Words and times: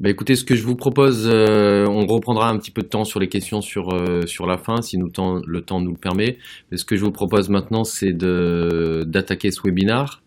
Bah 0.00 0.10
écoutez, 0.10 0.34
ce 0.34 0.42
que 0.42 0.56
je 0.56 0.64
vous 0.64 0.74
propose, 0.74 1.30
euh, 1.32 1.86
on 1.88 2.04
reprendra 2.06 2.50
un 2.50 2.58
petit 2.58 2.72
peu 2.72 2.82
de 2.82 2.88
temps 2.88 3.04
sur 3.04 3.20
les 3.20 3.28
questions 3.28 3.60
sur, 3.60 3.94
euh, 3.94 4.26
sur 4.26 4.44
la 4.44 4.58
fin, 4.58 4.82
si 4.82 4.96
le 4.96 5.08
temps 5.12 5.40
nous 5.80 5.92
le 5.92 5.96
permet. 5.96 6.38
Mais 6.70 6.78
ce 6.78 6.84
que 6.84 6.96
je 6.96 7.04
vous 7.04 7.12
propose 7.12 7.48
maintenant, 7.48 7.84
c'est 7.84 8.12
d'attaquer 8.12 9.52
ce 9.52 9.60
webinaire. 9.64 10.20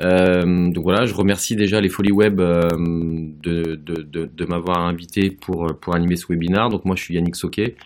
Euh, 0.00 0.70
donc 0.72 0.82
voilà, 0.82 1.06
je 1.06 1.14
remercie 1.14 1.54
déjà 1.54 1.80
les 1.80 1.88
Folies 1.88 2.10
Web 2.10 2.38
de, 2.38 3.76
de 3.76 4.44
m'avoir 4.44 4.84
invité 4.84 5.30
pour, 5.30 5.68
pour 5.80 5.94
animer 5.94 6.16
ce 6.16 6.26
webinaire. 6.28 6.68
Donc 6.68 6.84
moi, 6.84 6.96
je 6.96 7.04
suis 7.04 7.14
Yannick 7.14 7.36
Soquet. 7.36 7.76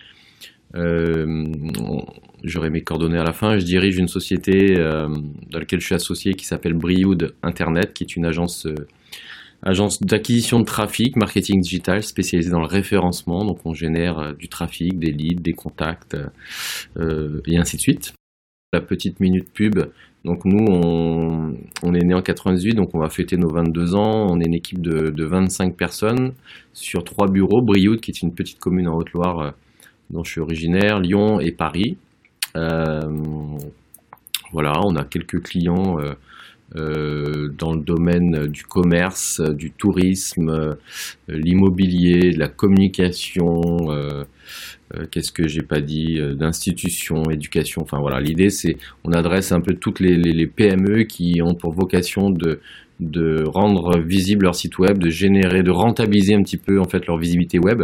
J'aurai 2.43 2.71
mes 2.71 2.81
coordonnées 2.81 3.19
à 3.19 3.23
la 3.23 3.33
fin. 3.33 3.59
Je 3.59 3.63
dirige 3.63 3.97
une 3.99 4.07
société 4.07 4.73
dans 4.73 5.59
laquelle 5.59 5.81
je 5.81 5.85
suis 5.85 5.95
associé 5.95 6.33
qui 6.33 6.45
s'appelle 6.45 6.73
Brioud 6.73 7.35
Internet, 7.43 7.93
qui 7.93 8.05
est 8.05 8.15
une 8.15 8.25
agence 8.25 8.65
agence 9.63 10.01
d'acquisition 10.01 10.59
de 10.59 10.65
trafic, 10.65 11.15
marketing 11.15 11.61
digital 11.61 12.03
spécialisée 12.03 12.51
dans 12.51 12.61
le 12.61 12.67
référencement. 12.67 13.45
Donc 13.45 13.59
on 13.65 13.73
génère 13.73 14.19
euh, 14.19 14.33
du 14.33 14.47
trafic, 14.47 14.97
des 14.97 15.11
leads, 15.11 15.41
des 15.41 15.53
contacts 15.53 16.17
euh, 16.97 17.41
et 17.47 17.57
ainsi 17.57 17.77
de 17.77 17.81
suite. 17.81 18.13
La 18.73 18.81
petite 18.81 19.19
minute 19.19 19.51
pub. 19.53 19.91
Donc 20.23 20.45
nous, 20.45 20.65
on, 20.65 21.93
est 21.93 22.03
né 22.03 22.13
en 22.13 22.21
98, 22.21 22.75
donc 22.75 22.93
on 22.93 22.99
va 22.99 23.09
fêter 23.09 23.37
nos 23.37 23.49
22 23.49 23.95
ans. 23.95 24.27
On 24.29 24.39
est 24.39 24.45
une 24.45 24.53
équipe 24.53 24.81
de, 24.81 25.09
de 25.09 25.25
25 25.25 25.75
personnes 25.75 26.33
sur 26.73 27.03
trois 27.03 27.27
bureaux. 27.27 27.61
Brioude, 27.61 27.99
qui 27.99 28.11
est 28.11 28.21
une 28.21 28.33
petite 28.33 28.59
commune 28.59 28.87
en 28.87 28.95
Haute-Loire 28.95 29.39
euh, 29.39 29.51
dont 30.11 30.23
je 30.23 30.31
suis 30.31 30.41
originaire, 30.41 30.99
Lyon 30.99 31.39
et 31.39 31.51
Paris. 31.51 31.97
Euh, 32.55 33.01
voilà, 34.51 34.73
on 34.83 34.95
a 34.95 35.05
quelques 35.05 35.41
clients 35.43 35.97
euh, 35.99 36.03
euh, 36.03 36.15
dans 36.75 37.73
le 37.73 37.81
domaine 37.81 38.47
du 38.47 38.63
commerce, 38.63 39.41
du 39.41 39.71
tourisme, 39.71 40.49
euh, 40.49 40.75
l'immobilier, 41.27 42.31
de 42.31 42.39
la 42.39 42.47
communication, 42.47 43.61
euh, 43.89 44.23
qu'est-ce 45.11 45.31
que 45.31 45.47
j'ai 45.47 45.63
pas 45.63 45.81
dit, 45.81 46.19
d'institutions, 46.35 47.23
éducation. 47.29 47.81
Enfin 47.81 47.99
voilà, 47.99 48.19
l'idée 48.19 48.49
c'est 48.49 48.77
on 49.03 49.11
adresse 49.11 49.51
un 49.51 49.61
peu 49.61 49.73
toutes 49.73 49.99
les, 49.99 50.15
les, 50.15 50.47
PME 50.47 51.03
qui 51.03 51.41
ont 51.41 51.55
pour 51.55 51.73
vocation 51.73 52.29
de 52.29 52.59
de 52.99 53.43
rendre 53.47 53.99
visible 53.99 54.43
leur 54.43 54.53
site 54.53 54.77
web, 54.77 54.99
de 54.99 55.09
générer, 55.09 55.63
de 55.63 55.71
rentabiliser 55.71 56.35
un 56.35 56.43
petit 56.43 56.57
peu 56.57 56.79
en 56.79 56.83
fait 56.83 57.07
leur 57.07 57.17
visibilité 57.17 57.57
web, 57.57 57.83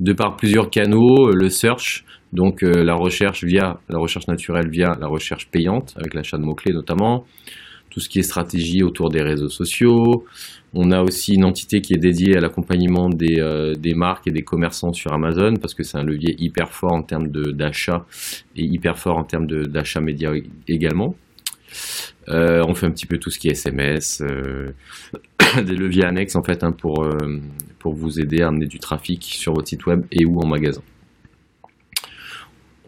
de 0.00 0.12
par 0.12 0.36
plusieurs 0.36 0.70
canaux, 0.70 1.30
le 1.30 1.48
search, 1.50 2.04
donc 2.32 2.62
la 2.62 2.94
recherche 2.94 3.44
via 3.44 3.78
la 3.88 3.98
recherche 3.98 4.26
naturelle 4.26 4.68
via 4.68 4.96
la 5.00 5.06
recherche 5.06 5.48
payante 5.50 5.94
avec 5.96 6.14
l'achat 6.14 6.36
de 6.36 6.42
mots 6.42 6.56
clés 6.56 6.72
notamment, 6.72 7.24
tout 7.96 8.00
ce 8.00 8.10
qui 8.10 8.18
est 8.18 8.22
stratégie 8.22 8.82
autour 8.82 9.08
des 9.08 9.22
réseaux 9.22 9.48
sociaux. 9.48 10.26
On 10.74 10.90
a 10.90 11.00
aussi 11.00 11.32
une 11.32 11.46
entité 11.46 11.80
qui 11.80 11.94
est 11.94 11.98
dédiée 11.98 12.36
à 12.36 12.40
l'accompagnement 12.40 13.08
des, 13.08 13.40
euh, 13.40 13.72
des, 13.72 13.94
marques 13.94 14.28
et 14.28 14.30
des 14.30 14.42
commerçants 14.42 14.92
sur 14.92 15.14
Amazon 15.14 15.54
parce 15.58 15.72
que 15.72 15.82
c'est 15.82 15.96
un 15.96 16.02
levier 16.02 16.34
hyper 16.38 16.74
fort 16.74 16.92
en 16.92 17.00
termes 17.00 17.28
d'achat 17.28 18.04
et 18.54 18.64
hyper 18.64 18.98
fort 18.98 19.16
en 19.16 19.24
termes 19.24 19.46
d'achat 19.46 20.02
média 20.02 20.30
également. 20.68 21.14
Euh, 22.28 22.62
on 22.68 22.74
fait 22.74 22.84
un 22.84 22.90
petit 22.90 23.06
peu 23.06 23.16
tout 23.16 23.30
ce 23.30 23.38
qui 23.38 23.48
est 23.48 23.52
SMS, 23.52 24.20
euh, 24.20 24.74
des 25.64 25.74
leviers 25.74 26.04
annexes 26.04 26.36
en 26.36 26.42
fait 26.42 26.64
hein, 26.64 26.72
pour, 26.72 27.02
pour 27.78 27.94
vous 27.94 28.20
aider 28.20 28.42
à 28.42 28.48
amener 28.48 28.66
du 28.66 28.78
trafic 28.78 29.24
sur 29.24 29.54
votre 29.54 29.68
site 29.68 29.86
web 29.86 30.04
et 30.12 30.26
ou 30.26 30.38
en 30.38 30.46
magasin. 30.46 30.82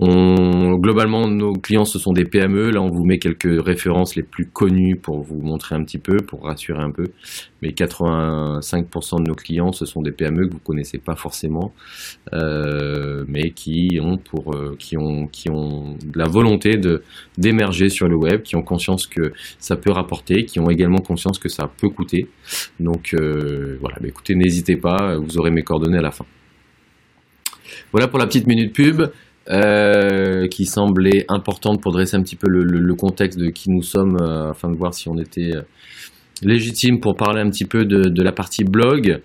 Globalement, 0.00 1.26
nos 1.26 1.54
clients, 1.54 1.84
ce 1.84 1.98
sont 1.98 2.12
des 2.12 2.24
PME. 2.24 2.70
Là, 2.70 2.80
on 2.80 2.88
vous 2.88 3.04
met 3.04 3.18
quelques 3.18 3.60
références 3.64 4.14
les 4.14 4.22
plus 4.22 4.46
connues 4.46 4.96
pour 4.96 5.22
vous 5.22 5.40
montrer 5.40 5.74
un 5.74 5.82
petit 5.82 5.98
peu, 5.98 6.18
pour 6.18 6.44
rassurer 6.44 6.80
un 6.80 6.92
peu. 6.92 7.06
Mais 7.62 7.70
85% 7.70 9.18
de 9.18 9.28
nos 9.28 9.34
clients, 9.34 9.72
ce 9.72 9.86
sont 9.86 10.00
des 10.00 10.12
PME 10.12 10.46
que 10.46 10.52
vous 10.52 10.60
connaissez 10.60 10.98
pas 10.98 11.16
forcément, 11.16 11.72
euh, 12.32 13.24
mais 13.26 13.50
qui 13.50 13.98
ont 14.00 14.18
pour, 14.18 14.54
euh, 14.54 14.76
qui 14.78 14.96
ont, 14.96 15.26
qui 15.26 15.50
ont 15.50 15.96
la 16.14 16.28
volonté 16.28 16.78
d'émerger 17.36 17.88
sur 17.88 18.06
le 18.06 18.16
web, 18.16 18.42
qui 18.42 18.54
ont 18.54 18.62
conscience 18.62 19.08
que 19.08 19.32
ça 19.58 19.74
peut 19.74 19.90
rapporter, 19.90 20.44
qui 20.44 20.60
ont 20.60 20.70
également 20.70 20.98
conscience 20.98 21.40
que 21.40 21.48
ça 21.48 21.68
peut 21.80 21.88
coûter. 21.88 22.28
Donc 22.78 23.14
euh, 23.14 23.76
voilà, 23.80 23.96
bah, 24.00 24.06
écoutez, 24.06 24.36
n'hésitez 24.36 24.76
pas, 24.76 25.16
vous 25.16 25.38
aurez 25.38 25.50
mes 25.50 25.62
coordonnées 25.62 25.98
à 25.98 26.02
la 26.02 26.12
fin. 26.12 26.24
Voilà 27.92 28.08
pour 28.08 28.18
la 28.18 28.26
petite 28.26 28.46
minute 28.46 28.72
pub. 28.74 29.02
Euh, 29.50 30.46
qui 30.46 30.66
semblait 30.66 31.24
importante 31.30 31.80
pour 31.80 31.90
dresser 31.92 32.18
un 32.18 32.22
petit 32.22 32.36
peu 32.36 32.50
le, 32.50 32.94
contexte 32.94 33.38
de 33.38 33.48
qui 33.48 33.70
nous 33.70 33.80
sommes, 33.80 34.18
euh, 34.20 34.50
afin 34.50 34.70
de 34.70 34.76
voir 34.76 34.92
si 34.92 35.08
on 35.08 35.16
était 35.16 35.56
euh, 35.56 35.62
légitime 36.42 37.00
pour 37.00 37.16
parler 37.16 37.40
un 37.40 37.48
petit 37.48 37.64
peu 37.64 37.86
de, 37.86 38.22
la 38.22 38.32
partie 38.32 38.64
blog. 38.64 39.22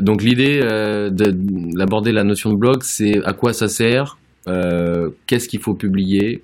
Donc 0.00 0.24
l'idée 0.24 0.58
d'aborder 1.12 2.10
la 2.10 2.24
notion 2.24 2.50
de 2.50 2.56
blog, 2.56 2.82
c'est 2.82 3.24
à 3.24 3.32
quoi 3.32 3.52
ça 3.52 3.68
sert, 3.68 4.18
qu'est-ce 5.26 5.48
qu'il 5.48 5.60
faut 5.60 5.74
publier. 5.74 6.42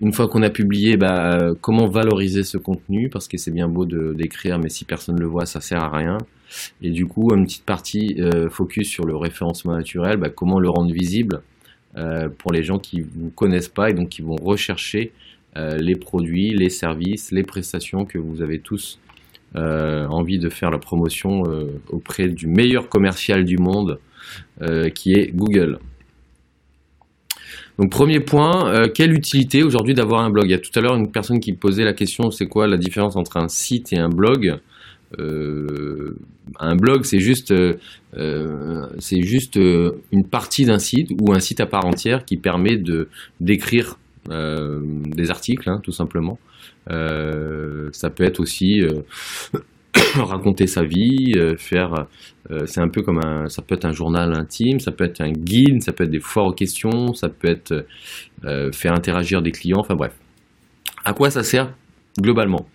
Une 0.00 0.12
fois 0.12 0.28
qu'on 0.28 0.42
a 0.42 0.50
publié, 0.50 0.96
bah, 0.96 1.52
comment 1.60 1.88
valoriser 1.88 2.44
ce 2.44 2.58
contenu, 2.58 3.08
parce 3.08 3.26
que 3.26 3.38
c'est 3.38 3.50
bien 3.50 3.66
beau 3.66 3.86
d'écrire, 3.86 4.60
mais 4.60 4.68
si 4.68 4.84
personne 4.84 5.16
ne 5.16 5.20
le 5.20 5.26
voit, 5.26 5.46
ça 5.46 5.60
sert 5.60 5.82
à 5.82 5.90
rien. 5.90 6.18
Et 6.80 6.90
du 6.90 7.06
coup, 7.06 7.34
une 7.34 7.44
petite 7.44 7.64
partie 7.64 8.16
focus 8.50 8.88
sur 8.88 9.04
le 9.04 9.16
référencement 9.16 9.74
naturel, 9.74 10.16
bah, 10.16 10.30
comment 10.30 10.60
le 10.60 10.70
rendre 10.70 10.92
visible 10.92 11.42
pour 12.38 12.52
les 12.52 12.62
gens 12.62 12.78
qui 12.78 12.98
ne 12.98 13.04
vous 13.04 13.30
connaissent 13.30 13.68
pas 13.68 13.90
et 13.90 13.94
donc 13.94 14.10
qui 14.10 14.22
vont 14.22 14.36
rechercher 14.36 15.12
euh, 15.56 15.76
les 15.78 15.96
produits, 15.96 16.50
les 16.50 16.68
services, 16.68 17.32
les 17.32 17.42
prestations 17.42 18.04
que 18.04 18.18
vous 18.18 18.42
avez 18.42 18.58
tous 18.58 18.98
euh, 19.54 20.06
envie 20.08 20.38
de 20.38 20.50
faire 20.50 20.70
la 20.70 20.78
promotion 20.78 21.42
auprès 21.88 22.28
du 22.28 22.46
meilleur 22.46 22.88
commercial 22.88 23.44
du 23.44 23.56
monde 23.58 23.98
qui 24.94 25.12
est 25.12 25.30
Google. 25.34 25.78
Donc 27.78 27.90
premier 27.90 28.20
point, 28.20 28.88
quelle 28.94 29.12
utilité 29.12 29.62
aujourd'hui 29.62 29.94
d'avoir 29.94 30.22
un 30.22 30.30
blog? 30.30 30.46
Il 30.46 30.50
y 30.50 30.54
a 30.54 30.58
tout 30.58 30.76
à 30.76 30.80
l'heure 30.80 30.96
une 30.96 31.10
personne 31.10 31.40
qui 31.40 31.52
posait 31.52 31.84
la 31.84 31.92
question, 31.92 32.30
c'est 32.30 32.46
quoi 32.46 32.66
la 32.66 32.76
différence 32.76 33.16
entre 33.16 33.36
un 33.36 33.48
site 33.48 33.92
et 33.92 33.98
un 33.98 34.08
blog? 34.08 34.46
euh, 34.48 34.56
un 35.18 36.76
blog, 36.76 37.04
c'est 37.04 37.20
juste, 37.20 37.52
euh, 37.52 38.86
c'est 38.98 39.22
juste 39.22 39.56
euh, 39.56 40.02
une 40.12 40.26
partie 40.26 40.64
d'un 40.64 40.78
site 40.78 41.10
ou 41.20 41.32
un 41.32 41.40
site 41.40 41.60
à 41.60 41.66
part 41.66 41.84
entière 41.84 42.24
qui 42.24 42.36
permet 42.36 42.76
de 42.76 43.08
d'écrire 43.40 43.98
des 44.28 45.30
articles, 45.30 45.70
hein, 45.70 45.78
tout 45.84 45.92
simplement. 45.92 46.36
ça 46.88 48.10
peut 48.10 48.24
être 48.24 48.40
aussi 48.40 48.82
raconter 50.16 50.66
sa 50.66 50.82
vie, 50.82 51.32
faire, 51.58 52.08
c'est 52.64 52.80
un 52.80 52.88
peu 52.88 53.02
comme 53.02 53.20
un, 53.24 53.46
ça 53.46 53.62
peut 53.62 53.76
être 53.76 53.84
un 53.84 53.92
journal 53.92 54.34
intime, 54.34 54.80
ça 54.80 54.90
peut 54.90 55.04
être 55.04 55.20
un 55.20 55.30
guide, 55.30 55.80
ça 55.80 55.92
peut 55.92 56.02
être 56.02 56.10
des 56.10 56.18
foires 56.18 56.46
aux 56.46 56.52
questions, 56.52 57.14
ça 57.14 57.28
peut 57.28 57.46
être 57.46 57.86
faire 58.74 58.94
interagir 58.94 59.42
des 59.42 59.52
clients, 59.52 59.78
enfin 59.78 59.94
bref. 59.94 60.12
À 61.04 61.12
quoi 61.12 61.30
ça 61.30 61.44
sert 61.44 61.72
globalement? 62.20 62.66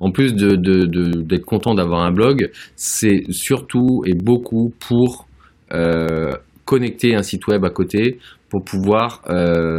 En 0.00 0.10
plus 0.10 0.34
d'être 0.34 1.44
content 1.44 1.74
d'avoir 1.74 2.02
un 2.02 2.12
blog, 2.12 2.50
c'est 2.76 3.24
surtout 3.30 4.02
et 4.06 4.14
beaucoup 4.14 4.72
pour 4.78 5.26
euh, 5.72 6.32
connecter 6.64 7.14
un 7.14 7.22
site 7.22 7.46
web 7.46 7.64
à 7.64 7.70
côté, 7.70 8.18
pour 8.50 8.64
pouvoir 8.64 9.22
euh, 9.28 9.76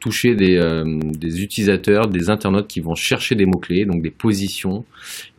toucher 0.00 0.36
euh, 0.40 0.84
des, 1.12 1.42
utilisateurs, 1.42 2.08
des 2.08 2.30
internautes 2.30 2.68
qui 2.68 2.80
vont 2.80 2.94
chercher 2.94 3.34
des 3.34 3.46
mots-clés, 3.46 3.84
donc 3.84 4.02
des 4.02 4.10
positions, 4.10 4.84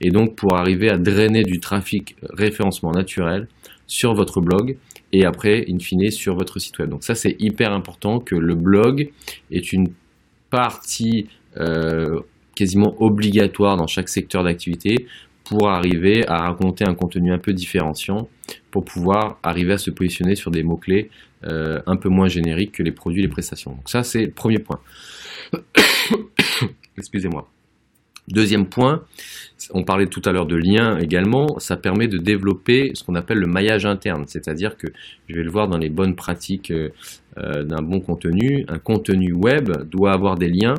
et 0.01 0.09
donc 0.09 0.35
pour 0.35 0.55
arriver 0.55 0.89
à 0.89 0.97
drainer 0.97 1.43
du 1.43 1.59
trafic 1.59 2.15
référencement 2.31 2.91
naturel 2.91 3.47
sur 3.87 4.13
votre 4.13 4.41
blog 4.41 4.77
et 5.11 5.25
après, 5.25 5.65
in 5.69 5.79
fine, 5.79 6.09
sur 6.11 6.35
votre 6.35 6.59
site 6.59 6.79
web. 6.79 6.89
Donc 6.89 7.03
ça, 7.03 7.15
c'est 7.15 7.35
hyper 7.39 7.71
important 7.71 8.19
que 8.19 8.35
le 8.35 8.55
blog 8.55 9.09
est 9.51 9.71
une 9.71 9.87
partie 10.49 11.27
quasiment 12.55 12.95
obligatoire 13.01 13.77
dans 13.77 13.87
chaque 13.87 14.09
secteur 14.09 14.43
d'activité 14.43 15.07
pour 15.43 15.69
arriver 15.69 16.27
à 16.27 16.37
raconter 16.37 16.85
un 16.85 16.95
contenu 16.95 17.31
un 17.31 17.37
peu 17.37 17.53
différenciant, 17.53 18.27
pour 18.71 18.83
pouvoir 18.83 19.37
arriver 19.43 19.73
à 19.73 19.77
se 19.77 19.91
positionner 19.91 20.35
sur 20.35 20.51
des 20.51 20.63
mots-clés 20.63 21.11
euh, 21.45 21.79
un 21.85 21.97
peu 21.97 22.09
moins 22.09 22.27
génériques 22.27 22.73
que 22.73 22.83
les 22.83 22.91
produits 22.91 23.19
et 23.19 23.23
les 23.23 23.31
prestations. 23.31 23.71
Donc 23.71 23.87
ça, 23.87 24.03
c'est 24.03 24.25
le 24.25 24.31
premier 24.31 24.59
point. 24.59 24.79
Excusez-moi. 26.97 27.47
Deuxième 28.27 28.65
point, 28.65 29.03
on 29.71 29.83
parlait 29.83 30.07
tout 30.07 30.21
à 30.25 30.31
l'heure 30.31 30.47
de 30.47 30.55
liens 30.55 30.97
également, 30.97 31.59
ça 31.59 31.77
permet 31.77 32.07
de 32.07 32.17
développer 32.17 32.89
ce 32.95 33.03
qu'on 33.03 33.13
appelle 33.13 33.37
le 33.37 33.45
maillage 33.45 33.85
interne, 33.85 34.23
c'est-à-dire 34.25 34.77
que 34.77 34.87
je 35.29 35.35
vais 35.35 35.43
le 35.43 35.51
voir 35.51 35.67
dans 35.67 35.77
les 35.77 35.89
bonnes 35.89 36.15
pratiques 36.15 36.71
euh, 36.71 36.89
euh, 37.37 37.63
d'un 37.63 37.83
bon 37.83 37.99
contenu, 37.99 38.65
un 38.67 38.79
contenu 38.79 39.31
web 39.31 39.69
doit 39.91 40.11
avoir 40.11 40.37
des 40.37 40.49
liens 40.49 40.73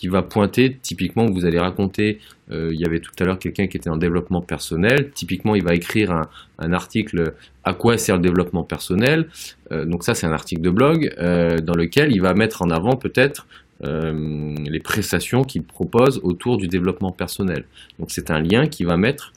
qui 0.00 0.08
va 0.08 0.22
pointer, 0.22 0.78
typiquement, 0.80 1.26
vous 1.26 1.44
allez 1.44 1.58
raconter, 1.58 2.20
euh, 2.50 2.70
il 2.72 2.80
y 2.80 2.86
avait 2.86 3.00
tout 3.00 3.12
à 3.20 3.24
l'heure 3.24 3.38
quelqu'un 3.38 3.66
qui 3.66 3.76
était 3.76 3.90
en 3.90 3.98
développement 3.98 4.40
personnel, 4.40 5.10
typiquement, 5.10 5.54
il 5.54 5.62
va 5.62 5.74
écrire 5.74 6.10
un, 6.58 6.72
article 6.72 7.34
à 7.64 7.74
quoi 7.74 7.98
sert 7.98 8.16
le 8.16 8.22
développement 8.22 8.62
personnel, 8.62 9.28
euh, 9.72 9.84
donc 9.84 10.02
ça 10.02 10.14
c'est 10.14 10.26
un 10.26 10.32
article 10.32 10.62
de 10.62 10.70
blog, 10.70 11.14
euh, 11.18 11.58
dans 11.58 11.74
lequel 11.74 12.12
il 12.12 12.22
va 12.22 12.32
mettre 12.32 12.62
en 12.62 12.70
avant 12.70 12.96
peut-être 12.96 13.46
les 13.82 14.80
prestations 14.80 15.42
qu'il 15.42 15.62
propose 15.62 16.20
autour 16.22 16.58
du 16.58 16.68
développement 16.68 17.12
personnel. 17.12 17.64
Donc 17.98 18.10
c'est 18.10 18.30
un 18.30 18.38
lien 18.38 18.66
qui 18.66 18.84
va 18.84 18.98
mettre 18.98 19.32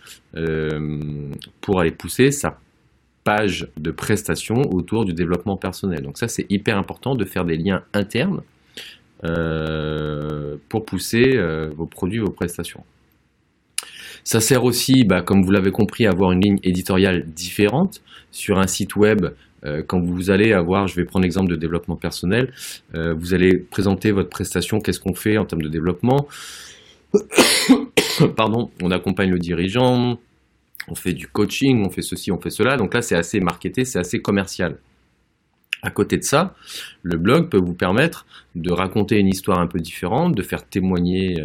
pour 1.61 1.79
aller 1.79 1.91
pousser 1.91 2.29
sa 2.31 2.59
page 3.23 3.69
de 3.77 3.91
prestation 3.91 4.55
autour 4.73 5.05
du 5.05 5.13
développement 5.13 5.55
personnel. 5.55 6.01
Donc 6.01 6.17
ça, 6.17 6.27
c'est 6.27 6.45
hyper 6.51 6.77
important 6.77 7.15
de 7.15 7.23
faire 7.23 7.45
des 7.45 7.55
liens 7.55 7.83
internes 7.93 8.41
euh, 9.25 10.57
pour 10.69 10.85
pousser 10.85 11.35
euh, 11.35 11.69
vos 11.75 11.85
produits, 11.85 12.19
vos 12.19 12.31
prestations. 12.31 12.83
Ça 14.23 14.39
sert 14.39 14.63
aussi, 14.63 15.05
bah, 15.05 15.21
comme 15.21 15.43
vous 15.43 15.51
l'avez 15.51 15.71
compris, 15.71 16.05
à 16.05 16.11
avoir 16.11 16.31
une 16.31 16.41
ligne 16.41 16.59
éditoriale 16.63 17.25
différente 17.27 18.01
sur 18.31 18.57
un 18.57 18.67
site 18.67 18.95
web. 18.95 19.27
Euh, 19.65 19.81
quand 19.85 20.01
vous 20.01 20.29
allez 20.29 20.53
avoir, 20.53 20.87
je 20.87 20.95
vais 20.95 21.05
prendre 21.05 21.23
l'exemple 21.23 21.49
de 21.49 21.55
développement 21.55 21.95
personnel, 21.95 22.51
vous 22.93 23.33
allez 23.33 23.57
présenter 23.57 24.11
votre 24.11 24.29
prestation, 24.29 24.79
qu'est-ce 24.79 24.99
qu'on 24.99 25.15
fait 25.15 25.37
en 25.37 25.45
termes 25.45 25.61
de 25.61 25.69
développement. 25.69 26.27
Pardon, 28.35 28.71
on 28.81 28.91
accompagne 28.91 29.29
le 29.29 29.39
dirigeant, 29.39 30.17
on 30.87 30.95
fait 30.95 31.13
du 31.13 31.27
coaching, 31.27 31.85
on 31.85 31.89
fait 31.89 32.01
ceci, 32.01 32.31
on 32.31 32.39
fait 32.39 32.49
cela. 32.49 32.77
Donc 32.77 32.93
là, 32.93 33.01
c'est 33.01 33.15
assez 33.15 33.39
marketé, 33.39 33.85
c'est 33.85 33.99
assez 33.99 34.19
commercial. 34.19 34.77
À 35.83 35.91
côté 35.91 36.17
de 36.17 36.23
ça, 36.23 36.55
le 37.03 37.17
blog 37.17 37.49
peut 37.49 37.59
vous 37.59 37.73
permettre 37.73 38.25
de 38.55 38.71
raconter 38.71 39.19
une 39.19 39.27
histoire 39.27 39.59
un 39.59 39.67
peu 39.67 39.79
différente, 39.79 40.33
de 40.33 40.41
faire 40.41 40.65
témoigner 40.65 41.41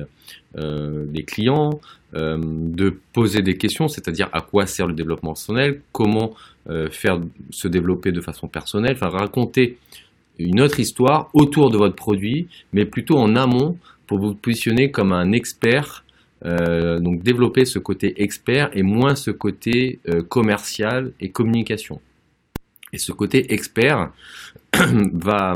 euh, 0.57 1.05
les 1.13 1.25
clients, 1.25 1.81
euh, 2.15 2.39
de 2.41 2.99
poser 3.13 3.43
des 3.43 3.59
questions, 3.59 3.89
c'est-à-dire 3.89 4.31
à 4.33 4.41
quoi 4.41 4.67
sert 4.67 4.87
le 4.87 4.95
développement 4.95 5.33
personnel, 5.33 5.83
comment 5.93 6.35
euh, 6.71 6.89
faire 6.89 7.21
se 7.51 7.69
développer 7.69 8.13
de 8.13 8.21
façon 8.21 8.49
personnelle, 8.49 8.93
enfin 8.95 9.09
raconter 9.09 9.77
une 10.39 10.61
autre 10.61 10.79
histoire 10.79 11.29
autour 11.35 11.71
de 11.71 11.77
votre 11.77 11.97
produit, 11.97 12.47
mais 12.73 12.85
plutôt 12.85 13.19
en 13.19 13.35
amont 13.35 13.77
pour 14.07 14.19
vous 14.19 14.35
positionner 14.35 14.91
comme 14.91 15.13
un 15.13 15.33
expert 15.33 16.05
euh, 16.45 17.01
donc 17.01 17.23
développer 17.23 17.65
ce 17.65 17.81
côté 17.81 18.23
expert 18.23 18.71
et 18.73 18.83
moins 18.83 19.17
ce 19.17 19.33
côté 19.33 19.99
euh, 20.09 20.23
commercial 20.23 21.13
et 21.21 21.31
communication. 21.31 22.01
Et 22.93 22.99
ce 22.99 23.13
côté 23.13 23.53
expert 23.53 24.11
va 24.75 25.55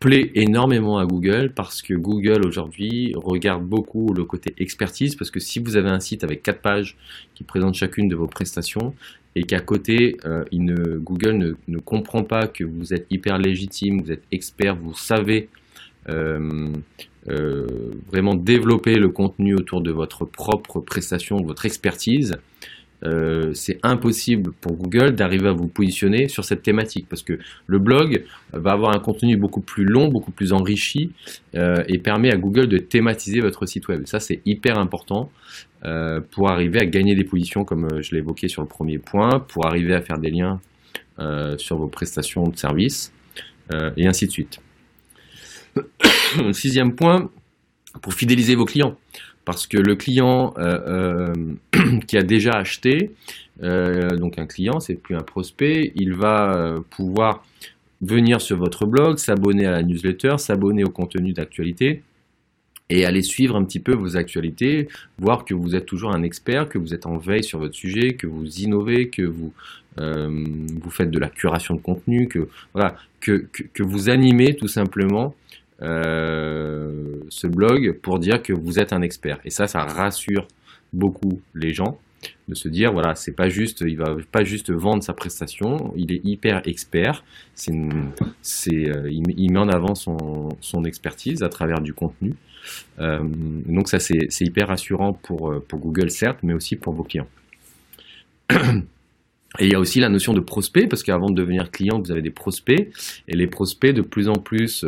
plaît 0.00 0.32
énormément 0.34 0.98
à 0.98 1.06
Google 1.06 1.52
parce 1.54 1.80
que 1.80 1.94
Google 1.94 2.46
aujourd'hui 2.46 3.14
regarde 3.16 3.64
beaucoup 3.64 4.12
le 4.12 4.24
côté 4.24 4.52
expertise 4.58 5.16
parce 5.16 5.30
que 5.30 5.40
si 5.40 5.60
vous 5.60 5.76
avez 5.76 5.88
un 5.88 6.00
site 6.00 6.24
avec 6.24 6.42
quatre 6.42 6.60
pages 6.60 6.96
qui 7.34 7.42
présentent 7.42 7.74
chacune 7.74 8.08
de 8.08 8.14
vos 8.14 8.26
prestations 8.26 8.94
et 9.34 9.44
qu'à 9.44 9.60
côté 9.60 10.18
euh, 10.26 10.44
Google 10.52 11.38
ne, 11.38 11.52
ne, 11.68 11.78
comprend 11.78 12.22
pas 12.22 12.46
que 12.46 12.64
vous 12.64 12.92
êtes 12.92 13.06
hyper 13.10 13.38
légitime, 13.38 14.02
vous 14.02 14.12
êtes 14.12 14.24
expert, 14.30 14.76
vous 14.76 14.94
savez 14.94 15.48
euh, 16.10 16.68
vraiment 18.08 18.34
développer 18.34 18.96
le 18.96 19.08
contenu 19.08 19.54
autour 19.54 19.80
de 19.80 19.90
votre 19.90 20.26
propre 20.26 20.80
prestation, 20.80 21.38
votre 21.38 21.64
expertise, 21.64 22.36
euh, 23.04 23.52
c'est 23.54 23.78
impossible 23.82 24.52
pour 24.60 24.76
Google 24.76 25.14
d'arriver 25.14 25.48
à 25.48 25.52
vous 25.52 25.68
positionner 25.68 26.28
sur 26.28 26.44
cette 26.44 26.62
thématique 26.62 27.06
parce 27.08 27.22
que 27.22 27.38
le 27.66 27.78
blog 27.78 28.24
va 28.52 28.72
avoir 28.72 28.94
un 28.94 28.98
contenu 28.98 29.36
beaucoup 29.36 29.60
plus 29.60 29.84
long, 29.84 30.08
beaucoup 30.08 30.32
plus 30.32 30.52
enrichi 30.52 31.12
euh, 31.54 31.82
et 31.88 31.98
permet 31.98 32.32
à 32.32 32.36
Google 32.36 32.68
de 32.68 32.78
thématiser 32.78 33.40
votre 33.40 33.66
site 33.66 33.88
web. 33.88 34.02
Ça, 34.06 34.20
c'est 34.20 34.40
hyper 34.44 34.78
important 34.78 35.30
pour 36.30 36.48
arriver 36.48 36.80
à 36.80 36.86
gagner 36.86 37.14
des 37.14 37.24
positions, 37.24 37.62
comme 37.62 38.00
je 38.00 38.12
l'ai 38.12 38.20
évoqué 38.20 38.48
sur 38.48 38.62
le 38.62 38.68
premier 38.68 38.96
point, 38.96 39.38
pour 39.38 39.66
arriver 39.66 39.92
à 39.92 40.00
faire 40.00 40.16
des 40.16 40.30
liens 40.30 40.58
sur 41.58 41.76
vos 41.76 41.88
prestations 41.88 42.44
de 42.44 42.56
services 42.56 43.12
et 43.70 44.06
ainsi 44.06 44.26
de 44.26 44.30
suite. 44.30 44.60
Sixième 46.52 46.94
point, 46.94 47.28
pour 48.00 48.14
fidéliser 48.14 48.54
vos 48.54 48.64
clients. 48.64 48.96
Parce 49.44 49.66
que 49.66 49.76
le 49.76 49.94
client 49.94 50.54
euh, 50.58 51.32
euh, 51.74 51.98
qui 52.06 52.16
a 52.16 52.22
déjà 52.22 52.52
acheté, 52.52 53.10
euh, 53.62 54.16
donc 54.16 54.38
un 54.38 54.46
client, 54.46 54.80
c'est 54.80 54.94
plus 54.94 55.16
un 55.16 55.22
prospect, 55.22 55.92
il 55.94 56.14
va 56.14 56.76
pouvoir 56.90 57.44
venir 58.00 58.40
sur 58.40 58.58
votre 58.58 58.86
blog, 58.86 59.18
s'abonner 59.18 59.66
à 59.66 59.70
la 59.70 59.82
newsletter, 59.82 60.36
s'abonner 60.38 60.84
au 60.84 60.90
contenu 60.90 61.32
d'actualité 61.32 62.02
et 62.90 63.06
aller 63.06 63.22
suivre 63.22 63.56
un 63.56 63.64
petit 63.64 63.80
peu 63.80 63.94
vos 63.94 64.16
actualités, 64.16 64.88
voir 65.18 65.46
que 65.46 65.54
vous 65.54 65.74
êtes 65.74 65.86
toujours 65.86 66.14
un 66.14 66.22
expert, 66.22 66.68
que 66.68 66.76
vous 66.76 66.92
êtes 66.92 67.06
en 67.06 67.16
veille 67.16 67.42
sur 67.42 67.58
votre 67.58 67.74
sujet, 67.74 68.12
que 68.12 68.26
vous 68.26 68.60
innovez, 68.60 69.08
que 69.08 69.22
vous, 69.22 69.54
vous 69.96 70.90
faites 70.90 71.10
de 71.10 71.18
la 71.18 71.30
curation 71.30 71.74
de 71.74 71.80
contenu, 71.80 72.28
que, 72.28 72.48
voilà, 72.74 72.96
que, 73.20 73.46
que 73.72 73.82
vous 73.82 74.10
animez 74.10 74.54
tout 74.54 74.68
simplement 74.68 75.34
euh, 75.82 77.18
ce 77.28 77.46
blog 77.46 77.98
pour 78.00 78.18
dire 78.18 78.42
que 78.42 78.52
vous 78.52 78.78
êtes 78.78 78.92
un 78.92 79.02
expert. 79.02 79.40
Et 79.44 79.50
ça, 79.50 79.66
ça 79.66 79.84
rassure 79.84 80.46
beaucoup 80.92 81.40
les 81.54 81.72
gens 81.72 81.98
de 82.48 82.54
se 82.54 82.68
dire 82.68 82.92
voilà 82.92 83.14
c'est 83.14 83.32
pas 83.32 83.50
juste 83.50 83.84
il 83.86 83.98
va 83.98 84.16
pas 84.32 84.44
juste 84.44 84.70
vendre 84.70 85.02
sa 85.02 85.12
prestation 85.12 85.92
il 85.94 86.10
est 86.10 86.24
hyper 86.24 86.62
expert 86.66 87.22
c'est 87.54 87.72
euh, 88.88 89.10
il, 89.10 89.52
met 89.52 89.58
en 89.58 89.68
avant 89.68 89.94
son, 89.94 90.48
son, 90.60 90.84
expertise 90.84 91.42
à 91.42 91.50
travers 91.50 91.82
du 91.82 91.92
contenu 91.92 92.34
euh, 92.98 93.18
donc 93.22 93.88
ça 93.88 93.98
c'est 93.98 94.40
hyper 94.40 94.68
rassurant 94.68 95.12
pour, 95.12 95.62
pour 95.68 95.80
Google 95.80 96.10
certes 96.10 96.38
mais 96.42 96.54
aussi 96.54 96.76
pour 96.76 96.94
vos 96.94 97.02
clients 97.02 97.28
et 99.58 99.66
il 99.66 99.72
y 99.72 99.74
a 99.74 99.78
aussi 99.78 100.00
la 100.00 100.08
notion 100.08 100.32
de 100.32 100.40
prospect, 100.40 100.86
parce 100.88 101.02
qu'avant 101.02 101.30
de 101.30 101.34
devenir 101.34 101.70
client, 101.70 102.00
vous 102.00 102.10
avez 102.10 102.22
des 102.22 102.30
prospects, 102.30 102.90
et 103.28 103.36
les 103.36 103.46
prospects, 103.46 103.94
de 103.94 104.02
plus 104.02 104.28
en 104.28 104.34
plus, 104.34 104.84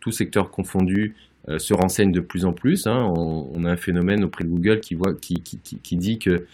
tout 0.00 0.12
secteur 0.12 0.50
confondu, 0.50 1.14
euh, 1.48 1.58
se 1.58 1.72
renseignent 1.72 2.12
de 2.12 2.20
plus 2.20 2.44
en 2.44 2.52
plus. 2.52 2.86
Hein. 2.86 3.12
On, 3.16 3.64
a 3.64 3.70
un 3.70 3.76
phénomène 3.76 4.24
auprès 4.24 4.44
de 4.44 4.50
Google 4.50 4.80
qui, 4.80 5.96
dit 5.96 6.18
que 6.18 6.44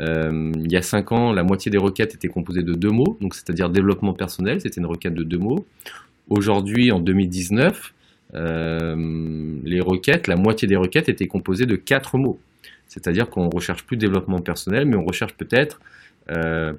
euh, 0.00 0.52
il 0.56 0.70
y 0.70 0.76
a 0.76 0.82
5 0.82 1.10
ans, 1.10 1.32
la 1.32 1.42
moitié 1.42 1.70
des 1.70 1.78
requêtes 1.78 2.14
étaient 2.14 2.28
composées 2.28 2.62
de 2.62 2.72
deux 2.72 2.90
mots, 2.90 3.18
donc 3.20 3.34
c'est-à-dire 3.34 3.70
développement 3.70 4.12
personnel, 4.12 4.60
c'était 4.60 4.80
une 4.80 4.86
requête 4.86 5.14
de 5.14 5.24
deux 5.24 5.38
mots. 5.38 5.66
Aujourd'hui, 6.28 6.92
en 6.92 7.00
2019, 7.00 7.92
euh, 8.34 9.56
les 9.64 9.80
requêtes, 9.80 10.28
la 10.28 10.36
moitié 10.36 10.68
des 10.68 10.76
requêtes 10.76 11.08
étaient 11.08 11.26
composées 11.26 11.66
de 11.66 11.76
quatre 11.76 12.16
mots. 12.16 12.38
C'est-à-dire 12.86 13.28
qu'on 13.28 13.50
recherche 13.50 13.84
plus 13.84 13.96
développement 13.96 14.38
personnel, 14.38 14.86
mais 14.86 14.96
on 14.96 15.04
recherche 15.04 15.34
peut-être 15.34 15.80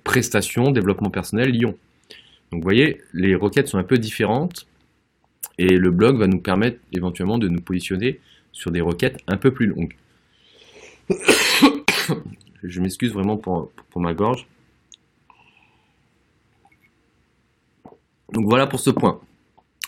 prestation, 0.03 0.71
développement 0.71 1.09
personnel, 1.09 1.51
Lyon. 1.51 1.77
Donc 2.51 2.61
vous 2.61 2.65
voyez, 2.65 3.01
les 3.13 3.33
requêtes 3.33 3.69
sont 3.69 3.77
un 3.77 3.83
peu 3.83 3.97
différentes 3.97 4.67
et 5.57 5.69
le 5.69 5.91
blog 5.91 6.17
va 6.17 6.27
nous 6.27 6.39
permettre 6.39 6.79
éventuellement 6.93 7.37
de 7.37 7.47
nous 7.47 7.61
positionner 7.61 8.19
sur 8.51 8.71
des 8.71 8.81
requêtes 8.81 9.19
un 9.27 9.37
peu 9.37 9.51
plus 9.51 9.67
longues. 9.67 9.95
Je 12.63 12.81
m'excuse 12.81 13.13
vraiment 13.13 13.37
pour, 13.37 13.71
ma 13.95 14.13
gorge. 14.13 14.47
Donc 18.31 18.45
voilà 18.45 18.67
pour 18.67 18.79
ce 18.79 18.89
point. 18.89 19.19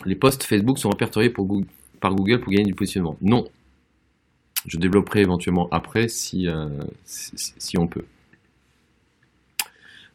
Les 0.06 0.14
posts 0.14 0.44
Facebook 0.44 0.78
sont 0.78 0.90
répertoriés 0.90 1.30
par 1.30 2.14
Google 2.14 2.40
pour 2.40 2.52
gagner 2.52 2.64
du 2.64 2.74
positionnement. 2.74 3.16
Non. 3.20 3.48
Je 4.66 4.78
développerai 4.78 5.20
éventuellement 5.20 5.68
après 5.70 6.08
si, 6.08 6.48
euh, 6.48 6.68
on 7.76 7.86
peut. 7.86 8.04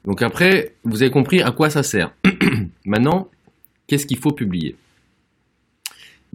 Donc 0.06 0.22
après, 0.22 0.76
vous 0.84 1.02
avez 1.02 1.12
compris 1.12 1.42
à 1.42 1.52
quoi 1.52 1.70
ça 1.70 1.84
sert. 1.84 2.14
Maintenant, 2.86 3.30
qu'est-ce 3.88 4.06
qu'il 4.06 4.18
faut 4.18 4.32
publier? 4.32 4.76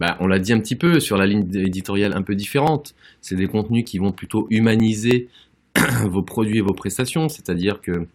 Bah, 0.01 0.17
on 0.19 0.25
l'a 0.25 0.39
dit 0.39 0.51
un 0.51 0.59
petit 0.59 0.75
peu 0.75 0.99
sur 0.99 1.15
la 1.15 1.27
ligne 1.27 1.47
éditoriale 1.55 2.13
un 2.13 2.23
peu 2.23 2.33
différente. 2.33 2.95
C'est 3.21 3.35
des 3.35 3.45
contenus 3.45 3.85
qui 3.85 3.99
vont 3.99 4.11
plutôt 4.11 4.47
humaniser 4.49 5.29
vos 6.07 6.23
produits 6.23 6.57
et 6.57 6.61
vos 6.61 6.73
prestations, 6.73 7.29
c'est-à-dire 7.29 7.81
que 7.81 8.07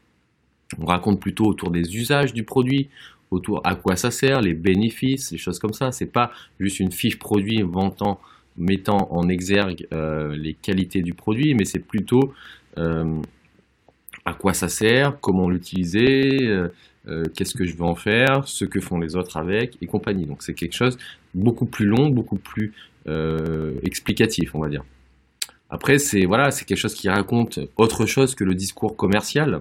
on 0.81 0.87
raconte 0.87 1.21
plutôt 1.21 1.45
autour 1.45 1.71
des 1.71 1.97
usages 1.97 2.35
du 2.35 2.43
produit, 2.43 2.89
autour 3.31 3.61
à 3.63 3.77
quoi 3.77 3.95
ça 3.95 4.11
sert, 4.11 4.41
les 4.41 4.53
bénéfices, 4.53 5.31
les 5.31 5.39
choses 5.39 5.61
comme 5.61 5.75
ça. 5.75 5.93
C'est 5.93 6.11
pas 6.11 6.33
juste 6.59 6.81
une 6.81 6.91
fiche 6.91 7.21
produit 7.21 7.63
mettant 8.57 9.07
en 9.13 9.29
exergue 9.29 9.87
euh, 9.93 10.35
les 10.37 10.55
qualités 10.55 11.03
du 11.03 11.15
produit, 11.15 11.55
mais 11.55 11.65
c'est 11.65 11.87
plutôt 11.87 12.35
euh, 12.79 13.15
à 14.25 14.35
quoi 14.35 14.55
ça 14.55 14.69
sert, 14.69 15.21
comment 15.21 15.49
l'utiliser, 15.49 16.49
euh, 16.49 16.67
euh, 17.09 17.25
qu'est-ce 17.35 17.55
que 17.55 17.65
je 17.65 17.77
veux 17.77 17.85
en 17.85 17.95
faire, 17.95 18.49
ce 18.49 18.65
que 18.65 18.81
font 18.81 18.99
les 18.99 19.15
autres 19.15 19.37
avec 19.37 19.77
et 19.81 19.87
compagnie. 19.87 20.27
Donc 20.27 20.43
c'est 20.43 20.55
quelque 20.55 20.75
chose 20.75 20.99
beaucoup 21.35 21.67
plus 21.67 21.87
long, 21.87 22.09
beaucoup 22.09 22.37
plus 22.37 22.73
euh, 23.07 23.75
explicatif, 23.83 24.55
on 24.55 24.61
va 24.61 24.69
dire. 24.69 24.85
Après, 25.71 25.99
c'est 25.99 26.25
voilà, 26.25 26.51
c'est 26.51 26.65
quelque 26.65 26.79
chose 26.79 26.95
qui 26.95 27.09
raconte 27.09 27.61
autre 27.77 28.07
chose 28.07 28.35
que 28.35 28.45
le 28.45 28.55
discours 28.55 28.97
commercial, 28.97 29.61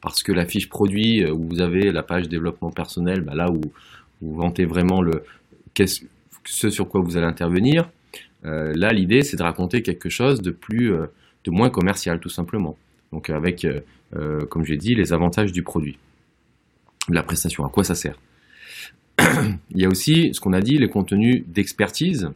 parce 0.00 0.22
que 0.22 0.32
la 0.32 0.46
fiche 0.46 0.68
produit 0.68 1.24
où 1.26 1.48
vous 1.48 1.60
avez 1.60 1.90
la 1.90 2.02
page 2.02 2.28
développement 2.28 2.70
personnel, 2.70 3.20
bah, 3.22 3.34
là 3.34 3.50
où 3.50 3.60
vous 4.20 4.34
vantez 4.34 4.64
vraiment 4.64 5.02
le 5.02 5.24
ce 6.44 6.70
sur 6.70 6.88
quoi 6.88 7.00
vous 7.00 7.16
allez 7.16 7.26
intervenir. 7.26 7.90
là, 8.44 8.92
l'idée, 8.92 9.22
c'est 9.22 9.36
de 9.36 9.42
raconter 9.42 9.82
quelque 9.82 10.08
chose 10.08 10.40
de 10.40 10.52
plus, 10.52 10.90
de 10.90 11.50
moins 11.50 11.70
commercial, 11.70 12.20
tout 12.20 12.28
simplement. 12.28 12.76
Donc 13.14 13.30
avec, 13.30 13.64
euh, 13.64 13.80
euh, 14.16 14.44
comme 14.46 14.64
j'ai 14.64 14.76
dit, 14.76 14.96
les 14.96 15.12
avantages 15.12 15.52
du 15.52 15.62
produit, 15.62 15.98
la 17.08 17.22
prestation, 17.22 17.64
à 17.64 17.68
quoi 17.68 17.84
ça 17.84 17.94
sert. 17.94 18.18
Il 19.20 19.80
y 19.80 19.84
a 19.84 19.88
aussi 19.88 20.34
ce 20.34 20.40
qu'on 20.40 20.52
a 20.52 20.60
dit, 20.60 20.78
les 20.78 20.88
contenus 20.88 21.44
d'expertise, 21.46 22.30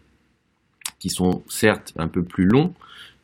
qui 1.00 1.11
sont 1.11 1.42
certes 1.49 1.94
un 1.99 2.06
peu 2.06 2.23
plus 2.23 2.44
longs, 2.44 2.75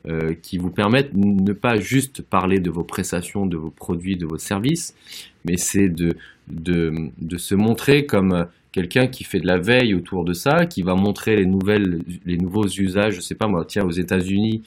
euh, 0.07 0.35
qui 0.35 0.59
vous 0.59 0.71
permettent 0.71 1.15
ne 1.15 1.53
pas 1.53 1.77
juste 1.77 2.23
parler 2.23 2.59
de 2.59 2.71
vos 2.71 2.83
prestations, 2.83 3.47
de 3.47 3.57
vos 3.57 3.71
produits, 3.71 4.17
de 4.17 4.27
vos 4.27 4.39
services, 4.39 4.97
mais 5.45 5.57
c'est 5.57 5.89
de, 5.89 6.17
de, 6.49 7.39
se 7.39 7.55
montrer 7.55 8.05
comme 8.05 8.49
quelqu'un 8.73 9.07
qui 9.07 9.23
fait 9.23 9.39
de 9.39 9.47
la 9.47 9.59
veille 9.59 9.95
autour 9.95 10.25
de 10.25 10.33
ça, 10.33 10.67
qui 10.67 10.83
va 10.83 10.97
montrer 10.97 11.37
les 11.37 11.47
nouvelles, 11.47 12.03
les 12.27 12.37
nouveaux 12.37 12.67
usages. 12.67 13.15
Je 13.15 13.21
sais 13.21 13.37
pas 13.37 13.47
moi, 13.47 13.65
tiens, 13.65 13.85
aux 13.85 13.93
États-Unis, 13.93 14.65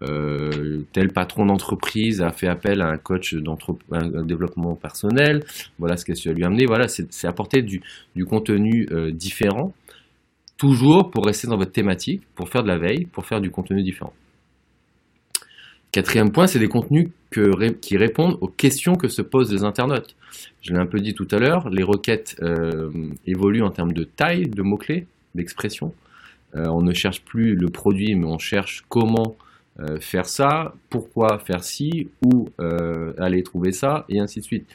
tel 0.00 1.12
patron 1.12 1.46
d'entreprise 1.46 2.20
a 2.20 2.30
fait 2.30 2.48
appel 2.48 2.82
à 2.82 2.88
un 2.88 2.98
coach 2.98 3.34
un 3.90 4.24
développement 4.24 4.74
personnel. 4.74 5.44
Voilà 5.78 5.96
ce 5.96 6.04
qu'elle 6.04 6.34
lui 6.34 6.44
amener. 6.44 6.66
Voilà, 6.66 6.88
c'est 6.88 7.26
apporter 7.26 7.62
du, 7.62 7.82
du 8.14 8.24
contenu 8.24 8.86
euh, 8.90 9.10
différent, 9.10 9.72
toujours 10.56 11.10
pour 11.10 11.24
rester 11.26 11.46
dans 11.46 11.56
votre 11.56 11.72
thématique, 11.72 12.22
pour 12.34 12.48
faire 12.48 12.62
de 12.62 12.68
la 12.68 12.78
veille, 12.78 13.06
pour 13.06 13.26
faire 13.26 13.40
du 13.40 13.50
contenu 13.50 13.82
différent. 13.82 14.12
Quatrième 15.92 16.32
point, 16.32 16.48
c'est 16.48 16.58
des 16.58 16.68
contenus 16.68 17.10
qui 17.80 17.96
répondent 17.96 18.38
aux 18.40 18.48
questions 18.48 18.94
que 18.94 19.08
se 19.08 19.22
posent 19.22 19.52
les 19.52 19.62
internautes. 19.62 20.16
Je 20.60 20.72
l'ai 20.72 20.78
un 20.78 20.86
peu 20.86 20.98
dit 20.98 21.14
tout 21.14 21.28
à 21.30 21.38
l'heure, 21.38 21.68
les 21.70 21.84
requêtes 21.84 22.36
euh, 22.42 22.90
évoluent 23.26 23.62
en 23.62 23.70
termes 23.70 23.92
de 23.92 24.02
taille, 24.04 24.48
de 24.48 24.62
mots-clés, 24.62 25.06
d'expression. 25.34 25.92
on 26.54 26.82
ne 26.82 26.92
cherche 26.92 27.22
plus 27.22 27.54
le 27.54 27.68
produit, 27.68 28.14
mais 28.14 28.26
on 28.26 28.38
cherche 28.38 28.84
comment 28.88 29.36
euh, 29.80 29.98
faire 29.98 30.26
ça, 30.26 30.72
pourquoi 30.88 31.40
faire 31.40 31.64
ci, 31.64 32.08
où 32.22 32.48
euh, 32.60 33.12
aller 33.18 33.42
trouver 33.42 33.72
ça, 33.72 34.04
et 34.08 34.20
ainsi 34.20 34.38
de 34.38 34.44
suite. 34.44 34.68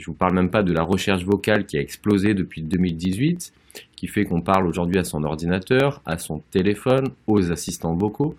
Je 0.00 0.06
vous 0.06 0.14
parle 0.14 0.34
même 0.34 0.50
pas 0.50 0.64
de 0.64 0.72
la 0.72 0.82
recherche 0.82 1.24
vocale 1.24 1.64
qui 1.64 1.78
a 1.78 1.80
explosé 1.80 2.34
depuis 2.34 2.60
2018, 2.62 3.52
qui 3.94 4.08
fait 4.08 4.24
qu'on 4.24 4.40
parle 4.40 4.66
aujourd'hui 4.66 4.98
à 4.98 5.04
son 5.04 5.22
ordinateur, 5.22 6.02
à 6.06 6.18
son 6.18 6.42
téléphone, 6.50 7.10
aux 7.28 7.52
assistants 7.52 7.94
vocaux, 7.94 8.34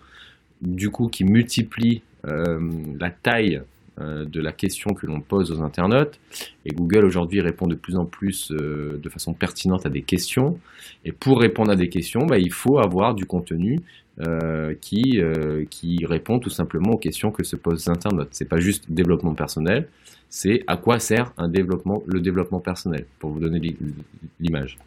du 0.60 0.90
coup 0.90 1.08
qui 1.08 1.24
multiplie 1.24 2.02
euh, 2.26 2.60
la 3.00 3.10
taille 3.10 3.62
de 3.96 4.40
la 4.40 4.50
question 4.50 4.92
que 4.92 5.06
l'on 5.06 5.20
pose 5.20 5.52
aux 5.52 5.62
internautes. 5.62 6.18
Et 6.66 6.70
Google 6.70 7.04
aujourd'hui 7.04 7.40
répond 7.40 7.68
de 7.68 7.76
plus 7.76 7.94
en 7.94 8.06
plus 8.06 8.50
de 8.50 9.08
façon 9.08 9.34
pertinente 9.34 9.86
à 9.86 9.88
des 9.88 10.02
questions. 10.02 10.58
Et 11.04 11.12
pour 11.12 11.40
répondre 11.40 11.70
à 11.70 11.76
des 11.76 11.88
questions, 11.88 12.26
bah, 12.26 12.38
il 12.38 12.52
faut 12.52 12.80
avoir 12.80 13.14
du 13.14 13.24
contenu 13.24 13.82
euh, 14.20 14.76
qui, 14.80 15.20
euh, 15.20 15.64
qui 15.68 16.06
répond 16.06 16.38
tout 16.38 16.48
simplement 16.48 16.92
aux 16.92 16.98
questions 16.98 17.32
que 17.32 17.42
se 17.42 17.56
posent 17.56 17.86
les 17.86 17.90
internautes. 17.90 18.28
C'est 18.30 18.48
pas 18.48 18.60
juste 18.60 18.84
développement 18.88 19.34
personnel, 19.34 19.88
c'est 20.28 20.62
à 20.68 20.76
quoi 20.76 21.00
sert 21.00 21.32
un 21.36 21.48
développement, 21.48 22.00
le 22.06 22.20
développement 22.20 22.60
personnel, 22.60 23.06
pour 23.18 23.30
vous 23.30 23.40
donner 23.40 23.76
l'image. 24.38 24.78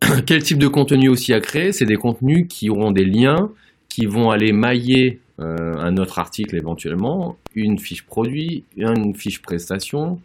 Quel 0.26 0.42
type 0.42 0.58
de 0.58 0.66
contenu 0.66 1.08
aussi 1.08 1.32
à 1.32 1.38
créer? 1.38 1.70
C'est 1.70 1.84
des 1.84 1.94
contenus 1.94 2.46
qui 2.48 2.70
auront 2.70 2.90
des 2.90 3.04
liens, 3.04 3.52
qui 3.88 4.06
vont 4.06 4.30
aller 4.30 4.50
mailler 4.50 5.20
euh, 5.38 5.76
un 5.76 5.96
autre 5.96 6.18
article 6.18 6.56
éventuellement, 6.56 7.36
une 7.54 7.78
fiche 7.78 8.04
produit, 8.04 8.64
une 8.76 9.14
fiche 9.14 9.42
prestation, 9.42 10.20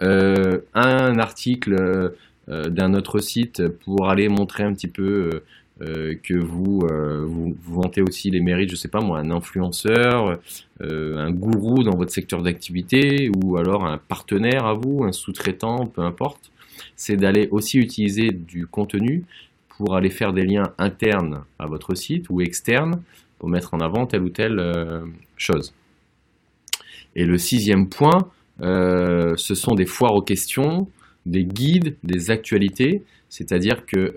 un 0.00 1.18
article 1.20 2.12
d'un 2.48 2.92
autre 2.94 3.20
site 3.20 3.68
pour 3.68 4.10
aller 4.10 4.28
montrer 4.28 4.64
un 4.64 4.74
petit 4.74 4.88
peu 4.88 5.42
euh, 5.82 6.14
que 6.22 6.32
vous, 6.32 6.80
euh, 6.90 7.26
vous, 7.26 7.54
vantez 7.64 8.00
aussi 8.00 8.30
les 8.30 8.40
mérites, 8.40 8.70
je 8.70 8.76
sais 8.76 8.88
pas 8.88 9.00
moi, 9.00 9.18
un 9.18 9.30
influenceur, 9.30 10.38
euh, 10.80 11.18
un 11.18 11.30
gourou 11.30 11.82
dans 11.82 11.94
votre 11.94 12.10
secteur 12.10 12.42
d'activité, 12.42 13.30
ou 13.36 13.58
alors 13.58 13.84
un 13.84 13.98
partenaire 13.98 14.64
à 14.64 14.72
vous, 14.72 15.04
un 15.04 15.12
sous-traitant, 15.12 15.86
peu 15.86 16.00
importe, 16.00 16.50
c'est 16.94 17.16
d'aller 17.16 17.48
aussi 17.50 17.76
utiliser 17.76 18.30
du 18.30 18.66
contenu 18.66 19.24
pour 19.68 19.96
aller 19.96 20.08
faire 20.08 20.32
des 20.32 20.46
liens 20.46 20.72
internes 20.78 21.44
à 21.58 21.66
votre 21.66 21.94
site 21.94 22.30
ou 22.30 22.40
externes 22.40 23.02
pour 23.38 23.50
mettre 23.50 23.74
en 23.74 23.80
avant 23.80 24.06
telle 24.06 24.22
ou 24.22 24.30
telle 24.30 24.58
chose. 25.36 25.74
Et 27.14 27.26
le 27.26 27.36
sixième 27.36 27.90
point, 27.90 28.30
ce 28.60 29.54
sont 29.54 29.74
des 29.74 29.84
foires 29.84 30.14
aux 30.14 30.22
questions, 30.22 30.88
des 31.26 31.44
guides, 31.44 31.96
des 32.02 32.30
actualités, 32.30 33.02
c'est-à-dire 33.28 33.84
que 33.84 34.14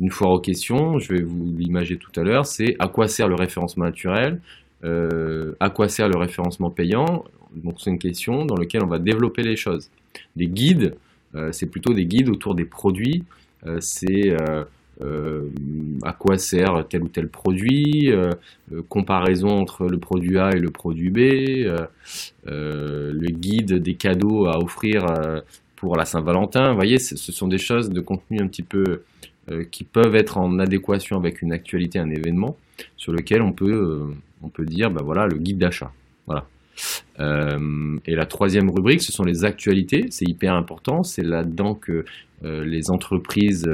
une 0.00 0.10
foire 0.10 0.30
aux 0.30 0.40
questions, 0.40 0.98
je 0.98 1.12
vais 1.12 1.22
vous 1.22 1.54
l'imager 1.56 1.96
tout 1.96 2.12
à 2.18 2.22
l'heure, 2.22 2.46
c'est 2.46 2.74
à 2.78 2.88
quoi 2.88 3.06
sert 3.06 3.28
le 3.28 3.34
référencement 3.34 3.84
naturel, 3.84 4.40
euh, 4.82 5.52
à 5.60 5.68
quoi 5.68 5.88
sert 5.88 6.08
le 6.08 6.18
référencement 6.18 6.70
payant. 6.70 7.24
Donc 7.54 7.74
c'est 7.78 7.90
une 7.90 7.98
question 7.98 8.46
dans 8.46 8.56
laquelle 8.56 8.82
on 8.82 8.88
va 8.88 8.98
développer 8.98 9.42
les 9.42 9.56
choses. 9.56 9.90
Des 10.36 10.46
guides, 10.46 10.94
euh, 11.34 11.52
c'est 11.52 11.66
plutôt 11.66 11.92
des 11.92 12.06
guides 12.06 12.30
autour 12.30 12.54
des 12.54 12.64
produits. 12.64 13.24
Euh, 13.66 13.76
c'est 13.80 14.34
à 16.02 16.12
quoi 16.12 16.36
sert 16.36 16.84
tel 16.90 17.02
ou 17.02 17.08
tel 17.08 17.26
produit, 17.26 18.12
comparaison 18.90 19.48
entre 19.48 19.86
le 19.86 19.96
produit 19.96 20.38
A 20.38 20.50
et 20.50 20.58
le 20.58 20.68
produit 20.68 21.08
B, 21.08 21.18
le 22.44 23.30
guide 23.30 23.76
des 23.76 23.94
cadeaux 23.94 24.44
à 24.44 24.58
offrir 24.58 25.06
pour 25.76 25.96
la 25.96 26.04
Saint-Valentin. 26.04 26.68
Vous 26.68 26.76
voyez, 26.76 26.98
ce 26.98 27.32
sont 27.32 27.48
des 27.48 27.56
choses 27.56 27.88
de 27.88 28.02
contenu 28.02 28.42
un 28.42 28.46
petit 28.46 28.62
peu 28.62 29.00
qui 29.70 29.84
peuvent 29.84 30.14
être 30.14 30.38
en 30.38 30.58
adéquation 30.58 31.16
avec 31.16 31.42
une 31.42 31.52
actualité, 31.52 31.98
un 31.98 32.10
événement, 32.10 32.56
sur 32.96 33.12
lequel 33.12 33.42
on 33.42 33.52
peut, 33.52 33.72
euh, 33.72 34.14
on 34.42 34.48
peut 34.48 34.64
dire, 34.64 34.90
ben 34.90 35.02
voilà, 35.02 35.26
le 35.26 35.38
guide 35.38 35.58
d'achat. 35.58 35.92
Voilà. 36.26 36.46
Euh, 37.18 37.96
et 38.06 38.14
la 38.14 38.26
troisième 38.26 38.70
rubrique, 38.70 39.02
ce 39.02 39.12
sont 39.12 39.24
les 39.24 39.44
actualités. 39.44 40.06
C'est 40.10 40.28
hyper 40.28 40.54
important. 40.54 41.02
C'est 41.02 41.24
là-dedans 41.24 41.74
que 41.74 42.04
les 42.42 42.90
entreprises 42.90 43.70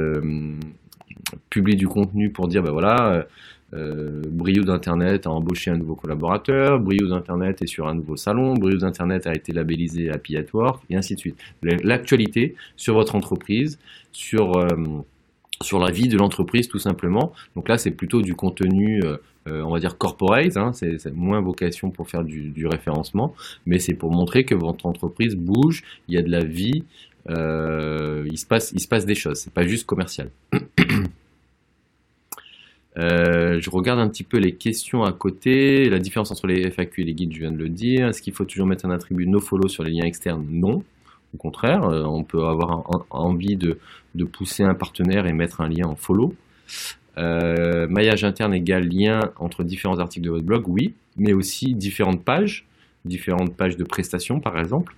publient 1.49 1.77
du 1.77 1.87
contenu 1.87 2.31
pour 2.31 2.49
dire, 2.49 2.61
ben 2.61 2.73
voilà, 2.73 3.25
Brio 3.71 4.65
d'Internet 4.65 5.25
a 5.25 5.29
embauché 5.29 5.71
un 5.71 5.77
nouveau 5.77 5.95
collaborateur, 5.95 6.77
Brio 6.77 7.07
d'Internet 7.07 7.61
est 7.61 7.67
sur 7.67 7.87
un 7.87 7.95
nouveau 7.95 8.17
salon, 8.17 8.55
Brio 8.55 8.75
d'Internet 8.75 9.25
a 9.25 9.33
été 9.33 9.53
labellisé 9.53 10.09
Happy 10.09 10.35
at 10.35 10.47
Work, 10.53 10.83
et 10.89 10.97
ainsi 10.97 11.15
de 11.15 11.19
suite. 11.19 11.37
L'actualité 11.61 12.55
sur 12.75 12.95
votre 12.95 13.15
entreprise, 13.15 13.79
sur 14.11 14.51
sur 15.61 15.79
la 15.79 15.91
vie 15.91 16.07
de 16.07 16.17
l'entreprise 16.17 16.67
tout 16.67 16.79
simplement. 16.79 17.33
Donc 17.55 17.69
là, 17.69 17.77
c'est 17.77 17.91
plutôt 17.91 18.21
du 18.21 18.35
contenu, 18.35 19.01
euh, 19.03 19.17
euh, 19.47 19.61
on 19.63 19.71
va 19.71 19.79
dire 19.79 19.97
corporate, 19.97 20.57
hein. 20.57 20.71
c'est 20.73 21.13
moins 21.13 21.41
vocation 21.41 21.89
pour 21.89 22.09
faire 22.09 22.23
du, 22.23 22.67
référencement, 22.67 23.33
mais 23.65 23.79
c'est 23.79 23.93
pour 23.93 24.11
montrer 24.11 24.43
que 24.43 24.55
votre 24.55 24.85
entreprise 24.85 25.35
bouge, 25.35 25.83
il 26.07 26.15
y 26.15 26.17
a 26.17 26.21
de 26.21 26.31
la 26.31 26.43
vie, 26.43 26.83
euh, 27.29 28.25
il, 28.29 28.37
se 28.37 28.45
passe, 28.45 29.05
des 29.05 29.15
choses, 29.15 29.39
c'est 29.39 29.53
pas 29.53 29.65
juste 29.65 29.85
commercial. 29.85 30.29
je 32.95 33.69
regarde 33.69 33.99
un 33.99 34.09
petit 34.09 34.23
peu 34.23 34.37
les 34.37 34.55
questions 34.55 35.03
à 35.03 35.11
côté. 35.11 35.87
La 35.89 35.99
différence 35.99 36.31
entre 36.31 36.47
les 36.47 36.71
FAQ 36.71 37.01
et 37.01 37.05
les 37.05 37.13
guides, 37.13 37.31
je 37.33 37.39
viens 37.39 37.51
de 37.51 37.57
le 37.57 37.69
dire. 37.69 38.07
Est-ce 38.07 38.23
qu'il 38.23 38.33
faut 38.33 38.45
toujours 38.45 38.65
mettre 38.65 38.85
un 38.85 38.89
attribut 38.89 39.27
nofollow 39.27 39.67
sur 39.67 39.83
les 39.83 39.91
liens 39.91 40.05
externes? 40.05 40.45
Non. 40.49 40.83
Au 41.33 41.37
contraire, 41.37 41.83
euh, 41.83 42.03
on 42.03 42.23
peut 42.23 42.45
avoir 42.45 43.05
envie 43.09 43.57
de, 43.57 43.79
pousser 44.25 44.63
un 44.63 44.73
partenaire 44.73 45.27
et 45.27 45.33
mettre 45.33 45.61
un 45.61 45.69
lien 45.69 45.85
en 45.87 45.95
follow. 45.95 46.33
Euh, 47.17 47.87
maillage 47.87 48.23
interne 48.23 48.53
égale 48.53 48.87
lien 48.87 49.31
entre 49.37 49.63
différents 49.63 49.99
articles 49.99 50.25
de 50.25 50.31
votre 50.31 50.45
blog, 50.45 50.67
oui, 50.67 50.93
mais 51.17 51.33
aussi 51.33 51.73
différentes 51.73 52.23
pages, 52.23 52.65
différentes 53.05 53.55
pages 53.55 53.77
de 53.77 53.83
prestations 53.83 54.39
par 54.39 54.59
exemple. 54.59 54.95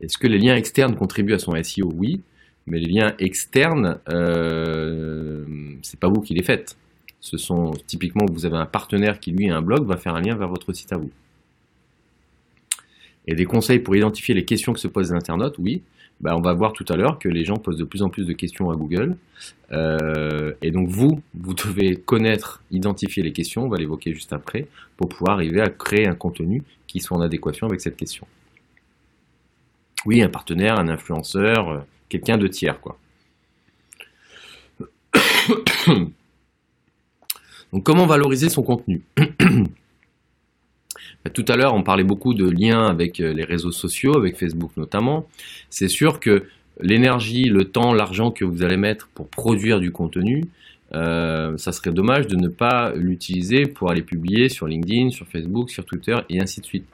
Est-ce 0.00 0.18
que 0.18 0.26
les 0.26 0.38
liens 0.38 0.56
externes 0.56 0.96
contribuent 0.96 1.34
à 1.34 1.38
son 1.38 1.52
SEO 1.62 1.92
Oui, 1.94 2.22
mais 2.66 2.78
les 2.78 2.88
liens 2.88 3.14
externes, 3.18 3.98
euh, 4.08 5.44
c'est 5.82 6.00
pas 6.00 6.08
vous 6.08 6.20
qui 6.20 6.34
les 6.34 6.42
faites. 6.42 6.76
Ce 7.20 7.36
sont 7.36 7.72
typiquement 7.86 8.24
vous 8.30 8.46
avez 8.46 8.56
un 8.56 8.66
partenaire 8.66 9.20
qui 9.20 9.30
lui 9.30 9.50
a 9.50 9.56
un 9.56 9.62
blog, 9.62 9.86
va 9.86 9.96
faire 9.96 10.14
un 10.14 10.20
lien 10.20 10.34
vers 10.36 10.48
votre 10.48 10.72
site 10.72 10.92
à 10.92 10.96
vous. 10.96 11.10
Et 13.26 13.34
des 13.34 13.44
conseils 13.44 13.78
pour 13.80 13.94
identifier 13.96 14.34
les 14.34 14.44
questions 14.44 14.72
que 14.72 14.80
se 14.80 14.88
posent 14.88 15.10
les 15.10 15.16
internautes, 15.16 15.56
oui. 15.58 15.82
Bah, 16.20 16.36
on 16.36 16.40
va 16.42 16.52
voir 16.52 16.74
tout 16.74 16.84
à 16.88 16.96
l'heure 16.96 17.18
que 17.18 17.28
les 17.28 17.44
gens 17.44 17.56
posent 17.56 17.78
de 17.78 17.84
plus 17.84 18.02
en 18.02 18.10
plus 18.10 18.26
de 18.26 18.34
questions 18.34 18.70
à 18.70 18.76
Google. 18.76 19.16
Euh, 19.72 20.52
et 20.60 20.70
donc 20.70 20.88
vous, 20.88 21.22
vous 21.34 21.54
devez 21.54 21.96
connaître, 21.96 22.62
identifier 22.70 23.22
les 23.22 23.32
questions, 23.32 23.64
on 23.64 23.68
va 23.68 23.78
l'évoquer 23.78 24.12
juste 24.12 24.34
après, 24.34 24.66
pour 24.98 25.08
pouvoir 25.08 25.36
arriver 25.36 25.62
à 25.62 25.70
créer 25.70 26.06
un 26.06 26.14
contenu 26.14 26.62
qui 26.86 27.00
soit 27.00 27.16
en 27.16 27.22
adéquation 27.22 27.66
avec 27.66 27.80
cette 27.80 27.96
question. 27.96 28.26
Oui, 30.04 30.22
un 30.22 30.28
partenaire, 30.28 30.78
un 30.78 30.88
influenceur, 30.88 31.68
euh, 31.70 31.78
quelqu'un 32.08 32.36
de 32.36 32.48
tiers, 32.48 32.80
quoi. 32.80 32.98
donc 37.72 37.82
comment 37.82 38.06
valoriser 38.06 38.48
son 38.50 38.62
contenu? 38.62 39.02
tout 41.28 41.44
à 41.48 41.56
l'heure, 41.56 41.74
on 41.74 41.82
parlait 41.82 42.04
beaucoup 42.04 42.32
de 42.32 42.48
liens 42.48 42.86
avec 42.86 43.20
euh, 43.20 43.32
les 43.32 43.44
réseaux 43.44 43.72
sociaux, 43.72 44.16
avec 44.16 44.36
Facebook 44.36 44.72
notamment. 44.76 45.28
C'est 45.68 45.88
sûr 45.88 46.18
que 46.18 46.44
l'énergie, 46.80 47.44
le 47.44 47.64
temps, 47.64 47.92
l'argent 47.92 48.30
que 48.30 48.44
vous 48.44 48.62
allez 48.62 48.78
mettre 48.78 49.08
pour 49.08 49.28
produire 49.28 49.80
du 49.80 49.92
contenu, 49.92 50.44
euh, 50.94 51.56
ça 51.56 51.72
serait 51.72 51.92
dommage 51.92 52.26
de 52.26 52.36
ne 52.36 52.48
pas 52.48 52.92
l'utiliser 52.94 53.66
pour 53.66 53.90
aller 53.90 54.02
publier 54.02 54.48
sur 54.48 54.66
LinkedIn, 54.66 55.10
sur 55.10 55.26
Facebook, 55.26 55.70
sur 55.70 55.84
Twitter 55.84 56.16
et 56.30 56.40
ainsi 56.40 56.60
de 56.60 56.66
suite. 56.66 56.86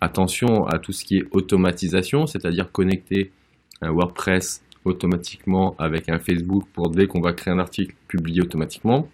Attention 0.00 0.66
à 0.66 0.78
tout 0.78 0.92
ce 0.92 1.04
qui 1.04 1.18
est 1.18 1.24
automatisation, 1.30 2.26
c'est-à-dire 2.26 2.72
connecter 2.72 3.30
un 3.82 3.90
WordPress 3.92 4.62
automatiquement 4.84 5.74
avec 5.78 6.08
un 6.08 6.18
Facebook 6.18 6.64
pour 6.72 6.90
dès 6.90 7.06
qu'on 7.06 7.20
va 7.20 7.32
créer 7.32 7.52
un 7.52 7.58
article, 7.58 7.94
publier 8.08 8.42
automatiquement. 8.42 9.08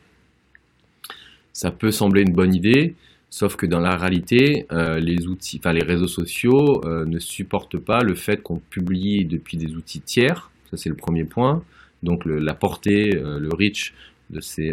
Ça 1.52 1.70
peut 1.70 1.90
sembler 1.90 2.22
une 2.22 2.32
bonne 2.32 2.54
idée, 2.54 2.94
sauf 3.38 3.56
que 3.56 3.66
dans 3.66 3.80
la 3.80 3.96
réalité, 3.96 4.66
euh, 4.72 4.98
les 4.98 5.26
outils, 5.26 5.60
les 5.62 5.84
réseaux 5.84 6.08
sociaux 6.08 6.80
euh, 6.84 7.04
ne 7.04 7.18
supportent 7.18 7.78
pas 7.78 8.00
le 8.02 8.14
fait 8.14 8.42
qu'on 8.42 8.58
publie 8.58 9.24
depuis 9.24 9.56
des 9.58 9.74
outils 9.74 10.00
tiers. 10.00 10.50
Ça 10.70 10.76
c'est 10.76 10.88
le 10.88 10.96
premier 10.96 11.24
point. 11.24 11.62
Donc 12.02 12.24
la 12.24 12.54
portée, 12.54 13.10
le 13.10 13.48
reach 13.54 13.94
de 14.30 14.40
ces, 14.40 14.70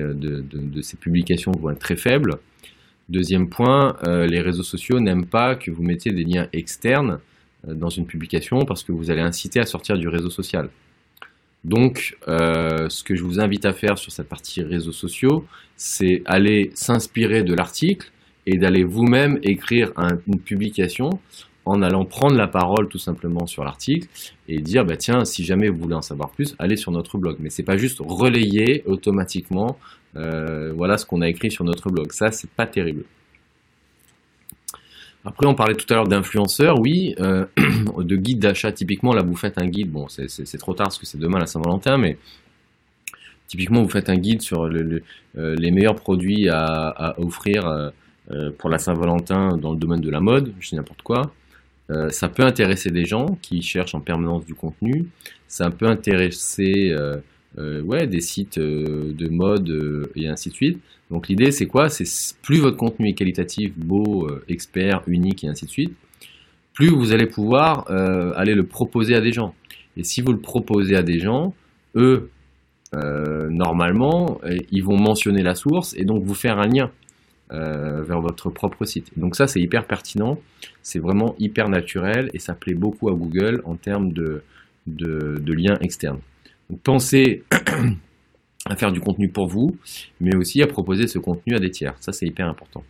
publications 0.99 1.51
vont 1.51 1.71
être 1.71 1.79
très 1.79 1.95
faibles. 1.95 2.35
Deuxième 3.09 3.49
point, 3.49 3.95
les 4.05 4.41
réseaux 4.41 4.63
sociaux 4.63 4.99
n'aiment 4.99 5.25
pas 5.25 5.55
que 5.55 5.71
vous 5.71 5.83
mettiez 5.83 6.11
des 6.11 6.25
liens 6.25 6.47
externes 6.51 7.19
dans 7.65 7.89
une 7.89 8.05
publication 8.05 8.59
parce 8.67 8.83
que 8.83 8.91
vous 8.91 9.09
allez 9.09 9.21
inciter 9.21 9.61
à 9.61 9.65
sortir 9.65 9.97
du 9.97 10.09
réseau 10.09 10.29
social. 10.29 10.69
Donc, 11.63 12.17
euh, 12.27 12.89
ce 12.89 13.03
que 13.03 13.15
je 13.15 13.23
vous 13.23 13.39
invite 13.39 13.65
à 13.65 13.73
faire 13.73 13.97
sur 13.97 14.11
cette 14.11 14.27
partie 14.27 14.61
réseaux 14.61 14.91
sociaux, 14.91 15.45
c'est 15.77 16.21
aller 16.25 16.71
s'inspirer 16.73 17.43
de 17.43 17.53
l'article 17.53 18.11
et 18.45 18.57
d'aller 18.57 18.83
vous-même 18.83 19.39
écrire 19.43 19.91
une 20.27 20.39
publication 20.39 21.09
en 21.65 21.81
allant 21.81 22.03
prendre 22.03 22.35
la 22.35 22.47
parole 22.47 22.89
tout 22.89 22.97
simplement 22.97 23.45
sur 23.47 23.63
l'article 23.63 24.07
et 24.49 24.59
dire 24.59 24.83
bah 24.85 24.97
tiens 24.97 25.23
si 25.23 25.45
jamais 25.45 25.69
vous 25.69 25.79
voulez 25.79 25.95
en 25.95 26.01
savoir 26.01 26.29
plus 26.31 26.55
allez 26.59 26.75
sur 26.75 26.91
notre 26.91 27.17
blog 27.17 27.37
mais 27.39 27.49
c'est 27.49 27.63
pas 27.63 27.77
juste 27.77 27.99
relayer 28.01 28.83
automatiquement 28.85 29.77
euh, 30.17 30.73
voilà 30.75 30.97
ce 30.97 31.05
qu'on 31.05 31.21
a 31.21 31.29
écrit 31.29 31.51
sur 31.51 31.63
notre 31.63 31.89
blog 31.89 32.11
ça 32.11 32.31
c'est 32.31 32.49
pas 32.49 32.67
terrible 32.67 33.05
après, 35.25 35.47
on 35.47 35.55
parlait 35.55 35.75
tout 35.75 35.85
à 35.89 35.95
l'heure 35.95 36.07
d'influenceurs, 36.07 36.79
oui, 36.79 37.15
euh, 37.19 37.45
de 37.97 38.15
guides 38.17 38.39
d'achat. 38.39 38.71
Typiquement, 38.71 39.13
là, 39.13 39.23
vous 39.23 39.35
faites 39.35 39.57
un 39.57 39.67
guide. 39.67 39.89
Bon, 39.89 40.07
c'est 40.09 40.57
trop 40.57 40.73
tard 40.73 40.87
parce 40.87 40.99
que 40.99 41.05
c'est 41.05 41.17
demain 41.17 41.39
la 41.39 41.45
Saint-Valentin, 41.45 41.97
mais 41.97 42.17
typiquement, 43.47 43.81
vous 43.81 43.89
faites 43.89 44.09
un 44.09 44.17
guide 44.17 44.41
sur 44.41 44.65
euh, 44.65 45.01
les 45.35 45.71
meilleurs 45.71 45.95
produits 45.95 46.49
à, 46.49 47.15
offrir 47.19 47.91
pour 48.57 48.69
la 48.69 48.77
Saint-Valentin 48.77 49.57
dans 49.57 49.71
le 49.71 49.77
domaine 49.77 50.01
de 50.01 50.09
la 50.09 50.19
mode. 50.19 50.53
Je 50.59 50.69
sais 50.69 50.75
n'importe 50.75 51.01
quoi. 51.01 51.33
ça 52.09 52.29
peut 52.29 52.43
intéresser 52.43 52.89
des 52.89 53.05
gens 53.05 53.37
qui 53.41 53.61
cherchent 53.61 53.95
en 53.95 53.99
permanence 53.99 54.45
du 54.45 54.55
contenu. 54.55 55.07
Ça 55.47 55.69
peut 55.69 55.87
intéresser 55.87 56.95
ouais, 57.57 58.07
des 58.07 58.21
sites 58.21 58.59
de 58.59 59.29
mode 59.29 60.09
et 60.15 60.27
ainsi 60.27 60.49
de 60.49 60.53
suite. 60.53 60.79
Donc 61.13 61.27
l'idée 61.27 61.51
c'est 61.51 61.67
quoi? 61.67 61.89
C'est 61.89 62.05
plus 62.41 62.59
votre 62.59 62.75
contenu 62.75 63.09
est 63.09 63.13
qualitatif, 63.13 63.77
beau, 63.77 64.27
euh, 64.27 64.43
expert, 64.47 65.03
unique 65.05 65.43
et 65.43 65.47
ainsi 65.47 65.65
de 65.65 65.69
suite, 65.69 65.93
plus 66.73 66.89
vous 66.89 67.13
allez 67.13 67.27
pouvoir 67.27 67.85
euh, 67.91 68.33
aller 68.35 68.55
le 68.55 68.63
proposer 68.65 69.13
à 69.13 69.21
des 69.21 69.31
gens. 69.31 69.53
Et 69.95 70.03
si 70.03 70.21
vous 70.21 70.31
le 70.31 70.39
proposez 70.39 70.95
à 70.95 71.03
des 71.03 71.19
gens, 71.19 71.53
eux, 71.95 72.31
euh, 72.95 73.47
normalement, 73.51 74.39
ils 74.71 74.83
vont 74.83 74.97
mentionner 74.97 75.43
la 75.43 75.53
source 75.53 75.95
et 75.95 76.03
donc 76.03 76.23
vous 76.23 76.33
faire 76.33 76.57
un 76.57 76.67
lien 76.67 76.89
vers 77.49 78.19
votre 78.19 78.49
propre 78.49 78.83
site. 78.85 79.11
Donc 79.17 79.35
ça 79.35 79.45
c'est 79.45 79.59
hyper 79.59 79.85
pertinent, 79.85 80.39
c'est 80.81 80.99
vraiment 80.99 81.35
hyper 81.37 81.69
naturel 81.69 82.29
et 82.33 82.39
ça 82.39 82.55
plaît 82.55 82.73
beaucoup 82.73 83.09
à 83.09 83.13
Google 83.13 83.61
en 83.65 83.75
termes 83.75 84.11
de, 84.11 84.41
de, 84.87 85.37
de 85.39 85.53
liens 85.53 85.77
externes. 85.81 86.19
Donc 86.69 86.81
pensez 86.81 87.43
à 88.65 88.75
faire 88.75 88.91
du 88.91 88.99
contenu 88.99 89.29
pour 89.29 89.47
vous, 89.47 89.75
mais 90.21 90.35
aussi 90.35 90.61
à 90.61 90.67
proposer 90.67 91.07
ce 91.07 91.19
contenu 91.19 91.55
à 91.55 91.59
des 91.59 91.69
tiers. 91.69 91.95
Ça, 91.99 92.11
c'est 92.11 92.25
hyper 92.25 92.47
important. 92.47 92.83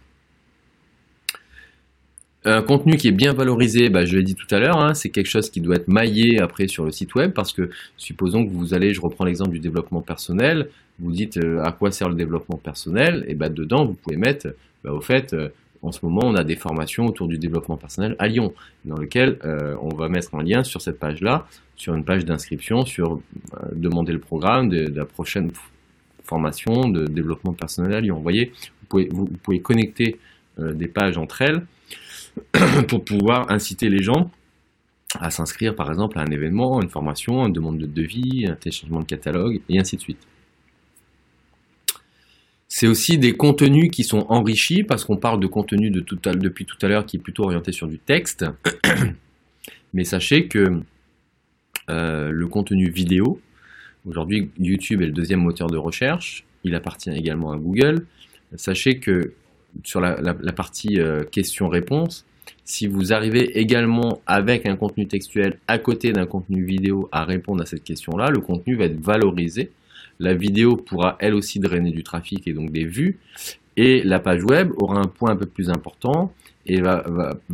Un 2.45 2.61
contenu 2.61 2.97
qui 2.97 3.07
est 3.07 3.13
bien 3.13 3.33
valorisé, 3.33 3.89
bah, 3.89 4.05
je 4.05 4.17
l'ai 4.17 4.23
dit 4.23 4.35
tout 4.35 4.53
à 4.53 4.59
l'heure, 4.59 4.77
hein, 4.77 4.93
c'est 4.93 5.09
quelque 5.09 5.29
chose 5.29 5.49
qui 5.49 5.61
doit 5.61 5.77
être 5.77 5.87
maillé 5.87 6.39
après 6.39 6.67
sur 6.67 6.83
le 6.83 6.91
site 6.91 7.15
web 7.15 7.31
parce 7.31 7.53
que 7.53 7.69
supposons 7.97 8.45
que 8.45 8.51
vous 8.51 8.73
allez, 8.73 8.93
je 8.93 8.99
reprends 8.99 9.23
l'exemple 9.23 9.51
du 9.51 9.59
développement 9.59 10.01
personnel, 10.01 10.69
vous 10.99 11.11
dites 11.11 11.37
euh, 11.37 11.63
à 11.63 11.71
quoi 11.71 11.91
sert 11.91 12.09
le 12.09 12.15
développement 12.15 12.57
personnel, 12.57 13.23
et 13.27 13.35
bah, 13.35 13.49
dedans 13.49 13.85
vous 13.85 13.93
pouvez 13.93 14.17
mettre, 14.17 14.47
bah, 14.83 14.91
au 14.91 14.99
fait, 14.99 15.33
euh, 15.33 15.49
en 15.81 15.91
ce 15.91 15.99
moment 16.03 16.21
on 16.25 16.35
a 16.35 16.43
des 16.43 16.55
formations 16.55 17.05
autour 17.05 17.27
du 17.27 17.37
développement 17.37 17.77
personnel 17.77 18.15
à 18.19 18.27
Lyon, 18.27 18.53
dans 18.83 18.97
lequel 18.97 19.37
euh, 19.45 19.75
on 19.81 19.95
va 19.95 20.09
mettre 20.09 20.35
un 20.35 20.43
lien 20.43 20.63
sur 20.63 20.81
cette 20.81 20.99
page-là 20.99 21.47
sur 21.75 21.95
une 21.95 22.03
page 22.03 22.25
d'inscription 22.25 22.85
sur 22.85 23.13
euh, 23.13 23.57
demander 23.73 24.13
le 24.13 24.19
programme 24.19 24.69
de, 24.69 24.87
la 24.95 25.05
prochaine 25.05 25.51
formation 26.23 26.87
de 26.89 27.05
développement 27.05 27.53
personnel 27.53 27.93
à 27.93 28.01
Lyon. 28.01 28.17
Vous 28.17 28.23
voyez, 28.23 28.51
vous 28.81 28.87
pouvez, 28.87 29.09
vous, 29.11 29.25
pouvez 29.25 29.59
connecter 29.59 30.19
euh, 30.59 30.73
des 30.73 30.87
pages 30.87 31.17
entre 31.17 31.41
elles 31.41 31.65
pour 32.87 33.03
pouvoir 33.03 33.51
inciter 33.51 33.89
les 33.89 34.01
gens 34.01 34.31
à 35.19 35.29
s'inscrire 35.29 35.75
par 35.75 35.89
exemple 35.89 36.17
à 36.17 36.23
un 36.23 36.31
événement, 36.31 36.81
une 36.81 36.89
formation, 36.89 37.45
une 37.45 37.53
demande 37.53 37.77
de 37.77 37.85
devis, 37.85 38.47
un 38.47 38.55
téléchargement 38.55 38.99
de 38.99 39.05
catalogue 39.05 39.61
et 39.69 39.79
ainsi 39.79 39.95
de 39.95 40.01
suite. 40.01 40.27
C'est 42.67 42.87
aussi 42.87 43.19
des 43.19 43.33
contenus 43.33 43.91
qui 43.91 44.03
sont 44.03 44.25
enrichis 44.29 44.83
parce 44.83 45.05
qu'on 45.05 45.17
parle 45.17 45.39
de 45.39 45.45
contenu 45.45 45.91
depuis 45.91 46.65
tout 46.65 46.77
à 46.81 46.87
l'heure 46.87 47.05
qui 47.05 47.17
est 47.17 47.19
plutôt 47.19 47.43
orienté 47.43 47.71
sur 47.71 47.87
du 47.87 47.99
texte. 47.99 48.45
Mais 49.93 50.03
sachez 50.03 50.47
que 50.47 50.81
euh, 51.89 52.31
le 52.31 52.47
contenu 52.47 52.89
vidéo. 52.89 53.39
Aujourd'hui, 54.05 54.49
YouTube 54.57 55.03
est 55.03 55.05
le 55.05 55.11
deuxième 55.11 55.41
moteur 55.41 55.69
de 55.69 55.77
recherche. 55.77 56.45
Il 56.63 56.73
appartient 56.73 57.11
également 57.11 57.51
à 57.51 57.57
Google. 57.57 58.07
Sachez 58.55 58.97
que 58.97 59.33
sur 59.83 60.01
la, 60.01 60.33
partie 60.53 60.99
euh, 60.99 61.23
questions-réponses, 61.23 62.25
si 62.65 62.87
vous 62.87 63.13
arrivez 63.13 63.59
également 63.59 64.21
avec 64.25 64.65
un 64.65 64.75
contenu 64.75 65.07
textuel 65.07 65.57
à 65.67 65.77
côté 65.77 66.13
d'un 66.13 66.25
contenu 66.25 66.63
vidéo 66.63 67.09
à 67.11 67.25
répondre 67.25 67.61
à 67.61 67.65
cette 67.65 67.83
question-là, 67.83 68.29
le 68.29 68.39
contenu 68.39 68.75
va 68.75 68.85
être 68.85 68.99
valorisé. 68.99 69.71
La 70.19 70.33
vidéo 70.33 70.77
pourra 70.77 71.17
elle 71.19 71.33
aussi 71.33 71.59
drainer 71.59 71.91
du 71.91 72.03
trafic 72.03 72.47
et 72.47 72.53
donc 72.53 72.71
des 72.71 72.85
vues. 72.85 73.17
Et 73.75 74.03
la 74.03 74.19
page 74.19 74.43
web 74.43 74.71
aura 74.77 74.99
un 74.99 75.07
point 75.07 75.31
un 75.31 75.35
peu 75.35 75.47
plus 75.47 75.69
important 75.69 76.31
et 76.65 76.79
va, 76.79 77.03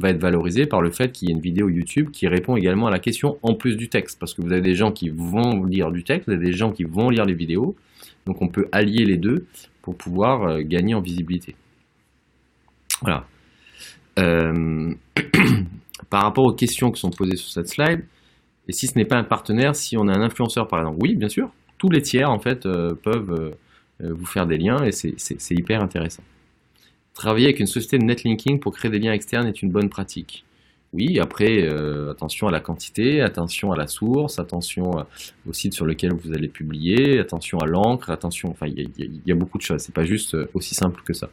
être 0.04 0.22
valorisé 0.22 0.66
par 0.66 0.82
le 0.82 0.92
fait 0.92 1.12
qu'il 1.12 1.30
y 1.30 1.32
ait 1.32 1.36
une 1.36 1.42
vidéo 1.42 1.70
YouTube 1.70 2.10
qui 2.12 2.28
répond 2.28 2.56
également 2.56 2.88
à 2.88 2.92
la 2.92 3.00
question 3.00 3.38
en 3.42 3.56
plus 3.56 3.76
du 3.76 3.90
texte. 3.90 4.20
Parce 4.20 4.34
que 4.34 4.42
vous 4.42 4.52
avez 4.52 4.62
des 4.62 4.76
gens 4.76 4.92
qui 4.92 5.10
vont 5.10 5.64
lire 5.64 5.92
du 5.92 6.04
texte, 6.04 6.28
vous 6.28 6.36
avez 6.36 6.46
des 6.46 6.54
gens 6.54 6.72
qui 6.72 6.84
vont 6.84 7.10
lire 7.10 7.26
les 7.26 7.34
vidéos. 7.34 7.76
Donc 8.26 8.42
on 8.42 8.50
peut 8.50 8.68
allier 8.72 9.06
les 9.06 9.18
deux 9.18 9.46
pour 9.82 9.96
pouvoir 9.96 10.44
euh, 10.44 10.62
gagner 10.62 10.94
en 10.94 11.02
visibilité. 11.02 11.56
Voilà. 13.02 13.26
Euh, 14.20 14.94
par 16.10 16.24
rapport 16.24 16.46
aux 16.46 16.54
questions 16.54 16.92
qui 16.92 17.00
sont 17.00 17.10
posées 17.10 17.36
sur 17.36 17.52
cette 17.52 17.70
slide, 17.70 18.06
et 18.68 18.74
si 18.74 18.88
ce 18.88 18.98
n'est 18.98 19.06
pas 19.06 19.18
un 19.18 19.24
partenaire, 19.24 19.76
si 19.76 19.98
on 19.98 20.08
a 20.08 20.14
un 20.14 20.22
influenceur 20.22 20.68
par 20.68 20.80
exemple, 20.80 21.00
oui, 21.02 21.16
bien 21.16 21.30
sûr, 21.30 21.50
tous 21.78 21.90
les 21.90 22.02
tiers 22.02 22.30
en 22.30 22.40
fait 22.40 22.66
euh, 22.66 22.94
peuvent 22.94 23.56
vous 24.02 24.26
faire 24.26 24.46
des 24.46 24.58
liens 24.58 24.82
et 24.86 24.92
c'est 24.94 25.52
hyper 25.52 25.82
intéressant. 25.82 26.24
Travailler 27.14 27.48
avec 27.48 27.60
une 27.60 27.68
société 27.68 27.98
de 27.98 28.06
netlinking 28.06 28.62
pour 28.62 28.74
créer 28.74 28.90
des 28.90 29.00
liens 29.00 29.12
externes 29.12 29.48
est 29.48 29.62
une 29.62 29.72
bonne 29.72 29.90
pratique. 29.90 30.46
Oui, 30.92 31.20
après, 31.20 31.64
euh, 31.64 32.10
attention 32.12 32.48
à 32.48 32.52
la 32.52 32.62
quantité, 32.62 33.22
attention 33.22 33.72
à 33.72 33.78
la 33.78 33.86
source, 33.86 34.40
attention 34.40 34.90
au 35.48 35.54
site 35.54 35.74
sur 35.74 35.86
lequel 35.86 36.14
vous 36.14 36.34
allez 36.34 36.48
publier, 36.48 37.20
attention 37.20 37.60
à 37.60 37.68
l'encre, 37.68 38.10
attention, 38.10 38.50
enfin, 38.50 38.66
il 38.68 38.90
y, 39.26 39.32
a 39.32 39.36
beaucoup 39.36 39.60
de 39.60 39.64
choses, 39.64 39.82
c'est 39.82 39.94
pas 39.94 40.06
juste 40.06 40.34
euh, 40.34 40.50
aussi 40.56 40.74
simple 40.74 41.02
que 41.06 41.14
ça. 41.14 41.30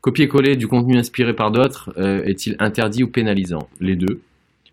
Copier-coller 0.00 0.56
du 0.56 0.66
contenu 0.66 0.96
inspiré 0.96 1.34
par 1.34 1.50
d'autres 1.50 1.92
euh, 1.98 2.22
est-il 2.24 2.56
interdit 2.58 3.02
ou 3.02 3.08
pénalisant? 3.08 3.68
Les 3.80 3.96
deux. 3.96 4.20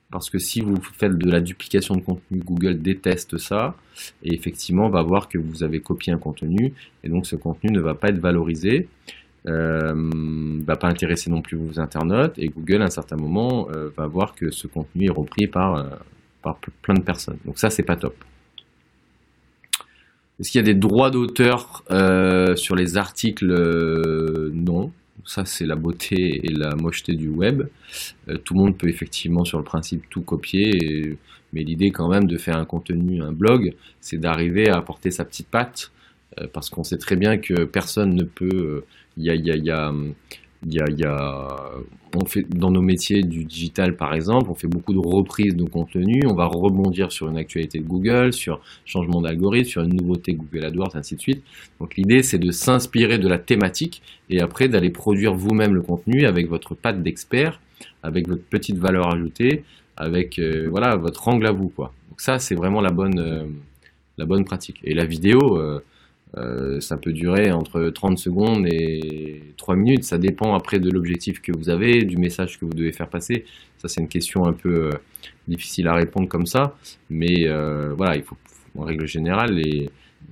Parce 0.09 0.29
que 0.29 0.39
si 0.39 0.61
vous 0.61 0.77
faites 0.81 1.17
de 1.17 1.29
la 1.29 1.41
duplication 1.41 1.95
de 1.95 2.01
contenu, 2.01 2.39
Google 2.39 2.81
déteste 2.81 3.37
ça 3.37 3.75
et 4.23 4.33
effectivement 4.33 4.89
va 4.89 5.01
voir 5.01 5.27
que 5.27 5.37
vous 5.37 5.63
avez 5.63 5.81
copié 5.81 6.13
un 6.13 6.17
contenu 6.17 6.73
et 7.03 7.09
donc 7.09 7.25
ce 7.25 7.35
contenu 7.35 7.71
ne 7.71 7.81
va 7.81 7.93
pas 7.93 8.09
être 8.09 8.19
valorisé 8.19 8.87
euh, 9.47 9.93
va 10.65 10.75
pas 10.75 10.87
intéresser 10.87 11.29
non 11.29 11.41
plus 11.41 11.55
vos 11.55 11.79
internautes 11.79 12.37
et 12.37 12.49
Google 12.49 12.81
à 12.81 12.85
un 12.85 12.89
certain 12.89 13.15
moment 13.15 13.69
euh, 13.73 13.89
va 13.95 14.05
voir 14.05 14.35
que 14.35 14.51
ce 14.51 14.67
contenu 14.67 15.05
est 15.05 15.11
repris 15.11 15.47
par, 15.47 15.75
euh, 15.75 15.83
par 16.41 16.57
plein 16.81 16.95
de 16.95 17.01
personnes. 17.01 17.37
Donc 17.45 17.57
ça 17.57 17.69
c'est 17.69 17.83
pas 17.83 17.95
top. 17.95 18.15
Est-ce 20.39 20.51
qu'il 20.51 20.59
y 20.59 20.63
a 20.63 20.65
des 20.65 20.73
droits 20.73 21.09
d'auteur 21.09 21.83
sur 22.57 22.75
les 22.75 22.97
articles? 22.97 23.47
Non. 24.53 24.91
Ça, 25.27 25.45
c'est 25.45 25.65
la 25.65 25.75
beauté 25.75 26.41
et 26.45 26.49
la 26.53 26.75
mocheté 26.75 27.13
du 27.13 27.27
web. 27.27 27.67
tout 28.43 28.53
le 28.53 28.59
monde 28.59 28.77
peut 28.77 28.89
effectivement, 28.89 29.45
sur 29.45 29.59
le 29.59 29.63
principe, 29.63 30.09
tout 30.09 30.21
copier. 30.21 31.17
mais 31.53 31.63
l'idée, 31.63 31.91
quand 31.91 32.07
même, 32.07 32.25
de 32.25 32.37
faire 32.37 32.57
un 32.57 32.65
contenu, 32.65 33.21
un 33.21 33.33
blog, 33.33 33.75
c'est 34.01 34.17
d'arriver 34.17 34.69
à 34.69 34.77
apporter 34.77 35.11
sa 35.11 35.25
petite 35.25 35.49
patte. 35.49 35.91
parce 36.53 36.69
qu'on 36.69 36.83
sait 36.83 36.97
très 36.97 37.17
bien 37.17 37.37
que 37.37 37.65
personne 37.65 38.15
ne 38.15 38.23
peut 38.23 38.85
il 39.17 39.25
y 39.25 39.29
a, 39.29 39.35
y 39.35 39.51
a, 39.51 39.55
y 39.55 39.71
a 39.71 39.91
il 39.91 40.46
y 40.73 40.99
y 40.99 41.06
a, 41.06 41.71
on 42.15 42.25
fait 42.25 42.43
dans 42.49 42.71
nos 42.71 42.82
métiers 42.82 43.21
du 43.21 43.43
digital 43.43 43.95
par 43.95 44.13
exemple, 44.13 44.49
on 44.49 44.56
fait 44.56 44.67
beaucoup 44.67 44.93
de 44.93 44.99
reprises 44.99 45.56
de 45.56 45.63
contenu, 45.63 46.23
on 46.27 46.34
va 46.34 46.45
rebondir 46.45 47.12
sur 47.12 47.30
une 47.30 47.38
actualité 47.38 47.80
de 47.80 47.86
Google, 47.86 48.34
sur 48.34 48.60
changement 48.86 49.21
d'algorithme, 49.21 49.69
sur 49.69 49.84
une 49.84 49.95
nouveauté 49.95 50.34
Google 50.34 50.65
AdWords, 50.65 50.95
ainsi 50.95 51.15
de 51.15 51.21
suite. 51.21 51.43
Donc 51.80 51.95
l'idée 51.95 52.23
c'est 52.23 52.39
de 52.39 52.51
s'inspirer 52.51 53.17
de 53.17 53.27
la 53.27 53.39
thématique 53.39 54.01
et 54.30 54.41
après 54.41 54.67
d'aller 54.67 54.89
produire 54.89 55.34
vous-même 55.34 55.73
le 55.73 55.82
contenu 55.82 56.25
avec 56.25 56.47
votre 56.47 56.75
patte 56.75 57.03
d'expert, 57.03 57.60
avec 58.03 58.27
votre 58.27 58.43
petite 58.43 58.77
valeur 58.77 59.13
ajoutée, 59.13 59.63
avec 59.95 60.39
euh, 60.39 60.67
voilà 60.69 60.95
votre 60.95 61.27
angle 61.27 61.47
à 61.47 61.51
vous 61.51 61.69
quoi. 61.69 61.93
Donc 62.10 62.21
ça 62.21 62.39
c'est 62.39 62.56
vraiment 62.56 62.82
la 62.82 62.91
bonne 62.91 63.19
euh, 63.19 63.43
la 64.17 64.25
bonne 64.25 64.43
pratique. 64.43 64.80
Et 64.84 64.93
la 64.93 65.06
vidéo, 65.06 65.58
euh, 65.58 65.80
Euh, 66.35 66.81
ça 66.81 66.97
peut 66.97 67.13
durer 67.13 67.51
entre 67.51 67.89
30 67.89 68.17
secondes 68.17 68.67
et 68.67 69.53
3 69.57 69.75
minutes. 69.75 70.03
Ça 70.03 70.17
dépend 70.17 70.55
après 70.55 70.79
de 70.79 70.89
l'objectif 70.89 71.41
que 71.41 71.51
vous 71.55 71.69
avez, 71.69 72.03
du 72.03 72.17
message 72.17 72.59
que 72.59 72.65
vous 72.65 72.73
devez 72.73 72.91
faire 72.91 73.09
passer. 73.09 73.45
Ça, 73.77 73.87
c'est 73.87 74.01
une 74.01 74.09
question 74.09 74.45
un 74.45 74.53
peu 74.53 74.87
euh, 74.87 74.91
difficile 75.47 75.87
à 75.87 75.93
répondre 75.93 76.27
comme 76.27 76.45
ça. 76.45 76.75
Mais 77.09 77.47
euh, 77.47 77.93
voilà, 77.95 78.15
il 78.15 78.23
faut, 78.23 78.37
en 78.77 78.83
règle 78.83 79.07
générale, 79.07 79.61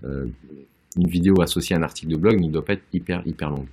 une 0.03 1.07
vidéo 1.07 1.41
associée 1.41 1.75
à 1.75 1.79
un 1.79 1.83
article 1.83 2.11
de 2.11 2.17
blog 2.17 2.39
ne 2.39 2.49
doit 2.49 2.65
pas 2.65 2.73
être 2.73 2.83
hyper, 2.93 3.21
hyper 3.25 3.49
longue. 3.49 3.67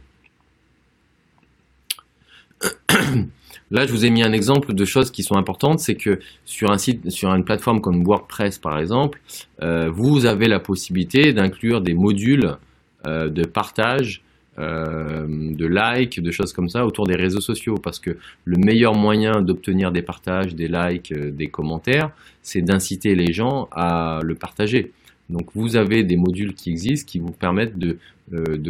Là, 3.72 3.86
je 3.86 3.92
vous 3.92 4.04
ai 4.04 4.10
mis 4.10 4.22
un 4.22 4.32
exemple 4.32 4.74
de 4.74 4.84
choses 4.84 5.10
qui 5.10 5.22
sont 5.22 5.36
importantes, 5.36 5.80
c'est 5.80 5.94
que 5.94 6.20
sur 6.44 6.70
un 6.70 6.76
site, 6.76 7.08
sur 7.10 7.30
une 7.32 7.42
plateforme 7.42 7.80
comme 7.80 8.04
WordPress 8.04 8.58
par 8.58 8.78
exemple, 8.78 9.18
euh, 9.62 9.88
vous 9.88 10.26
avez 10.26 10.46
la 10.46 10.60
possibilité 10.60 11.32
d'inclure 11.32 11.80
des 11.80 11.94
modules 11.94 12.58
euh, 13.06 13.30
de 13.30 13.46
partage, 13.46 14.22
euh, 14.58 15.26
de 15.26 15.66
like, 15.66 16.20
de 16.20 16.30
choses 16.30 16.52
comme 16.52 16.68
ça 16.68 16.84
autour 16.84 17.06
des 17.06 17.16
réseaux 17.16 17.40
sociaux, 17.40 17.76
parce 17.82 17.98
que 17.98 18.18
le 18.44 18.58
meilleur 18.58 18.94
moyen 18.94 19.40
d'obtenir 19.40 19.90
des 19.90 20.02
partages, 20.02 20.54
des 20.54 20.68
likes, 20.68 21.14
des 21.14 21.46
commentaires, 21.46 22.10
c'est 22.42 22.60
d'inciter 22.60 23.14
les 23.14 23.32
gens 23.32 23.68
à 23.72 24.20
le 24.22 24.34
partager. 24.34 24.92
Donc 25.30 25.48
vous 25.54 25.76
avez 25.76 26.04
des 26.04 26.16
modules 26.16 26.52
qui 26.52 26.68
existent 26.68 27.10
qui 27.10 27.20
vous 27.20 27.32
permettent 27.32 27.78
de, 27.78 27.96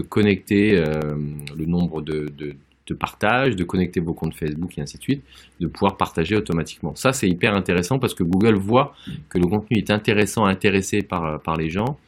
connecter 0.08 0.80
le 1.56 1.66
nombre 1.66 2.02
de, 2.02 2.28
de 2.38 2.54
partage, 2.94 3.56
de 3.56 3.64
connecter 3.64 4.00
vos 4.00 4.14
comptes 4.14 4.34
Facebook 4.34 4.76
et 4.78 4.82
ainsi 4.82 4.98
de 4.98 5.02
suite, 5.02 5.24
de 5.60 5.66
pouvoir 5.66 5.96
partager 5.96 6.36
automatiquement. 6.36 6.94
Ça, 6.94 7.12
c'est 7.12 7.28
hyper 7.28 7.54
intéressant 7.54 7.98
parce 7.98 8.14
que 8.14 8.22
Google 8.22 8.54
voit 8.54 8.94
que 9.28 9.38
le 9.38 9.46
contenu 9.46 9.78
est 9.78 9.90
intéressant, 9.90 10.44
intéressé 10.44 11.02
par, 11.02 11.40
par 11.40 11.56
les 11.56 11.70
gens 11.70 11.98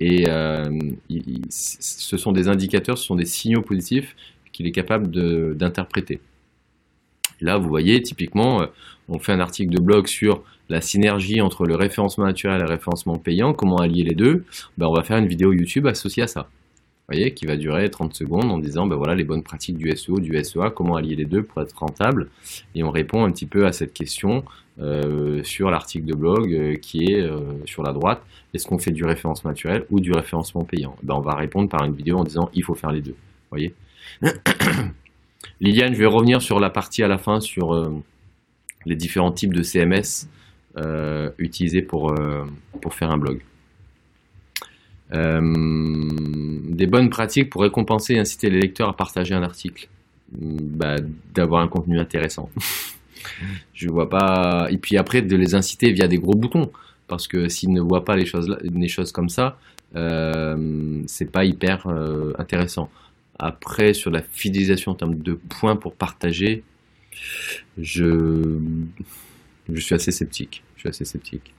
et 0.00 0.28
euh, 0.28 0.68
ce 1.48 2.16
sont 2.16 2.32
des 2.32 2.48
indicateurs, 2.48 2.98
ce 2.98 3.04
sont 3.04 3.14
des 3.14 3.26
signaux 3.26 3.62
positifs 3.62 4.16
qu'il 4.52 4.66
est 4.66 4.72
capable 4.72 5.10
d'interpréter. 5.56 6.20
Là, 7.40 7.58
vous 7.58 7.68
voyez, 7.68 8.00
typiquement, 8.02 8.62
euh, 8.62 8.66
on 9.08 9.18
fait 9.18 9.32
un 9.32 9.40
article 9.40 9.72
de 9.72 9.80
blog 9.80 10.06
sur 10.06 10.42
la 10.68 10.80
synergie 10.80 11.40
entre 11.40 11.66
le 11.66 11.74
référencement 11.74 12.24
naturel 12.24 12.56
et 12.56 12.64
le 12.64 12.70
référencement 12.70 13.18
payant, 13.18 13.52
comment 13.52 13.76
allier 13.76 14.02
les 14.02 14.14
deux. 14.14 14.44
Ben, 14.78 14.86
on 14.86 14.94
va 14.94 15.02
faire 15.02 15.18
une 15.18 15.26
vidéo 15.26 15.52
YouTube 15.52 15.86
associée 15.86 16.22
à 16.22 16.26
ça 16.26 16.48
voyez, 17.08 17.34
qui 17.34 17.46
va 17.46 17.56
durer 17.56 17.90
30 17.90 18.14
secondes 18.14 18.50
en 18.50 18.58
disant 18.58 18.86
ben 18.86 18.96
voilà 18.96 19.14
les 19.14 19.24
bonnes 19.24 19.42
pratiques 19.42 19.76
du 19.76 19.94
SEO, 19.94 20.20
du 20.20 20.42
SEA, 20.42 20.70
comment 20.74 20.96
allier 20.96 21.16
les 21.16 21.24
deux 21.24 21.42
pour 21.42 21.62
être 21.62 21.76
rentable. 21.78 22.30
Et 22.74 22.82
on 22.82 22.90
répond 22.90 23.24
un 23.24 23.30
petit 23.30 23.46
peu 23.46 23.66
à 23.66 23.72
cette 23.72 23.92
question 23.92 24.44
euh, 24.80 25.42
sur 25.44 25.70
l'article 25.70 26.04
de 26.04 26.14
blog 26.14 26.52
euh, 26.52 26.74
qui 26.74 27.12
est 27.12 27.20
euh, 27.20 27.40
sur 27.64 27.82
la 27.82 27.92
droite. 27.92 28.22
Est-ce 28.52 28.66
qu'on 28.66 28.78
fait 28.78 28.90
du 28.90 29.04
référencement 29.04 29.50
naturel 29.50 29.84
ou 29.90 30.00
du 30.00 30.12
référencement 30.12 30.64
payant? 30.64 30.96
Ben, 31.02 31.14
On 31.14 31.20
va 31.20 31.34
répondre 31.34 31.68
par 31.68 31.84
une 31.84 31.94
vidéo 31.94 32.18
en 32.18 32.24
disant 32.24 32.50
il 32.54 32.64
faut 32.64 32.74
faire 32.74 32.90
les 32.90 33.00
deux. 33.00 33.14
voyez? 33.50 33.74
Liliane, 35.60 35.94
je 35.94 35.98
vais 35.98 36.06
revenir 36.06 36.42
sur 36.42 36.58
la 36.58 36.70
partie 36.70 37.02
à 37.02 37.08
la 37.08 37.18
fin 37.18 37.40
sur 37.40 37.92
les 38.86 38.96
différents 38.96 39.30
types 39.30 39.52
de 39.52 39.62
CMS 39.62 40.28
utilisés 41.38 41.82
pour, 41.82 42.14
pour 42.80 42.94
faire 42.94 43.10
un 43.10 43.18
blog. 43.18 43.40
Euh, 45.12 45.40
des 46.70 46.86
bonnes 46.86 47.10
pratiques 47.10 47.50
pour 47.50 47.62
récompenser 47.62 48.14
et 48.14 48.18
inciter 48.18 48.50
les 48.50 48.60
lecteurs 48.60 48.88
à 48.88 48.96
partager 48.96 49.34
un 49.34 49.42
article. 49.42 49.88
Hmm, 50.32 50.56
bah, 50.60 50.96
d'avoir 51.34 51.62
un 51.62 51.68
contenu 51.68 51.98
intéressant. 51.98 52.50
je 53.74 53.88
vois 53.88 54.08
pas. 54.08 54.68
Et 54.70 54.78
puis 54.78 54.96
après, 54.96 55.22
de 55.22 55.36
les 55.36 55.54
inciter 55.54 55.92
via 55.92 56.08
des 56.08 56.18
gros 56.18 56.34
boutons. 56.34 56.70
Parce 57.06 57.28
que 57.28 57.48
s'ils 57.48 57.72
ne 57.72 57.82
voient 57.82 58.04
pas 58.04 58.16
les 58.16 58.24
choses, 58.24 58.56
les 58.62 58.88
choses 58.88 59.12
comme 59.12 59.28
ça, 59.28 59.58
euh, 59.94 61.02
c'est 61.06 61.30
pas 61.30 61.44
hyper 61.44 61.86
euh, 61.86 62.32
intéressant. 62.38 62.90
Après, 63.38 63.92
sur 63.92 64.10
la 64.10 64.22
fidélisation 64.22 64.92
en 64.92 64.94
termes 64.94 65.16
de 65.16 65.34
points 65.34 65.76
pour 65.76 65.94
partager, 65.94 66.62
je, 67.78 68.58
je 69.70 69.80
suis 69.80 69.94
assez 69.94 70.12
sceptique. 70.12 70.62
Je 70.76 70.80
suis 70.80 70.88
assez 70.88 71.04
sceptique. 71.04 71.52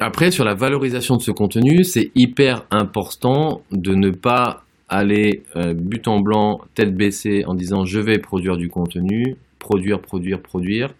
Après, 0.00 0.30
sur 0.30 0.44
la 0.44 0.54
valorisation 0.54 1.16
de 1.16 1.22
ce 1.22 1.30
contenu, 1.30 1.84
c'est 1.84 2.10
hyper 2.14 2.66
important 2.70 3.62
de 3.70 3.94
ne 3.94 4.10
pas 4.10 4.64
aller 4.88 5.44
euh, 5.56 5.72
but 5.72 6.08
en 6.08 6.20
blanc, 6.20 6.60
tête 6.74 6.94
baissée, 6.94 7.44
en 7.46 7.54
disant 7.54 7.84
je 7.84 8.00
vais 8.00 8.18
produire 8.18 8.56
du 8.56 8.68
contenu, 8.68 9.36
produire, 9.58 10.00
produire, 10.00 10.40
produire, 10.40 10.94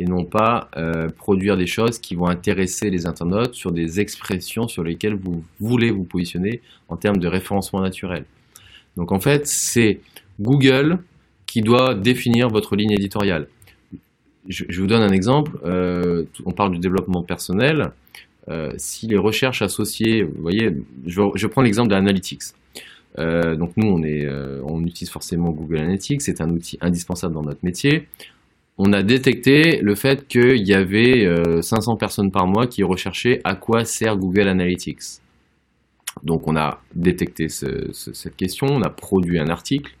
et 0.00 0.04
non 0.04 0.24
pas 0.24 0.70
euh, 0.76 1.08
produire 1.08 1.56
des 1.56 1.66
choses 1.66 1.98
qui 1.98 2.14
vont 2.14 2.26
intéresser 2.26 2.88
les 2.88 3.06
internautes 3.06 3.54
sur 3.54 3.72
des 3.72 4.00
expressions 4.00 4.66
sur 4.66 4.82
lesquelles 4.82 5.16
vous 5.16 5.44
voulez 5.60 5.90
vous 5.90 6.04
positionner 6.04 6.62
en 6.88 6.96
termes 6.96 7.18
de 7.18 7.28
référencement 7.28 7.80
naturel. 7.80 8.24
Donc 8.96 9.12
en 9.12 9.20
fait, 9.20 9.46
c'est 9.46 10.00
Google 10.40 10.98
qui 11.46 11.62
doit 11.62 11.94
définir 11.94 12.48
votre 12.48 12.76
ligne 12.76 12.92
éditoriale. 12.92 13.48
Je, 14.48 14.80
vous 14.80 14.86
donne 14.86 15.02
un 15.02 15.12
exemple. 15.12 15.58
Euh, 15.64 16.24
on 16.46 16.52
parle 16.52 16.72
du 16.72 16.78
développement 16.78 17.22
personnel. 17.22 17.92
Euh, 18.50 18.72
si 18.76 19.06
les 19.06 19.18
recherches 19.18 19.62
associées, 19.62 20.22
vous 20.22 20.40
voyez, 20.40 20.70
je, 21.06 21.46
prends 21.46 21.62
l'exemple 21.62 21.90
d'Analytics. 21.90 22.42
Euh, 23.18 23.56
donc 23.56 23.72
nous, 23.76 24.02
euh, 24.04 24.62
on 24.64 24.84
utilise 24.84 25.10
forcément 25.10 25.50
Google 25.50 25.78
Analytics, 25.78 26.22
c'est 26.22 26.40
un 26.40 26.50
outil 26.50 26.78
indispensable 26.80 27.34
dans 27.34 27.42
notre 27.42 27.62
métier. 27.62 28.08
On 28.78 28.92
a 28.92 29.02
détecté 29.02 29.80
le 29.82 29.94
fait 29.96 30.28
qu'il 30.28 30.66
y 30.66 30.72
avait 30.72 31.28
500 31.62 31.96
personnes 31.96 32.30
par 32.30 32.46
mois 32.46 32.68
qui 32.68 32.84
recherchaient 32.84 33.40
à 33.42 33.56
quoi 33.56 33.84
sert 33.84 34.16
Google 34.16 34.46
Analytics. 34.46 35.20
Donc 36.22 36.46
on 36.46 36.56
a 36.56 36.80
détecté 36.94 37.48
cette 37.48 38.36
question, 38.36 38.68
on 38.68 38.82
a 38.82 38.88
produit 38.88 39.40
un 39.40 39.48
article. 39.48 39.92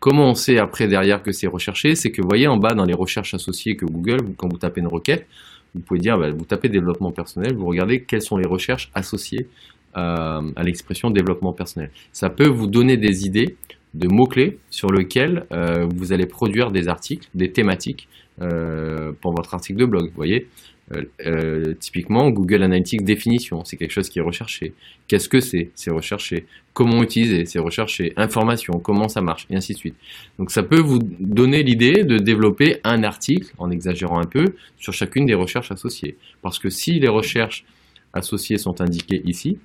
Comment 0.00 0.30
on 0.30 0.34
sait 0.34 0.58
après 0.58 0.88
derrière 0.88 1.22
que 1.22 1.32
c'est 1.32 1.46
recherché? 1.46 1.94
C'est 1.94 2.10
que 2.10 2.22
vous 2.22 2.28
voyez 2.28 2.48
en 2.48 2.56
bas 2.56 2.72
dans 2.72 2.86
les 2.86 2.94
recherches 2.94 3.34
associées 3.34 3.76
que 3.76 3.84
Google, 3.84 4.34
quand 4.38 4.48
vous 4.48 4.58
tapez 4.58 4.80
une 4.80 4.88
requête, 4.88 5.26
vous 5.74 5.80
pouvez 5.80 6.00
dire, 6.00 6.18
bah, 6.18 6.30
vous 6.30 6.44
tapez 6.44 6.68
développement 6.68 7.10
personnel, 7.10 7.54
vous 7.54 7.66
regardez 7.66 8.02
quelles 8.02 8.22
sont 8.22 8.36
les 8.36 8.46
recherches 8.46 8.90
associées 8.94 9.48
euh, 9.96 10.40
à 10.56 10.62
l'expression 10.62 11.10
développement 11.10 11.52
personnel. 11.52 11.90
Ça 12.12 12.30
peut 12.30 12.48
vous 12.48 12.66
donner 12.66 12.96
des 12.96 13.26
idées 13.26 13.56
de 13.94 14.08
mots-clés 14.08 14.58
sur 14.70 14.90
lesquels 14.90 15.44
euh, 15.52 15.86
vous 15.94 16.12
allez 16.12 16.26
produire 16.26 16.70
des 16.70 16.88
articles, 16.88 17.28
des 17.34 17.52
thématiques 17.52 18.08
euh, 18.40 19.12
pour 19.20 19.34
votre 19.34 19.52
article 19.54 19.78
de 19.80 19.84
blog. 19.84 20.10
Voyez, 20.14 20.48
euh, 20.94 21.02
euh, 21.26 21.74
typiquement, 21.78 22.30
Google 22.30 22.62
Analytics 22.62 23.04
définition, 23.04 23.64
c'est 23.64 23.76
quelque 23.76 23.92
chose 23.92 24.08
qui 24.08 24.18
est 24.18 24.22
recherché. 24.22 24.74
Qu'est-ce 25.08 25.28
que 25.28 25.40
c'est? 25.40 25.70
C'est 25.74 25.90
recherché. 25.90 26.46
Comment 26.74 27.02
utiliser? 27.02 27.44
C'est 27.46 27.58
recherché. 27.58 28.12
Information, 28.16 28.78
comment 28.78 29.08
ça 29.08 29.20
marche, 29.20 29.46
et 29.50 29.56
ainsi 29.56 29.72
de 29.72 29.78
suite. 29.78 29.96
Donc 30.38 30.50
ça 30.50 30.62
peut 30.62 30.80
vous 30.80 30.98
donner 30.98 31.62
l'idée 31.62 32.04
de 32.04 32.18
développer 32.18 32.80
un 32.84 33.02
article, 33.02 33.52
en 33.58 33.70
exagérant 33.70 34.20
un 34.20 34.26
peu, 34.26 34.54
sur 34.78 34.92
chacune 34.92 35.26
des 35.26 35.34
recherches 35.34 35.70
associées. 35.70 36.16
Parce 36.42 36.58
que 36.58 36.70
si 36.70 36.98
les 36.98 37.08
recherches 37.08 37.64
associées 38.12 38.58
sont 38.58 38.80
indiquées 38.80 39.22
ici, 39.24 39.58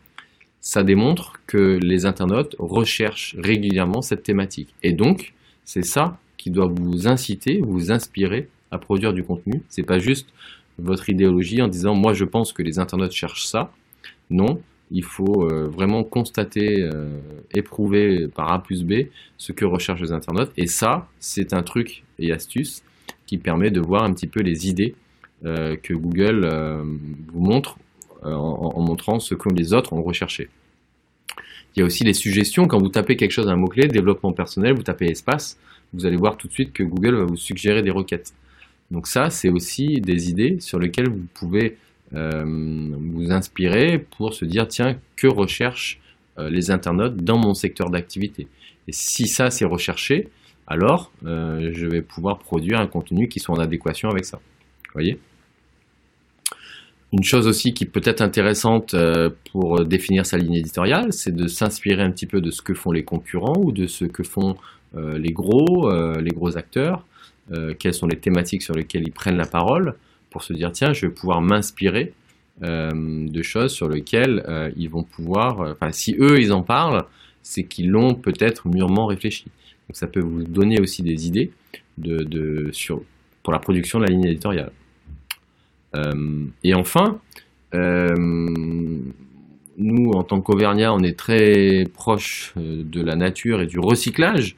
ça 0.62 0.84
démontre 0.84 1.34
que 1.48 1.80
les 1.82 2.06
internautes 2.06 2.56
recherchent 2.60 3.36
régulièrement 3.38 4.02
cette 4.02 4.24
thématique. 4.24 4.74
Et 4.84 4.94
donc, 4.94 5.34
c'est 5.64 5.86
ça 5.86 6.20
qui 6.38 6.52
doit 6.52 6.68
vous 6.68 7.08
inciter, 7.08 7.60
vous 7.62 7.92
inspirer 7.92 8.48
à 8.72 8.78
produire 8.78 9.14
du 9.14 9.24
contenu. 9.24 9.62
C'est 9.70 9.84
pas 9.84 10.00
juste 10.00 10.28
votre 10.80 11.10
idéologie 11.10 11.62
en 11.62 11.68
disant 11.68 11.96
moi 11.96 12.14
je 12.14 12.26
pense 12.26 12.54
que 12.54 12.62
les 12.62 12.80
internautes 12.80 13.12
cherchent 13.12 13.46
ça. 13.46 13.72
Non, 14.30 14.62
il 14.92 15.04
faut 15.04 15.44
euh, 15.44 15.68
vraiment 15.68 16.04
constater, 16.04 16.82
euh, 16.82 17.20
éprouver 17.54 18.28
par 18.28 18.52
A 18.52 18.62
plus 18.62 18.84
B 18.84 19.08
ce 19.38 19.52
que 19.52 19.66
recherchent 19.66 20.02
les 20.02 20.12
internautes. 20.12 20.52
Et 20.58 20.68
ça, 20.68 21.08
c'est 21.20 21.54
un 21.54 21.64
truc 21.64 22.04
et 22.20 22.32
astuce 22.32 22.84
qui 23.26 23.38
permet 23.38 23.72
de 23.72 23.82
voir 23.82 24.04
un 24.04 24.14
petit 24.14 24.28
peu 24.28 24.42
les 24.42 24.70
idées 24.70 24.96
euh, 25.46 25.76
que 25.76 25.94
Google 25.94 26.50
vous 27.34 27.42
montre 27.42 27.78
en, 28.24 28.82
montrant 28.82 29.20
ce 29.20 29.36
que 29.36 29.50
les 29.50 29.74
autres 29.74 29.94
ont 29.94 30.02
recherché. 30.02 30.50
Il 31.76 31.82
y 31.82 31.84
a 31.84 31.86
aussi 31.86 32.04
les 32.04 32.14
suggestions. 32.14 32.68
Quand 32.68 32.80
vous 32.80 32.90
tapez 32.90 33.16
quelque 33.16 33.32
chose, 33.32 33.48
un 33.48 33.56
mot-clé, 33.56 33.88
développement 33.88 34.34
personnel, 34.34 34.74
vous 34.74 34.84
tapez 34.84 35.06
espace, 35.06 35.60
vous 35.94 36.06
allez 36.06 36.18
voir 36.18 36.38
tout 36.38 36.48
de 36.48 36.54
suite 36.54 36.74
que 36.74 36.84
Google 36.84 37.16
va 37.16 37.26
vous 37.26 37.38
suggérer 37.38 37.84
des 37.84 37.92
requêtes. 37.92 38.34
Donc 38.92 39.08
ça, 39.08 39.30
c'est 39.30 39.50
aussi 39.50 40.00
des 40.00 40.30
idées 40.30 40.60
sur 40.60 40.80
lesquelles 40.80 41.10
vous 41.10 41.26
pouvez 41.34 41.78
euh, 42.14 42.44
vous 42.46 43.32
inspirer 43.32 44.00
pour 44.00 44.34
se 44.34 44.46
dire, 44.46 44.68
tiens, 44.68 44.98
que 45.16 45.28
recherchent 45.28 46.00
euh, 46.40 46.50
les 46.50 46.72
internautes 46.72 47.18
dans 47.18 47.38
mon 47.38 47.54
secteur 47.54 47.90
d'activité? 47.90 48.48
Et 48.88 48.94
si 48.94 49.28
ça, 49.28 49.50
c'est 49.50 49.66
recherché, 49.66 50.30
alors 50.68 51.12
euh, 51.26 51.72
je 51.74 51.86
vais 51.86 52.02
pouvoir 52.02 52.40
produire 52.40 52.80
un 52.80 52.88
contenu 52.88 53.28
qui 53.28 53.40
soit 53.40 53.56
en 53.56 53.60
adéquation 53.60 54.10
avec 54.10 54.24
ça. 54.24 54.38
Vous 54.38 54.94
voyez? 54.94 55.20
Une 57.14 57.24
chose 57.24 57.48
aussi 57.48 57.74
qui 57.74 57.86
peut 57.86 58.02
être 58.04 58.22
intéressante 58.22 58.94
pour 59.54 59.86
définir 59.86 60.26
sa 60.26 60.38
ligne 60.38 60.56
éditoriale, 60.56 61.14
c'est 61.14 61.34
de 61.34 61.48
s'inspirer 61.48 62.04
un 62.04 62.12
petit 62.12 62.26
peu 62.26 62.42
de 62.42 62.52
ce 62.52 62.62
que 62.62 62.74
font 62.74 62.92
les 62.92 63.04
concurrents 63.04 63.56
ou 63.58 63.72
de 63.72 63.88
ce 63.88 64.04
que 64.04 64.24
font 64.24 64.58
les 64.94 65.32
gros, 65.32 65.90
les 66.20 66.32
gros 66.32 66.58
acteurs. 66.58 67.06
Euh, 67.52 67.74
quelles 67.78 67.94
sont 67.94 68.08
les 68.08 68.18
thématiques 68.18 68.62
sur 68.62 68.74
lesquelles 68.74 69.04
ils 69.04 69.12
prennent 69.12 69.38
la 69.38 69.46
parole, 69.46 69.96
pour 70.30 70.44
se 70.44 70.54
dire 70.54 70.72
tiens, 70.72 70.94
je 70.94 71.06
vais 71.06 71.12
pouvoir 71.12 71.42
m'inspirer 71.42 72.14
de 72.60 73.44
choses 73.44 73.72
sur 73.72 73.88
lesquelles 73.88 74.44
ils 74.76 74.90
vont 74.90 75.04
pouvoir, 75.04 75.60
enfin 75.60 75.92
si 75.92 76.16
eux 76.20 76.42
ils 76.42 76.52
en 76.52 76.64
parlent, 76.64 77.06
c'est 77.44 77.66
qu'ils 77.66 77.92
l'ont 77.92 78.16
peut-être 78.16 78.68
mûrement 78.68 79.06
réfléchi. 79.06 79.46
Donc 79.88 79.96
ça 79.96 80.08
peut 80.08 80.22
vous 80.22 80.44
donner 80.44 80.82
aussi 80.82 81.04
des 81.04 81.28
idées 81.28 81.52
de, 82.00 82.70
sur, 82.72 83.04
pour 83.44 83.54
la 83.54 83.60
production 83.60 84.00
de 84.00 84.06
la 84.06 84.10
ligne 84.10 84.26
éditoriale. 84.26 84.72
et 86.64 86.74
enfin, 86.74 87.20
nous, 89.78 90.12
en 90.12 90.24
tant 90.24 90.42
qu'Auvergnat, 90.42 90.92
on 90.92 91.00
est 91.00 91.18
très 91.18 91.84
proche 91.94 92.54
euh, 92.58 92.84
de 92.84 93.02
la 93.02 93.16
nature 93.16 93.62
et 93.62 93.68
du 93.68 93.80
recyclage. 93.80 94.56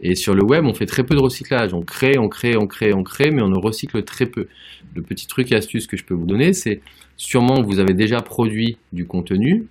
Et 0.00 0.14
sur 0.14 0.34
le 0.34 0.44
web, 0.44 0.64
on 0.64 0.74
fait 0.74 0.86
très 0.86 1.02
peu 1.02 1.14
de 1.14 1.20
recyclage. 1.20 1.74
On 1.74 1.82
crée, 1.82 2.18
on 2.18 2.28
crée, 2.28 2.56
on 2.56 2.66
crée, 2.66 2.94
on 2.94 3.02
crée, 3.02 3.30
mais 3.32 3.42
on 3.42 3.48
ne 3.48 3.58
recycle 3.58 4.04
très 4.04 4.26
peu. 4.26 4.46
Le 4.94 5.02
petit 5.02 5.26
truc 5.26 5.50
et 5.50 5.56
astuce 5.56 5.86
que 5.86 5.96
je 5.96 6.04
peux 6.04 6.14
vous 6.14 6.26
donner, 6.26 6.52
c'est 6.52 6.80
sûrement 7.16 7.62
vous 7.62 7.80
avez 7.80 7.94
déjà 7.94 8.22
produit 8.22 8.78
du 8.92 9.06
contenu, 9.06 9.66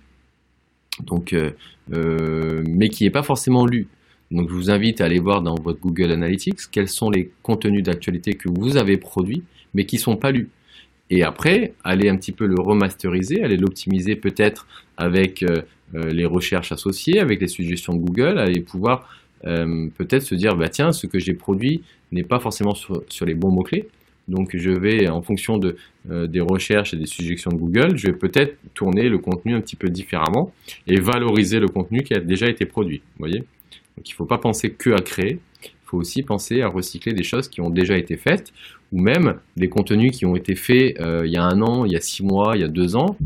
donc, 1.06 1.32
euh, 1.32 1.50
euh, 1.92 2.62
mais 2.68 2.88
qui 2.90 3.04
n'est 3.04 3.10
pas 3.10 3.22
forcément 3.22 3.66
lu. 3.66 3.88
Donc 4.30 4.48
je 4.48 4.54
vous 4.54 4.70
invite 4.70 5.00
à 5.00 5.06
aller 5.06 5.18
voir 5.18 5.42
dans 5.42 5.56
votre 5.56 5.80
Google 5.80 6.12
Analytics 6.12 6.70
quels 6.70 6.88
sont 6.88 7.10
les 7.10 7.32
contenus 7.42 7.82
d'actualité 7.82 8.34
que 8.34 8.48
vous 8.48 8.76
avez 8.76 8.96
produits, 8.96 9.42
mais 9.74 9.86
qui 9.86 9.96
ne 9.96 10.00
sont 10.00 10.16
pas 10.16 10.30
lus. 10.30 10.50
Et 11.10 11.24
après, 11.24 11.72
aller 11.82 12.08
un 12.08 12.16
petit 12.16 12.32
peu 12.32 12.46
le 12.46 12.54
remasteriser, 12.60 13.42
aller 13.42 13.56
l'optimiser 13.56 14.14
peut-être 14.14 14.66
avec 14.96 15.42
euh, 15.42 15.62
euh, 15.94 16.10
les 16.10 16.24
recherches 16.24 16.70
associées, 16.70 17.18
avec 17.18 17.40
les 17.40 17.48
suggestions 17.48 17.94
de 17.94 17.98
Google, 17.98 18.38
aller 18.38 18.60
pouvoir 18.60 19.08
euh, 19.44 19.88
peut-être 19.98 20.22
se 20.22 20.36
dire, 20.36 20.54
bah 20.56 20.68
tiens, 20.68 20.92
ce 20.92 21.08
que 21.08 21.18
j'ai 21.18 21.34
produit 21.34 21.82
n'est 22.12 22.22
pas 22.22 22.38
forcément 22.38 22.74
sur, 22.74 23.02
les 23.26 23.34
bons 23.34 23.50
mots-clés. 23.50 23.88
Donc 24.28 24.56
je 24.56 24.70
vais, 24.70 25.08
en 25.08 25.22
fonction 25.22 25.58
de, 25.58 25.76
des 26.04 26.40
recherches 26.40 26.94
et 26.94 26.96
des 26.96 27.06
suggestions 27.06 27.50
de 27.50 27.56
Google, 27.56 27.96
je 27.96 28.06
vais 28.06 28.12
peut-être 28.12 28.56
tourner 28.74 29.08
le 29.08 29.18
contenu 29.18 29.54
un 29.54 29.60
petit 29.60 29.74
peu 29.74 29.88
différemment 29.88 30.52
et 30.86 31.00
valoriser 31.00 31.58
le 31.58 31.66
contenu 31.66 32.04
qui 32.04 32.14
a 32.14 32.20
déjà 32.20 32.46
été 32.46 32.64
produit. 32.64 33.02
Voyez? 33.18 33.40
Donc 33.40 34.08
il 34.08 34.12
ne 34.12 34.14
faut 34.14 34.26
pas 34.26 34.38
penser 34.38 34.70
que 34.70 34.90
à 34.90 35.00
créer, 35.00 35.40
faut 35.90 35.98
aussi 35.98 36.22
penser 36.22 36.62
à 36.62 36.68
recycler 36.68 37.12
des 37.12 37.24
choses 37.24 37.48
qui 37.48 37.60
ont 37.60 37.70
déjà 37.70 37.96
été 37.96 38.16
faites 38.16 38.52
ou 38.92 39.00
même 39.00 39.36
des 39.56 39.68
contenus 39.68 40.12
qui 40.12 40.24
ont 40.24 40.36
été 40.36 40.54
faits 40.54 41.00
euh, 41.00 41.22
il 41.24 41.32
y 41.32 41.36
a 41.36 41.42
un 41.42 41.60
an, 41.62 41.84
il 41.84 41.92
y 41.92 41.96
a 41.96 42.00
six 42.00 42.22
mois, 42.24 42.52
il 42.54 42.60
y 42.60 42.64
a 42.64 42.68
deux 42.68 42.96
ans, 42.96 43.16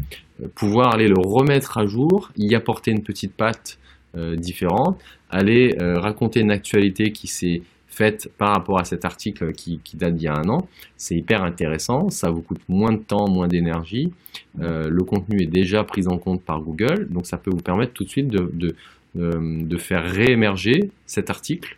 euh, 0.43 0.49
pouvoir 0.55 0.95
aller 0.95 1.09
le 1.09 1.19
remettre 1.19 1.79
à 1.79 1.87
jour, 1.87 2.31
y 2.37 2.55
apporter 2.55 2.91
une 2.91 3.03
petite 3.03 3.35
patte 3.35 3.79
euh, 4.17 4.37
différente, 4.37 5.01
aller 5.31 5.75
raconter 5.79 6.41
une 6.41 6.53
actualité 6.53 7.11
qui 7.11 7.27
s'est 7.27 7.63
faite 7.89 8.31
par 8.39 8.55
rapport 8.55 8.79
à 8.79 8.85
cet 8.85 9.05
article 9.05 9.53
qui, 9.53 9.81
date 9.95 10.15
d'il 10.15 10.25
y 10.25 10.29
a 10.29 10.35
un 10.35 10.49
an. 10.49 10.69
C'est 10.97 11.17
hyper 11.17 11.43
intéressant, 11.43 12.09
ça 12.11 12.31
vous 12.31 12.41
coûte 12.41 12.61
moins 12.69 12.93
de 12.93 12.99
temps, 12.99 13.29
moins 13.29 13.49
d'énergie, 13.49 14.13
le 14.59 15.03
contenu 15.03 15.43
est 15.43 15.47
déjà 15.47 15.83
pris 15.83 16.07
en 16.07 16.19
compte 16.19 16.43
par 16.43 16.61
Google, 16.61 17.09
donc 17.11 17.27
ça 17.27 17.37
peut 17.37 17.51
vous 17.51 17.63
permettre 17.63 17.93
tout 17.93 18.05
de 18.05 18.09
suite 18.09 18.29
de, 18.29 18.77
de 19.15 19.77
faire 19.77 20.05
réémerger 20.05 20.91
cet 21.07 21.31
article 21.31 21.77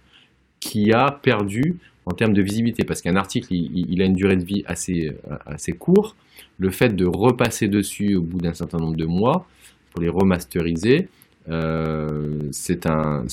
qui 0.61 0.93
a 0.93 1.11
perdu 1.11 1.77
en 2.07 2.13
termes 2.13 2.33
de 2.33 2.43
visibilité, 2.43 2.85
parce 2.85 3.03
qu'un 3.03 3.17
article, 3.17 3.53
il, 3.53 4.01
a 4.01 4.05
une 4.05 4.15
durée 4.15 4.37
de 4.37 4.45
vie 4.45 4.63
assez, 4.67 5.13
assez 5.45 5.73
courte. 5.73 6.17
Le 6.59 6.71
fait 6.71 6.95
de 6.95 7.05
repasser 7.05 7.67
dessus 7.67 8.15
au 8.15 8.23
bout 8.23 8.39
d'un 8.39 8.55
certain 8.55 8.79
nombre 8.79 8.97
de 8.97 9.07
mois, 9.07 9.47
pour 9.91 10.01
les 10.01 10.09
remasteriser, 10.09 11.09
euh, 11.49 12.39
c'est 12.53 12.87
un, 12.87 13.25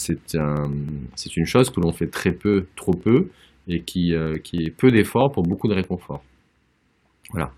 une 1.36 1.46
chose 1.46 1.70
que 1.70 1.80
l'on 1.82 1.92
fait 1.92 2.08
très 2.08 2.32
peu, 2.32 2.66
trop 2.76 2.94
peu, 2.94 3.28
et 3.68 3.82
qui, 3.82 4.14
euh, 4.14 4.38
qui 4.38 4.64
est 4.64 4.70
peu 4.70 4.92
d'efforts 4.92 5.32
pour 5.32 5.44
beaucoup 5.44 5.68
de 5.68 5.74
réconfort. 5.74 6.24
Voilà. 7.32 7.52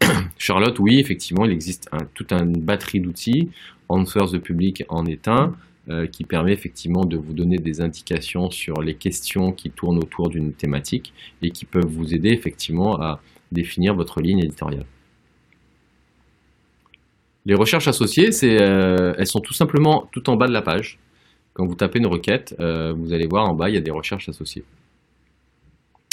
Charlotte, 0.38 0.78
oui, 0.78 0.98
effectivement, 0.98 1.44
il 1.44 1.52
existe 1.52 1.88
un, 1.92 2.04
toute 2.14 2.32
une 2.32 2.52
batterie 2.52 3.00
d'outils. 3.00 3.50
Answers 3.88 4.32
the 4.32 4.38
Public 4.38 4.84
en 4.88 5.06
est 5.06 5.28
un. 5.28 5.54
Euh, 5.88 6.08
qui 6.08 6.24
permet 6.24 6.52
effectivement 6.52 7.04
de 7.04 7.16
vous 7.16 7.32
donner 7.32 7.58
des 7.58 7.80
indications 7.80 8.50
sur 8.50 8.82
les 8.82 8.96
questions 8.96 9.52
qui 9.52 9.70
tournent 9.70 9.98
autour 9.98 10.28
d'une 10.28 10.52
thématique 10.52 11.14
et 11.42 11.52
qui 11.52 11.64
peuvent 11.64 11.86
vous 11.86 12.12
aider 12.12 12.30
effectivement 12.30 13.00
à 13.00 13.20
définir 13.52 13.94
votre 13.94 14.20
ligne 14.20 14.40
éditoriale. 14.40 14.84
Les 17.44 17.54
recherches 17.54 17.86
associées, 17.86 18.30
euh, 18.42 19.14
elles 19.16 19.28
sont 19.28 19.38
tout 19.38 19.54
simplement 19.54 20.08
tout 20.10 20.28
en 20.28 20.34
bas 20.34 20.48
de 20.48 20.52
la 20.52 20.62
page. 20.62 20.98
Quand 21.52 21.64
vous 21.64 21.76
tapez 21.76 22.00
une 22.00 22.08
requête, 22.08 22.56
euh, 22.58 22.92
vous 22.92 23.12
allez 23.12 23.28
voir 23.28 23.48
en 23.48 23.54
bas, 23.54 23.68
il 23.68 23.76
y 23.76 23.78
a 23.78 23.80
des 23.80 23.92
recherches 23.92 24.28
associées. 24.28 24.64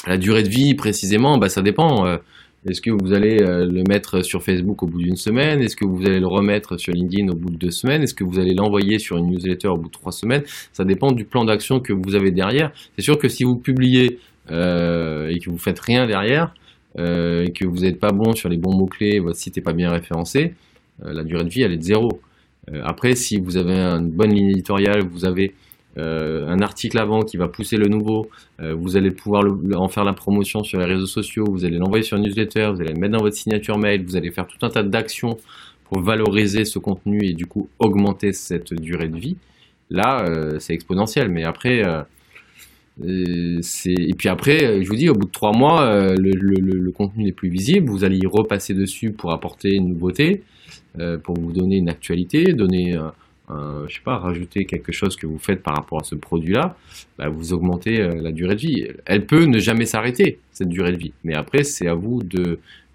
La 0.05 0.19
durée 0.19 0.43
de 0.43 0.49
vie, 0.49 0.75
précisément, 0.75 1.39
bah, 1.39 1.49
ça 1.49 1.63
dépend. 1.63 2.19
Est-ce 2.69 2.81
que 2.81 2.91
vous 2.91 3.13
allez 3.13 3.41
euh, 3.41 3.65
le 3.65 3.83
mettre 3.89 4.23
sur 4.23 4.41
Facebook 4.41 4.83
au 4.83 4.87
bout 4.87 4.99
d'une 4.99 5.17
semaine? 5.17 5.61
Est-ce 5.61 5.75
que 5.75 5.85
vous 5.85 6.05
allez 6.05 6.19
le 6.19 6.27
remettre 6.27 6.77
sur 6.77 6.93
LinkedIn 6.93 7.27
au 7.29 7.35
bout 7.35 7.49
de 7.49 7.57
deux 7.57 7.71
semaines? 7.71 8.03
Est-ce 8.03 8.13
que 8.13 8.23
vous 8.23 8.39
allez 8.39 8.53
l'envoyer 8.53 8.99
sur 8.99 9.17
une 9.17 9.29
newsletter 9.29 9.67
au 9.67 9.77
bout 9.77 9.87
de 9.87 9.93
trois 9.93 10.13
semaines? 10.13 10.43
Ça 10.71 10.85
dépend 10.85 11.11
du 11.11 11.25
plan 11.25 11.43
d'action 11.43 11.81
que 11.81 11.91
vous 11.91 12.15
avez 12.15 12.31
derrière. 12.31 12.71
C'est 12.95 13.01
sûr 13.01 13.17
que 13.17 13.27
si 13.27 13.43
vous 13.43 13.57
publiez 13.57 14.19
euh, 14.49 15.27
et 15.27 15.39
que 15.39 15.49
vous 15.49 15.57
faites 15.57 15.79
rien 15.79 16.07
derrière 16.07 16.53
euh, 16.97 17.45
et 17.45 17.51
que 17.51 17.65
vous 17.65 17.79
n'êtes 17.81 17.99
pas 17.99 18.11
bon 18.11 18.33
sur 18.33 18.47
les 18.47 18.57
bons 18.57 18.75
mots-clés, 18.75 19.19
votre 19.19 19.37
site 19.37 19.57
n'est 19.57 19.63
pas 19.63 19.73
bien 19.73 19.91
référencé, 19.91 20.53
la 21.03 21.23
durée 21.23 21.43
de 21.43 21.49
vie 21.49 21.63
elle 21.63 21.73
est 21.73 21.77
de 21.77 21.83
zéro. 21.83 22.21
après, 22.83 23.15
si 23.15 23.39
vous 23.39 23.57
avez 23.57 23.73
une 23.73 24.11
bonne 24.11 24.31
ligne 24.33 24.51
éditoriale, 24.51 25.01
vous 25.05 25.25
avez 25.25 25.53
euh, 25.97 26.47
un 26.47 26.59
article 26.61 26.97
avant 26.97 27.21
qui 27.21 27.37
va 27.37 27.47
pousser 27.47 27.77
le 27.77 27.87
nouveau, 27.87 28.27
euh, 28.59 28.73
vous 28.73 28.97
allez 28.97 29.11
pouvoir 29.11 29.43
en 29.75 29.87
faire 29.89 30.03
la 30.03 30.13
promotion 30.13 30.63
sur 30.63 30.79
les 30.79 30.85
réseaux 30.85 31.05
sociaux, 31.05 31.45
vous 31.47 31.65
allez 31.65 31.77
l'envoyer 31.77 32.03
sur 32.03 32.17
une 32.17 32.23
newsletter, 32.23 32.71
vous 32.73 32.81
allez 32.81 32.93
le 32.93 32.99
mettre 32.99 33.13
dans 33.13 33.23
votre 33.23 33.35
signature 33.35 33.77
mail, 33.77 34.03
vous 34.03 34.15
allez 34.15 34.31
faire 34.31 34.47
tout 34.47 34.65
un 34.65 34.69
tas 34.69 34.81
d'actions 34.81 35.37
pour 35.85 36.01
valoriser 36.01 36.65
ce 36.65 36.79
contenu 36.79 37.23
et 37.23 37.33
du 37.33 37.45
coup 37.45 37.69
augmenter 37.77 38.33
cette 38.33 38.73
durée 38.73 39.07
de 39.07 39.17
vie. 39.17 39.37
Là, 39.91 40.25
euh, 40.25 40.57
c'est 40.57 40.73
exponentiel, 40.73 41.29
mais 41.29 41.43
après, 41.43 41.83
et 43.03 44.13
puis 44.17 44.29
après, 44.29 44.81
je 44.81 44.87
vous 44.87 44.95
dis, 44.95 45.09
au 45.09 45.13
bout 45.13 45.27
de 45.27 45.31
trois 45.31 45.51
mois, 45.51 46.15
le, 46.15 46.91
contenu 46.91 47.25
n'est 47.25 47.31
plus 47.31 47.49
visible. 47.49 47.91
Vous 47.91 48.03
allez 48.03 48.17
y 48.17 48.25
repasser 48.25 48.73
dessus 48.73 49.11
pour 49.11 49.31
apporter 49.31 49.75
une 49.75 49.89
nouveauté, 49.89 50.41
pour 51.23 51.35
vous 51.35 51.51
donner 51.51 51.77
une 51.77 51.89
actualité, 51.89 52.53
donner 52.53 52.97
euh, 53.53 53.85
je 53.87 53.95
sais 53.95 54.01
pas, 54.03 54.17
rajouter 54.17 54.65
quelque 54.65 54.91
chose 54.91 55.15
que 55.15 55.27
vous 55.27 55.37
faites 55.37 55.61
par 55.61 55.75
rapport 55.75 56.01
à 56.01 56.03
ce 56.03 56.15
produit-là, 56.15 56.75
bah, 57.17 57.29
vous 57.29 57.53
augmentez 57.53 58.01
euh, 58.01 58.15
la 58.15 58.31
durée 58.31 58.55
de 58.55 58.61
vie. 58.61 58.87
Elle 59.05 59.25
peut 59.25 59.45
ne 59.45 59.59
jamais 59.59 59.85
s'arrêter, 59.85 60.39
cette 60.51 60.69
durée 60.69 60.91
de 60.91 60.97
vie. 60.97 61.13
Mais 61.23 61.35
après, 61.35 61.63
c'est 61.63 61.87
à 61.87 61.93
vous 61.93 62.21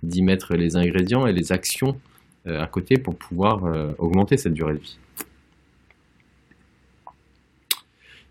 d'y 0.03 0.23
mettre 0.23 0.55
les 0.55 0.77
ingrédients 0.77 1.27
et 1.27 1.33
les 1.33 1.53
actions 1.53 1.99
euh, 2.47 2.61
à 2.61 2.67
côté 2.67 2.97
pour 2.97 3.17
pouvoir 3.17 3.63
augmenter 3.99 4.37
cette 4.37 4.55
durée 4.55 4.75
de 4.75 4.81
vie. 4.81 4.99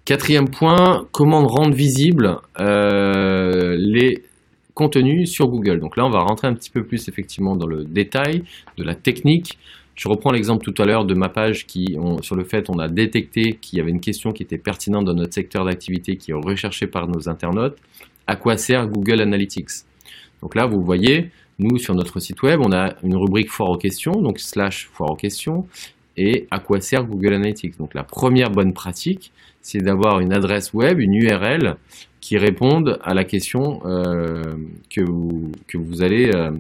Quatrième 0.06 0.50
point, 0.50 1.06
comment 1.12 1.46
rendre 1.46 1.76
visibles 1.76 2.38
les 2.58 4.24
contenus 4.78 5.32
sur 5.32 5.48
Google. 5.48 5.80
Donc 5.80 5.98
là, 5.98 6.06
on 6.06 6.12
va 6.12 6.20
rentrer 6.20 6.48
un 6.48 6.54
petit 6.54 6.70
peu 6.70 6.84
plus 6.84 7.10
effectivement 7.10 7.56
dans 7.56 7.66
le 7.66 7.84
détail 7.84 8.44
de 8.78 8.84
la 8.84 8.94
technique. 8.94 9.58
Je 9.98 10.08
reprends 10.08 10.32
l'exemple 10.32 10.64
tout 10.64 10.80
à 10.80 10.86
l'heure 10.86 11.06
de 11.06 11.16
ma 11.16 11.28
page 11.28 11.66
qui, 11.66 11.98
sur 12.22 12.36
le 12.36 12.44
fait 12.44 12.70
on 12.70 12.78
a 12.78 12.88
détecté 12.88 13.58
qu'il 13.60 13.80
y 13.80 13.82
avait 13.82 13.90
une 13.90 14.00
question 14.00 14.32
qui 14.32 14.44
était 14.44 14.60
pertinente 14.60 15.06
dans 15.06 15.16
notre 15.16 15.34
secteur 15.34 15.66
d'activité 15.66 16.18
qui 16.18 16.32
est 16.32 16.36
recherchée 16.36 16.86
par 16.86 17.08
nos 17.08 17.28
internautes. 17.28 17.78
À 18.28 18.36
quoi 18.36 18.58
sert 18.58 18.88
Google 18.88 19.22
Analytics? 19.22 19.70
Donc 20.44 20.54
là, 20.54 20.68
vous 20.68 20.82
voyez, 20.82 21.32
nous 21.58 21.80
sur 21.80 21.96
notre 21.96 22.20
site 22.20 22.44
web, 22.44 22.60
on 22.64 22.72
a 22.72 22.94
une 23.04 23.16
rubrique 23.16 23.50
foire 23.50 23.72
aux 23.72 23.78
questions, 23.78 24.12
donc 24.12 24.38
slash 24.40 24.88
foire 24.94 25.10
aux 25.10 25.16
questions, 25.16 25.66
et 26.16 26.46
à 26.52 26.60
quoi 26.60 26.80
sert 26.80 27.04
Google 27.04 27.34
Analytics? 27.34 27.80
Donc 27.80 27.96
la 27.96 28.04
première 28.04 28.52
bonne 28.52 28.74
pratique, 28.74 29.32
c'est 29.62 29.80
d'avoir 29.80 30.20
une 30.20 30.32
adresse 30.32 30.74
web, 30.76 31.00
une 31.00 31.16
URL 31.16 31.76
qui 32.22 32.38
réponde 32.38 33.00
à 33.02 33.16
la 33.16 33.24
question 33.24 33.80
euh, 33.86 34.58
que, 34.92 35.02
vous, 35.02 36.04
allez 36.04 36.30
euh, 36.36 36.52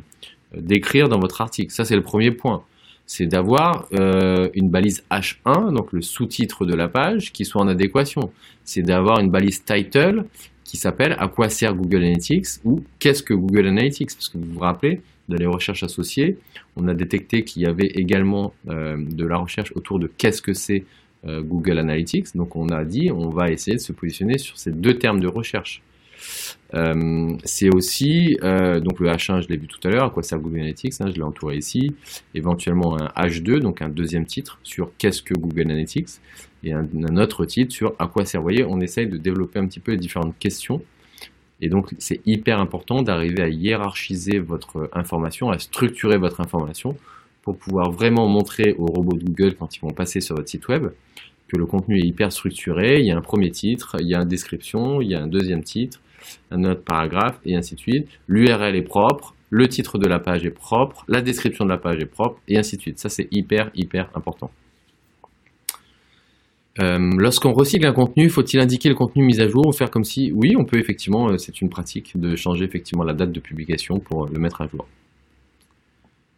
décrire 0.55 1.07
dans 1.07 1.19
votre 1.19 1.39
article. 1.41 1.71
Ça, 1.71 1.85
c'est 1.85 1.95
le 1.95 2.01
premier 2.01 2.31
point 2.31 2.63
c'est 3.07 3.25
d'avoir 3.25 3.87
euh, 3.93 4.49
une 4.53 4.69
balise 4.69 5.03
H1, 5.09 5.73
donc 5.73 5.93
le 5.93 6.01
sous-titre 6.01 6.65
de 6.65 6.75
la 6.75 6.89
page, 6.89 7.31
qui 7.31 7.45
soit 7.45 7.61
en 7.61 7.67
adéquation. 7.69 8.31
C'est 8.65 8.81
d'avoir 8.81 9.19
une 9.19 9.31
balise 9.31 9.63
title 9.63 10.25
qui 10.65 10.75
s'appelle 10.75 11.15
À 11.17 11.29
quoi 11.29 11.47
sert 11.47 11.73
Google 11.73 12.03
Analytics 12.03 12.47
ou 12.65 12.83
Qu'est-ce 12.99 13.23
que 13.23 13.33
Google 13.33 13.67
Analytics 13.67 14.13
Parce 14.13 14.27
que 14.27 14.37
vous 14.37 14.53
vous 14.53 14.59
rappelez, 14.59 15.01
dans 15.29 15.37
les 15.37 15.45
recherches 15.45 15.83
associées, 15.83 16.37
on 16.75 16.85
a 16.89 16.93
détecté 16.93 17.45
qu'il 17.45 17.61
y 17.61 17.65
avait 17.65 17.87
également 17.87 18.53
euh, 18.67 18.97
de 18.99 19.25
la 19.25 19.37
recherche 19.37 19.71
autour 19.75 19.99
de 19.99 20.07
qu'est-ce 20.17 20.41
que 20.41 20.53
c'est 20.53 20.83
euh, 21.25 21.41
Google 21.41 21.79
Analytics. 21.79 22.35
Donc 22.35 22.57
on 22.57 22.67
a 22.69 22.83
dit 22.83 23.09
on 23.09 23.29
va 23.29 23.49
essayer 23.49 23.77
de 23.77 23.81
se 23.81 23.93
positionner 23.93 24.37
sur 24.37 24.57
ces 24.57 24.71
deux 24.71 24.99
termes 24.99 25.21
de 25.21 25.27
recherche. 25.27 25.81
Euh, 26.73 27.37
c'est 27.43 27.69
aussi, 27.73 28.37
euh, 28.43 28.79
donc 28.79 28.99
le 28.99 29.09
H1, 29.09 29.41
je 29.41 29.47
l'ai 29.47 29.57
vu 29.57 29.67
tout 29.67 29.79
à 29.87 29.91
l'heure, 29.91 30.05
à 30.05 30.09
quoi 30.09 30.23
sert 30.23 30.39
Google 30.39 30.57
Analytics, 30.57 30.93
hein, 30.99 31.05
je 31.09 31.15
l'ai 31.15 31.23
entouré 31.23 31.57
ici, 31.57 31.95
éventuellement 32.35 32.97
un 32.99 33.07
H2, 33.27 33.59
donc 33.59 33.81
un 33.81 33.89
deuxième 33.89 34.25
titre 34.25 34.59
sur 34.63 34.91
qu'est-ce 34.97 35.21
que 35.21 35.33
Google 35.33 35.61
Analytics, 35.61 36.09
et 36.63 36.73
un, 36.73 36.85
autre 37.17 37.45
titre 37.45 37.73
sur 37.73 37.93
à 37.99 38.07
quoi 38.07 38.25
sert. 38.25 38.41
Vous 38.41 38.45
voyez, 38.45 38.65
on 38.65 38.81
essaye 38.81 39.07
de 39.07 39.17
développer 39.17 39.59
un 39.59 39.67
petit 39.67 39.79
peu 39.79 39.91
les 39.91 39.97
différentes 39.97 40.37
questions, 40.37 40.81
et 41.61 41.69
donc 41.69 41.93
c'est 41.97 42.21
hyper 42.25 42.59
important 42.59 43.01
d'arriver 43.01 43.41
à 43.41 43.49
hiérarchiser 43.49 44.39
votre 44.39 44.89
information, 44.93 45.49
à 45.49 45.59
structurer 45.59 46.17
votre 46.17 46.41
information 46.41 46.97
pour 47.41 47.57
pouvoir 47.57 47.91
vraiment 47.91 48.27
montrer 48.27 48.75
aux 48.77 48.87
robots 48.87 49.15
de 49.15 49.23
Google 49.23 49.55
quand 49.55 49.75
ils 49.75 49.79
vont 49.79 49.91
passer 49.91 50.19
sur 50.19 50.35
votre 50.35 50.49
site 50.49 50.67
web 50.67 50.89
que 51.47 51.57
le 51.57 51.65
contenu 51.65 51.97
est 51.97 52.05
hyper 52.05 52.31
structuré. 52.31 52.99
Il 52.99 53.05
y 53.05 53.11
a 53.11 53.17
un 53.17 53.21
premier 53.21 53.51
titre, 53.51 53.95
il 53.99 54.07
y 54.07 54.15
a 54.15 54.19
une 54.19 54.27
description, 54.27 55.01
il 55.01 55.09
y 55.09 55.15
a 55.15 55.21
un 55.21 55.27
deuxième 55.27 55.63
titre, 55.63 56.01
un 56.51 56.63
autre 56.63 56.83
paragraphe 56.83 57.39
et 57.45 57.55
ainsi 57.55 57.75
de 57.75 57.79
suite. 57.79 58.07
L'URL 58.27 58.75
est 58.75 58.81
propre, 58.81 59.35
le 59.49 59.67
titre 59.67 59.97
de 59.97 60.07
la 60.07 60.19
page 60.19 60.45
est 60.45 60.51
propre, 60.51 61.05
la 61.07 61.21
description 61.21 61.65
de 61.65 61.69
la 61.69 61.77
page 61.77 61.99
est 61.99 62.05
propre 62.05 62.39
et 62.47 62.57
ainsi 62.57 62.77
de 62.77 62.81
suite. 62.81 62.99
Ça 62.99 63.09
c'est 63.09 63.27
hyper 63.31 63.71
hyper 63.75 64.09
important. 64.15 64.51
Euh, 66.79 66.99
lorsqu'on 67.17 67.53
recycle 67.53 67.87
un 67.87 67.93
contenu, 67.93 68.29
faut-il 68.29 68.59
indiquer 68.59 68.89
le 68.89 68.95
contenu 68.95 69.23
mis 69.23 69.41
à 69.41 69.47
jour 69.47 69.65
ou 69.65 69.71
faire 69.71 69.89
comme 69.89 70.03
si, 70.03 70.31
oui, 70.33 70.55
on 70.55 70.63
peut 70.63 70.77
effectivement, 70.77 71.29
euh, 71.29 71.37
c'est 71.37 71.61
une 71.61 71.69
pratique 71.69 72.19
de 72.19 72.35
changer 72.35 72.65
effectivement 72.65 73.03
la 73.03 73.13
date 73.13 73.31
de 73.31 73.39
publication 73.39 73.99
pour 73.99 74.27
le 74.27 74.39
mettre 74.39 74.61
à 74.61 74.67
jour. 74.67 74.87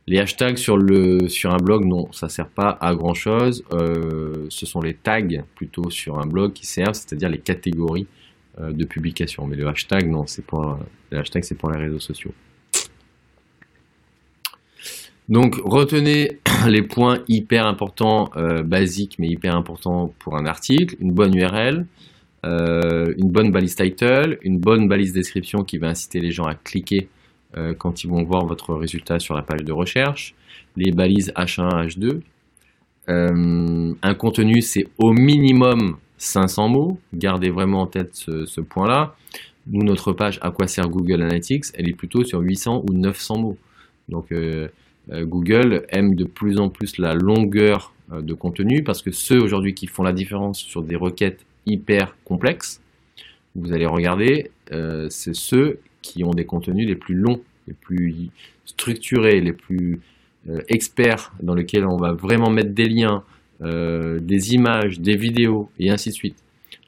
Les 0.07 0.17
hashtags 0.17 0.57
sur, 0.57 0.75
un 0.75 1.57
blog, 1.57 1.85
non, 1.85 2.11
ça 2.13 2.27
ne 2.27 2.31
sert 2.31 2.47
pas 2.47 2.77
à 2.81 2.95
grand 2.95 3.13
chose. 3.13 3.63
Euh, 3.73 4.47
ce 4.49 4.65
sont 4.65 4.79
les 4.79 4.95
tags 4.95 5.43
plutôt 5.55 5.89
sur 5.91 6.17
un 6.17 6.25
blog 6.25 6.53
qui 6.53 6.65
servent, 6.65 6.95
c'est-à-dire 6.95 7.29
les 7.29 7.37
catégories 7.37 8.07
de 8.59 8.85
publication. 8.85 9.47
Mais 9.47 9.55
le 9.55 9.67
hashtag, 9.67 10.09
non, 10.09 10.25
c'est 10.25 10.45
pas, 10.45 10.79
le 11.11 11.19
hashtag, 11.19 11.43
c'est 11.43 11.57
pour 11.57 11.71
les 11.71 11.79
réseaux 11.79 11.99
sociaux. 11.99 12.33
Donc 15.29 15.57
retenez 15.63 16.39
les 16.67 16.81
points 16.81 17.19
hyper 17.27 17.67
importants, 17.67 18.31
euh, 18.35 18.63
basiques 18.63 19.17
mais 19.19 19.27
hyper 19.27 19.55
importants 19.55 20.11
pour 20.19 20.35
un 20.35 20.45
article, 20.45 20.95
une 20.99 21.13
bonne 21.13 21.35
URL, 21.35 21.85
euh, 22.45 23.13
une 23.17 23.29
bonne 23.29 23.51
balise 23.51 23.75
title, 23.75 24.39
une 24.41 24.59
bonne 24.59 24.87
balise 24.87 25.13
description 25.13 25.63
qui 25.63 25.77
va 25.77 25.87
inciter 25.89 26.19
les 26.19 26.31
gens 26.31 26.45
à 26.45 26.55
cliquer 26.55 27.09
euh, 27.57 27.73
quand 27.77 28.03
ils 28.03 28.09
vont 28.09 28.23
voir 28.23 28.45
votre 28.45 28.73
résultat 28.73 29.19
sur 29.19 29.35
la 29.35 29.43
page 29.43 29.63
de 29.63 29.71
recherche, 29.71 30.33
les 30.75 30.91
balises 30.91 31.31
H1, 31.35 31.87
H2. 31.87 32.21
un 33.07 34.13
contenu, 34.15 34.61
c'est 34.61 34.85
au 34.97 35.13
minimum 35.13 35.97
500 36.19 36.69
mots. 36.69 36.99
Gardez 37.13 37.49
vraiment 37.49 37.81
en 37.81 37.87
tête 37.87 38.11
ce, 38.13 38.61
point-là. 38.61 39.15
Nous, 39.67 39.83
notre 39.83 40.13
page 40.13 40.37
À 40.41 40.51
quoi 40.51 40.67
sert 40.67 40.87
Google 40.89 41.23
Analytics, 41.23 41.65
elle 41.73 41.89
est 41.89 41.93
plutôt 41.93 42.23
sur 42.23 42.41
800 42.41 42.83
ou 42.87 42.93
900 42.93 43.39
mots. 43.39 43.57
Donc, 44.09 44.31
euh, 45.11 45.25
Google 45.25 45.85
aime 45.89 46.15
de 46.15 46.25
plus 46.25 46.59
en 46.59 46.69
plus 46.69 46.97
la 46.97 47.13
longueur 47.13 47.93
euh, 48.11 48.21
de 48.21 48.33
contenu 48.33 48.83
parce 48.83 49.01
que 49.01 49.11
ceux 49.11 49.41
aujourd'hui 49.41 49.73
qui 49.73 49.87
font 49.87 50.03
la 50.03 50.13
différence 50.13 50.59
sur 50.59 50.83
des 50.83 50.95
requêtes 50.95 51.45
hyper 51.65 52.15
complexes, 52.25 52.81
vous 53.55 53.73
allez 53.73 53.85
regarder, 53.85 54.51
euh, 54.71 55.07
c'est 55.09 55.35
ceux 55.35 55.79
qui 56.01 56.23
ont 56.23 56.31
des 56.31 56.45
contenus 56.45 56.87
les 56.87 56.95
plus 56.95 57.15
longs, 57.15 57.41
les 57.67 57.73
plus 57.73 58.29
structurés, 58.65 59.41
les 59.41 59.53
plus 59.53 59.99
experts, 60.69 61.33
dans 61.43 61.53
lesquels 61.53 61.85
on 61.85 61.97
va 61.97 62.13
vraiment 62.13 62.49
mettre 62.49 62.71
des 62.71 62.87
liens, 62.87 63.23
des 63.61 64.53
images, 64.53 64.99
des 64.99 65.17
vidéos, 65.17 65.69
et 65.79 65.89
ainsi 65.89 66.09
de 66.09 66.13
suite. 66.13 66.37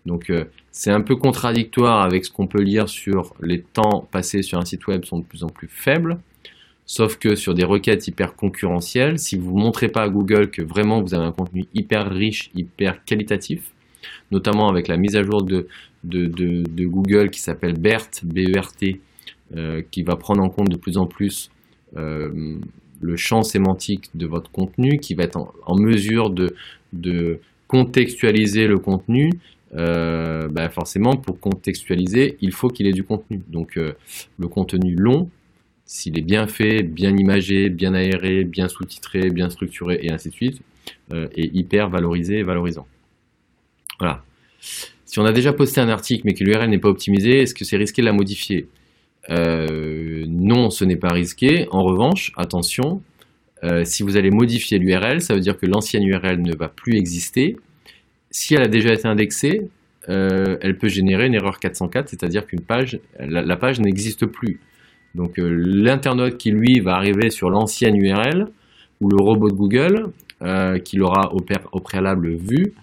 Donc 0.05 0.31
c'est 0.71 0.91
un 0.91 1.01
peu 1.01 1.15
contradictoire 1.15 2.01
avec 2.01 2.25
ce 2.25 2.31
qu'on 2.31 2.47
peut 2.47 2.61
lire 2.61 2.87
sur 2.87 3.33
les 3.41 3.61
temps 3.61 4.07
passés 4.11 4.41
sur 4.41 4.57
un 4.57 4.65
site 4.65 4.87
web 4.87 5.03
sont 5.05 5.19
de 5.19 5.25
plus 5.25 5.43
en 5.43 5.49
plus 5.49 5.67
faibles. 5.67 6.17
Sauf 6.85 7.17
que 7.17 7.35
sur 7.35 7.53
des 7.53 7.63
requêtes 7.63 8.07
hyper 8.07 8.35
concurrentielles, 8.35 9.19
si 9.19 9.37
vous 9.37 9.55
ne 9.55 9.61
montrez 9.63 9.87
pas 9.87 10.01
à 10.03 10.09
Google 10.09 10.49
que 10.49 10.61
vraiment 10.61 11.01
vous 11.01 11.13
avez 11.13 11.25
un 11.25 11.31
contenu 11.31 11.65
hyper 11.73 12.09
riche, 12.09 12.51
hyper 12.55 13.05
qualitatif, 13.05 13.71
notamment 14.31 14.67
avec 14.69 14.87
la 14.87 14.97
mise 14.97 15.15
à 15.15 15.23
jour 15.23 15.43
de, 15.43 15.67
Google 16.03 17.29
qui 17.29 17.39
s'appelle 17.39 17.77
BERT, 17.77 18.23
B-E-R-T, 18.23 18.99
euh, 19.55 19.81
qui 19.91 20.03
va 20.03 20.15
prendre 20.15 20.43
en 20.43 20.49
compte 20.49 20.69
de 20.69 20.77
plus 20.77 20.97
en 20.97 21.05
plus 21.05 21.49
euh, 21.95 22.57
le 23.01 23.15
champ 23.17 23.43
sémantique 23.43 24.09
de 24.15 24.25
votre 24.25 24.51
contenu, 24.51 24.99
qui 24.99 25.15
va 25.15 25.23
être 25.23 25.37
en, 25.65 25.75
mesure 25.75 26.29
de, 26.29 27.39
contextualiser 27.67 28.67
le 28.67 28.77
contenu, 28.77 29.31
euh, 29.75 30.47
bah, 30.49 30.69
forcément 30.69 31.15
pour 31.15 31.39
contextualiser, 31.39 32.37
il 32.41 32.51
faut 32.51 32.67
qu'il 32.67 32.87
ait 32.87 32.93
du 32.93 33.03
contenu. 33.03 33.41
Donc 33.49 33.75
le 33.75 34.47
contenu 34.47 34.95
long, 34.95 35.29
s'il 35.91 36.17
est 36.17 36.21
bien 36.21 36.47
fait, 36.47 36.83
bien 36.83 37.13
imagé, 37.17 37.69
bien 37.69 37.93
aéré, 37.93 38.45
bien 38.45 38.69
sous-titré, 38.69 39.29
bien 39.29 39.49
structuré 39.49 39.99
et 40.01 40.09
ainsi 40.09 40.29
de 40.29 40.33
suite, 40.33 40.61
euh, 41.11 41.27
est 41.35 41.53
hyper 41.53 41.89
valorisé 41.89 42.37
et 42.37 42.43
valorisant. 42.43 42.87
Voilà. 43.99 44.23
Si 45.05 45.19
on 45.19 45.25
a 45.25 45.33
déjà 45.33 45.51
posté 45.51 45.81
un 45.81 45.89
article 45.89 46.21
mais 46.23 46.33
que 46.33 46.45
l'URL 46.45 46.69
n'est 46.69 46.79
pas 46.79 46.87
optimisé, 46.87 47.41
est-ce 47.41 47.53
que 47.53 47.65
c'est 47.65 47.75
risqué 47.75 48.01
de 48.01 48.05
la 48.05 48.13
modifier? 48.13 48.69
Euh, 49.29 50.25
Non, 50.27 50.69
ce 50.69 50.85
n'est 50.85 50.95
pas 50.97 51.13
risqué. 51.13 51.67
En 51.71 51.83
revanche, 51.83 52.31
attention, 52.37 53.01
euh, 53.63 53.83
si 53.85 54.03
vous 54.03 54.17
allez 54.17 54.31
modifier 54.31 54.79
l'URL, 54.79 55.21
ça 55.21 55.33
veut 55.33 55.39
dire 55.39 55.57
que 55.57 55.65
l'ancienne 55.65 56.03
URL 56.03 56.41
ne 56.41 56.55
va 56.55 56.67
plus 56.67 56.97
exister. 56.97 57.57
Si 58.31 58.55
elle 58.55 58.63
a 58.63 58.67
déjà 58.67 58.93
été 58.93 59.07
indexée, 59.07 59.69
elle 60.07 60.77
peut 60.77 60.89
générer 60.89 61.27
une 61.27 61.35
erreur 61.35 61.59
404, 61.59 62.09
c'est-à-dire 62.09 62.45
qu'une 62.47 62.61
page, 62.61 62.99
la 63.19 63.55
page 63.55 63.79
n'existe 63.79 64.25
plus. 64.25 64.59
Donc 65.15 65.39
euh, 65.39 65.49
l'internaute 65.49 66.37
qui 66.37 66.51
lui 66.51 66.79
va 66.79 66.95
arriver 66.95 67.29
sur 67.29 67.49
l'ancienne 67.49 67.95
URL 67.95 68.47
ou 69.01 69.09
le 69.09 69.21
robot 69.21 69.49
de 69.49 69.55
Google 69.55 70.11
euh, 70.41 70.79
qui 70.79 70.97
l'aura 70.97 71.33
au, 71.33 71.79
préalable 71.79 72.35
vu 72.35 72.73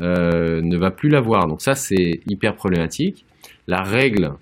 euh, 0.00 0.60
ne 0.62 0.76
va 0.76 0.90
plus 0.90 1.08
la 1.08 1.20
voir. 1.20 1.46
Donc 1.46 1.60
ça 1.60 1.74
c'est 1.74 2.20
hyper 2.28 2.54
problématique. 2.54 3.24
La 3.66 3.82
règle 3.82 4.32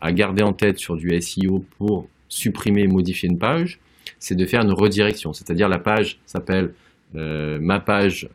à 0.00 0.12
garder 0.12 0.42
en 0.42 0.52
tête 0.52 0.78
sur 0.78 0.96
du 0.96 1.20
SEO 1.20 1.64
pour 1.78 2.08
supprimer 2.28 2.82
et 2.82 2.88
modifier 2.88 3.28
une 3.28 3.38
page, 3.38 3.78
c'est 4.18 4.34
de 4.34 4.46
faire 4.46 4.62
une 4.62 4.72
redirection. 4.72 5.32
C'est-à-dire 5.32 5.68
la 5.68 5.78
page 5.78 6.18
s'appelle 6.26 6.72
ma 7.12 7.80
page.html 7.80 8.28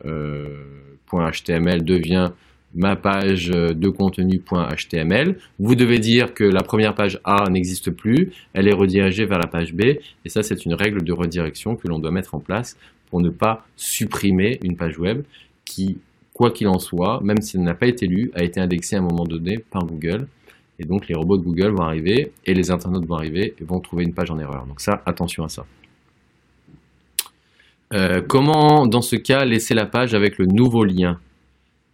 devient 1.84 2.30
ma 2.72 2.94
page 2.94 3.48
de 3.48 3.88
contenu.html. 3.88 5.36
Vous 5.58 5.74
devez 5.74 5.98
dire 5.98 6.32
que 6.34 6.44
la 6.44 6.62
première 6.62 6.94
page 6.94 7.18
A 7.24 7.50
n'existe 7.50 7.90
plus, 7.90 8.30
elle 8.52 8.68
est 8.68 8.72
redirigée 8.72 9.24
vers 9.24 9.40
la 9.40 9.48
page 9.48 9.74
B, 9.74 9.80
et 9.82 10.28
ça 10.28 10.44
c'est 10.44 10.64
une 10.64 10.74
règle 10.74 11.02
de 11.02 11.12
redirection 11.12 11.74
que 11.74 11.88
l'on 11.88 11.98
doit 11.98 12.12
mettre 12.12 12.36
en 12.36 12.38
place 12.38 12.76
pour 13.10 13.20
ne 13.20 13.28
pas 13.28 13.66
supprimer 13.76 14.60
une 14.62 14.76
page 14.76 15.00
web 15.00 15.24
qui, 15.64 15.98
quoi 16.32 16.52
qu'il 16.52 16.68
en 16.68 16.78
soit, 16.78 17.20
même 17.24 17.42
si 17.42 17.56
elle 17.56 17.64
n'a 17.64 17.74
pas 17.74 17.88
été 17.88 18.06
lue, 18.06 18.30
a 18.36 18.44
été 18.44 18.60
indexée 18.60 18.94
à 18.94 19.00
un 19.00 19.02
moment 19.02 19.24
donné 19.24 19.58
par 19.58 19.84
Google. 19.84 20.28
Et 20.80 20.86
donc 20.86 21.08
les 21.08 21.14
robots 21.14 21.36
de 21.36 21.44
Google 21.44 21.72
vont 21.72 21.84
arriver 21.84 22.32
et 22.46 22.54
les 22.54 22.70
internautes 22.70 23.04
vont 23.04 23.16
arriver 23.16 23.54
et 23.60 23.64
vont 23.64 23.80
trouver 23.80 24.02
une 24.02 24.14
page 24.14 24.30
en 24.30 24.38
erreur. 24.38 24.66
Donc 24.66 24.80
ça, 24.80 25.02
attention 25.04 25.44
à 25.44 25.48
ça. 25.48 25.66
Euh, 27.92 28.22
comment, 28.26 28.86
dans 28.86 29.02
ce 29.02 29.16
cas, 29.16 29.44
laisser 29.44 29.74
la 29.74 29.84
page 29.84 30.14
avec 30.14 30.38
le 30.38 30.46
nouveau 30.46 30.84
lien? 30.84 31.20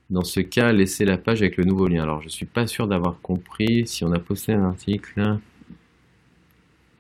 Dans 0.09 0.23
ce 0.23 0.39
cas, 0.39 0.73
laissez 0.73 1.05
la 1.05 1.19
page 1.19 1.43
avec 1.43 1.57
le 1.57 1.65
nouveau 1.65 1.89
lien. 1.89 2.05
Alors, 2.05 2.23
je 2.23 2.29
suis 2.29 2.47
pas 2.47 2.69
sûr 2.69 2.87
d'avoir 2.87 3.21
compris 3.21 3.89
si 3.89 4.05
on 4.05 4.13
a 4.13 4.21
posté 4.21 4.53
un 4.53 4.63
article. 4.63 5.39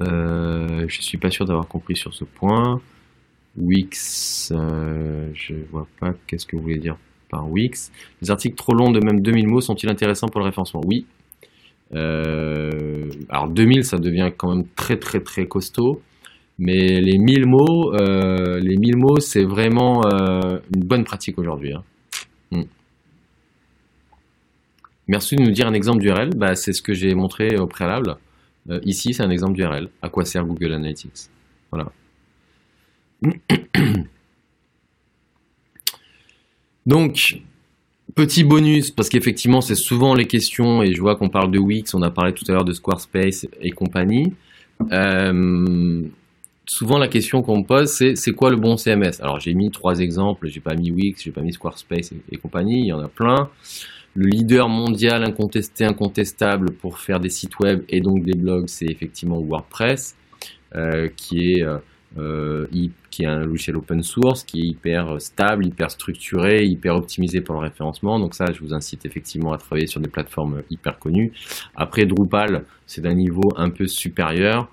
Euh, 0.01 0.87
je 0.89 1.03
suis 1.03 1.19
pas 1.19 1.31
sûr 1.31 1.45
d'avoir 1.45 1.69
compris 1.69 1.97
sur 1.97 2.13
ce 2.15 2.25
point. 2.25 2.81
Wix, 3.57 4.53
euh, 4.53 5.31
je 5.35 5.55
vois 5.71 5.87
pas 6.01 6.15
qu'est-ce 6.27 6.47
que 6.47 6.57
vous 6.57 6.63
voulez 6.63 6.79
dire 6.79 6.97
par 7.31 7.49
Wix. 7.49 7.93
Les 8.23 8.31
articles 8.31 8.57
trop 8.57 8.75
longs 8.75 8.91
de 8.91 9.01
même 9.01 9.21
2000 9.21 9.47
mots 9.47 9.61
sont-ils 9.61 9.89
intéressants 9.89 10.29
pour 10.29 10.41
le 10.41 10.47
référencement? 10.47 10.81
Oui. 10.85 11.07
Euh, 11.95 13.09
alors 13.29 13.49
2000, 13.49 13.85
ça 13.85 13.99
devient 13.99 14.31
quand 14.37 14.55
même 14.55 14.67
très 14.77 14.99
très 14.99 15.21
très 15.21 15.47
costaud. 15.47 16.03
Mais 16.59 17.01
les 17.01 17.19
1000 17.19 17.47
mots, 17.47 17.95
euh, 17.95 18.59
les 18.61 18.77
1000 18.77 18.97
mots, 18.97 19.21
c'est 19.21 19.45
vraiment 19.45 20.03
une 20.05 20.85
bonne 20.85 21.05
pratique 21.05 21.39
aujourd'hui. 21.39 21.75
Hein. 21.75 21.83
Hmm. 22.51 22.65
Merci 25.09 25.37
de 25.37 25.43
nous 25.43 25.51
dire 25.51 25.67
un 25.67 25.75
exemple 25.75 26.01
d'URL. 26.01 26.31
Bah, 26.35 26.55
c'est 26.55 26.73
ce 26.73 26.81
que 26.83 26.95
j'ai 26.95 27.15
montré 27.15 27.59
au 27.59 27.67
préalable. 27.67 28.17
Euh, 28.71 28.81
ici, 28.85 29.15
c'est 29.15 29.23
un 29.23 29.31
exemple 29.31 29.55
d'URL. 29.55 29.89
À 30.03 30.09
quoi 30.09 30.25
sert 30.25 30.45
Google 30.45 30.73
Analytics? 30.73 31.29
Voilà. 31.71 31.93
Donc, 36.87 37.41
petit 38.17 38.43
bonus, 38.43 38.91
parce 38.91 39.09
qu'effectivement, 39.09 39.61
c'est 39.61 39.77
souvent 39.77 40.15
les 40.15 40.27
questions, 40.27 40.83
et 40.83 40.93
je 40.93 41.01
vois 41.01 41.15
qu'on 41.15 41.29
parle 41.29 41.53
de 41.53 41.59
Wix, 41.61 41.95
on 41.95 42.03
a 42.03 42.11
parlé 42.11 42.33
tout 42.33 42.45
à 42.49 42.53
l'heure 42.53 42.65
de 42.65 42.73
Squarespace 42.73 43.47
et 43.61 43.71
compagnie. 43.71 44.33
Euh, 44.91 46.03
souvent, 46.67 46.99
la 46.99 47.07
question 47.07 47.43
qu'on 47.43 47.59
me 47.59 47.65
pose, 47.65 47.93
c'est 47.93 48.17
c'est 48.17 48.33
quoi 48.33 48.51
le 48.51 48.57
bon 48.57 48.77
CMS 48.77 49.21
Alors, 49.21 49.39
j'ai 49.39 49.55
mis 49.55 49.71
trois 49.71 50.01
exemples, 50.01 50.49
j'ai 50.49 50.61
pas 50.61 50.75
mis 50.75 50.91
Wix, 50.91 51.23
j'ai 51.23 51.31
pas 51.31 51.43
mis 51.43 51.53
Squarespace 51.53 52.13
et 52.33 52.37
compagnie, 52.39 52.81
il 52.81 52.87
y 52.87 52.93
en 52.93 53.01
a 53.01 53.09
plein 53.09 53.49
le 54.17 54.27
leader 54.27 54.69
mondial 54.69 55.23
incontesté, 55.25 55.85
incontestable 55.85 56.73
pour 56.73 56.99
faire 56.99 57.21
des 57.21 57.29
sites 57.29 57.59
web 57.61 57.83
et 57.91 58.01
donc 58.01 58.23
des 58.23 58.37
blogs, 58.37 58.67
c'est 58.67 58.87
effectivement 58.87 59.39
WordPress, 59.41 60.17
euh, 60.75 61.09
qui 61.15 61.53
est 61.53 61.63
euh, 61.63 61.79
euh, 62.19 62.67
qui 63.11 63.25
est 63.25 63.27
un 63.27 63.45
logiciel 63.45 63.77
open 63.77 64.03
source, 64.03 64.43
qui 64.43 64.61
est 64.61 64.67
hyper 64.67 65.21
stable, 65.21 65.67
hyper 65.67 65.91
structuré, 65.91 66.65
hyper 66.65 66.97
optimisé 66.97 67.43
pour 67.43 67.55
le 67.55 67.61
référencement. 67.61 68.19
Donc 68.19 68.35
ça, 68.35 68.47
je 68.53 68.61
vous 68.61 68.73
incite 68.73 69.05
effectivement 69.05 69.53
à 69.53 69.59
travailler 69.59 69.87
sur 69.87 70.01
des 70.01 70.09
plateformes 70.09 70.63
hyper 70.71 70.99
connues. 70.99 71.33
Après, 71.75 72.07
Drupal, 72.07 72.65
c'est 72.87 73.03
d'un 73.03 73.15
niveau 73.15 73.53
un 73.57 73.71
peu 73.71 73.87
supérieur. 73.87 74.71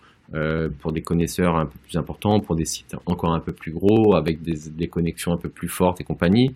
pour 0.79 0.91
des 0.91 1.01
connaisseurs 1.01 1.55
un 1.57 1.67
peu 1.67 1.77
plus 1.85 1.95
importants, 1.95 2.39
pour 2.39 2.55
des 2.55 2.65
sites 2.65 2.95
encore 3.05 3.35
un 3.35 3.39
peu 3.39 3.51
plus 3.51 3.71
gros, 3.71 4.15
avec 4.15 4.41
des, 4.41 4.87
connexions 4.87 5.31
un 5.31 5.37
peu 5.37 5.49
plus 5.49 5.67
fortes 5.67 6.01
et 6.01 6.03
compagnie. 6.03 6.55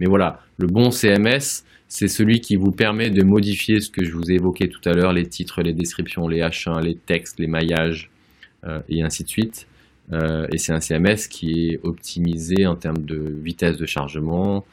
Mais 0.00 0.06
voilà, 0.06 0.40
le 0.56 0.66
bon 0.66 0.90
CMS, 0.90 1.64
c'est 1.88 2.08
celui 2.08 2.40
qui 2.40 2.56
vous 2.56 2.70
permet 2.70 3.10
de 3.10 3.22
modifier 3.24 3.80
ce 3.80 3.90
que 3.90 4.02
je 4.02 4.12
vous 4.12 4.30
ai 4.30 4.36
évoqué 4.36 4.68
tout 4.70 4.80
à 4.88 4.94
l'heure, 4.94 5.12
les 5.12 5.26
titres, 5.26 5.60
les 5.62 5.74
descriptions, 5.74 6.26
les 6.26 6.40
H1, 6.40 6.80
les 6.80 6.94
textes, 6.94 7.38
les 7.38 7.48
maillages, 7.48 8.10
et 8.88 9.02
ainsi 9.02 9.24
de 9.24 9.28
suite. 9.28 9.66
Et 10.12 10.58
c'est 10.58 10.72
un 10.72 10.80
CMS 10.80 11.28
qui 11.28 11.70
est 11.70 11.80
optimisé 11.82 12.66
en 12.66 12.76
termes 12.76 13.04
de 13.04 13.16
vitesse 13.16 13.76
de 13.76 13.84
chargement 13.84 14.64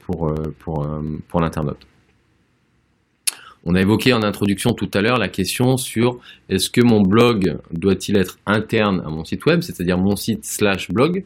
pour, 0.00 0.34
pour, 0.58 0.88
pour 1.28 1.40
l'internaute. 1.40 1.86
On 3.64 3.74
a 3.74 3.80
évoqué 3.80 4.14
en 4.14 4.22
introduction 4.22 4.72
tout 4.72 4.90
à 4.94 5.02
l'heure 5.02 5.18
la 5.18 5.28
question 5.28 5.76
sur 5.76 6.18
est-ce 6.48 6.70
que 6.70 6.80
mon 6.80 7.02
blog 7.02 7.58
doit-il 7.72 8.16
être 8.16 8.38
interne 8.46 9.02
à 9.04 9.10
mon 9.10 9.24
site 9.24 9.44
web, 9.44 9.60
c'est-à-dire 9.60 9.98
mon 9.98 10.16
site 10.16 10.46
slash 10.46 10.90
blog, 10.90 11.24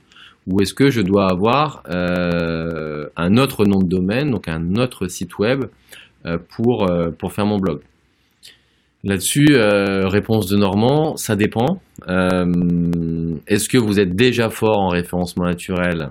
ou 0.48 0.60
est-ce 0.60 0.74
que 0.74 0.90
je 0.90 1.00
dois 1.00 1.30
avoir 1.30 1.84
euh, 1.88 3.06
un 3.16 3.36
autre 3.36 3.64
nom 3.64 3.78
de 3.78 3.88
domaine, 3.88 4.32
donc 4.32 4.48
un 4.48 4.74
autre 4.74 5.06
site 5.06 5.38
web 5.38 5.66
euh, 6.26 6.38
pour, 6.56 6.90
euh, 6.90 7.10
pour 7.10 7.32
faire 7.32 7.46
mon 7.46 7.58
blog? 7.58 7.80
Là-dessus, 9.04 9.48
réponse 9.54 10.48
de 10.48 10.56
Normand, 10.56 11.16
ça 11.16 11.36
dépend. 11.36 11.80
est-ce 12.08 13.68
que 13.68 13.78
vous 13.78 14.00
êtes 14.00 14.16
déjà 14.16 14.48
fort 14.48 14.78
en 14.78 14.88
référencement 14.88 15.44
naturel? 15.44 16.10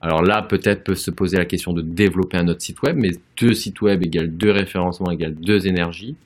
Alors 0.00 0.22
là, 0.22 0.42
peut-être 0.42 0.82
peut 0.82 0.94
se 0.94 1.10
poser 1.10 1.36
la 1.36 1.44
question 1.44 1.72
de 1.72 1.82
développer 1.82 2.38
un 2.38 2.48
autre 2.48 2.62
site 2.62 2.80
web, 2.82 2.96
mais 2.96 3.10
deux 3.38 3.52
sites 3.52 3.82
web 3.82 4.02
égale 4.02 4.30
deux 4.34 4.50
référencements 4.50 5.10
égale 5.10 5.34
deux 5.34 5.66
énergies. 5.66 6.16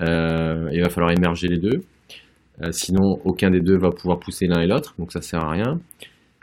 Euh, 0.00 0.70
il 0.72 0.82
va 0.82 0.88
falloir 0.88 1.12
émerger 1.12 1.48
les 1.48 1.58
deux. 1.58 1.82
Euh, 2.62 2.72
sinon, 2.72 3.20
aucun 3.24 3.50
des 3.50 3.60
deux 3.60 3.76
va 3.76 3.90
pouvoir 3.90 4.20
pousser 4.20 4.46
l'un 4.46 4.60
et 4.60 4.66
l'autre, 4.66 4.94
donc 4.98 5.12
ça 5.12 5.20
sert 5.20 5.40
à 5.40 5.50
rien. 5.50 5.80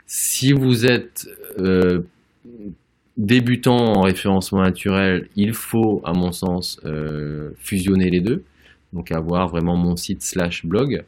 Si 0.06 0.52
vous 0.52 0.86
êtes 0.86 1.26
euh, 1.58 2.02
débutant 3.16 3.94
en 3.96 4.02
référencement 4.02 4.62
naturel, 4.62 5.28
il 5.34 5.54
faut, 5.54 6.00
à 6.04 6.12
mon 6.12 6.30
sens, 6.30 6.80
fusionner 7.58 8.10
les 8.10 8.20
deux. 8.20 8.44
Donc 8.92 9.10
avoir 9.12 9.48
vraiment 9.48 9.76
mon 9.76 9.96
site 9.96 10.22
slash 10.22 10.66
blog 10.66 11.04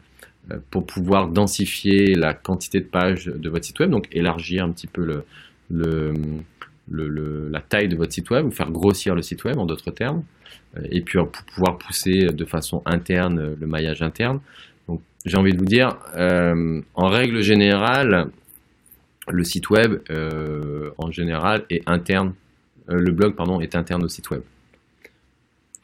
pour 0.71 0.85
pouvoir 0.87 1.29
densifier 1.29 2.15
la 2.15 2.35
quantité 2.35 2.81
de 2.81 2.87
pages 2.87 3.27
de 3.27 3.49
votre 3.49 3.65
site 3.65 3.81
web, 3.81 3.91
donc 3.91 4.09
élargir 4.13 4.65
un 4.65 4.71
petit 4.73 4.87
peu 4.87 5.23
la 6.91 7.61
taille 7.61 7.89
de 7.89 7.97
votre 7.97 8.13
site 8.13 8.31
web, 8.31 8.47
ou 8.47 8.51
faire 8.51 8.71
grossir 8.71 9.15
le 9.15 9.23
site 9.23 9.45
web 9.45 9.59
en 9.59 9.65
d'autres 9.65 9.91
termes, 9.91 10.23
et 10.91 11.01
puis 11.01 11.19
pour 11.19 11.45
pouvoir 11.55 11.79
pousser 11.79 12.27
de 12.27 12.45
façon 12.45 12.83
interne 12.85 13.55
le 13.59 13.67
maillage 13.67 14.03
interne. 14.03 14.41
Donc 14.89 15.01
j'ai 15.25 15.37
envie 15.39 15.53
de 15.53 15.59
vous 15.59 15.65
dire, 15.65 15.97
euh, 16.17 16.83
en 16.95 17.09
règle 17.09 17.41
générale, 17.41 18.31
le 19.29 19.45
site 19.45 19.71
web 19.71 20.01
euh, 20.11 20.91
en 20.99 21.11
général 21.11 21.65
est 21.71 21.83
interne, 21.87 22.35
euh, 22.91 22.99
le 22.99 23.13
blog 23.13 23.35
pardon 23.35 23.61
est 23.61 23.75
interne 23.75 24.05
au 24.05 24.09
site 24.09 24.31
web. 24.31 24.43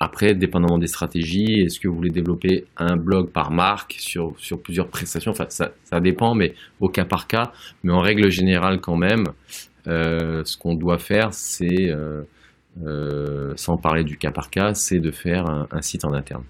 Après, 0.03 0.33
dépendamment 0.33 0.79
des 0.79 0.87
stratégies, 0.87 1.61
est-ce 1.61 1.79
que 1.79 1.87
vous 1.87 1.95
voulez 1.95 2.11
développer 2.11 2.65
un 2.79 2.97
blog 2.97 3.29
par 3.29 3.51
marque 3.51 3.97
sur, 3.99 4.35
plusieurs 4.65 4.89
prestations? 4.89 5.33
Enfin, 5.33 5.45
ça, 5.51 6.01
dépend, 6.01 6.35
mais 6.35 6.55
au 6.81 6.89
cas 6.89 7.05
par 7.05 7.27
cas. 7.27 7.53
Mais 7.85 7.93
en 7.93 8.01
règle 8.01 8.31
générale, 8.31 8.81
quand 8.81 8.97
même, 8.97 9.25
euh, 9.87 10.43
ce 10.47 10.57
qu'on 10.57 10.75
doit 10.75 10.97
faire, 10.97 11.35
c'est, 11.35 11.91
euh, 11.91 12.23
euh, 12.83 13.53
sans 13.57 13.77
parler 13.77 14.03
du 14.03 14.17
cas 14.17 14.31
par 14.31 14.49
cas, 14.49 14.73
c'est 14.73 15.01
de 15.01 15.11
faire 15.11 15.45
un, 15.71 15.83
site 15.83 16.07
en 16.07 16.15
interne. 16.15 16.45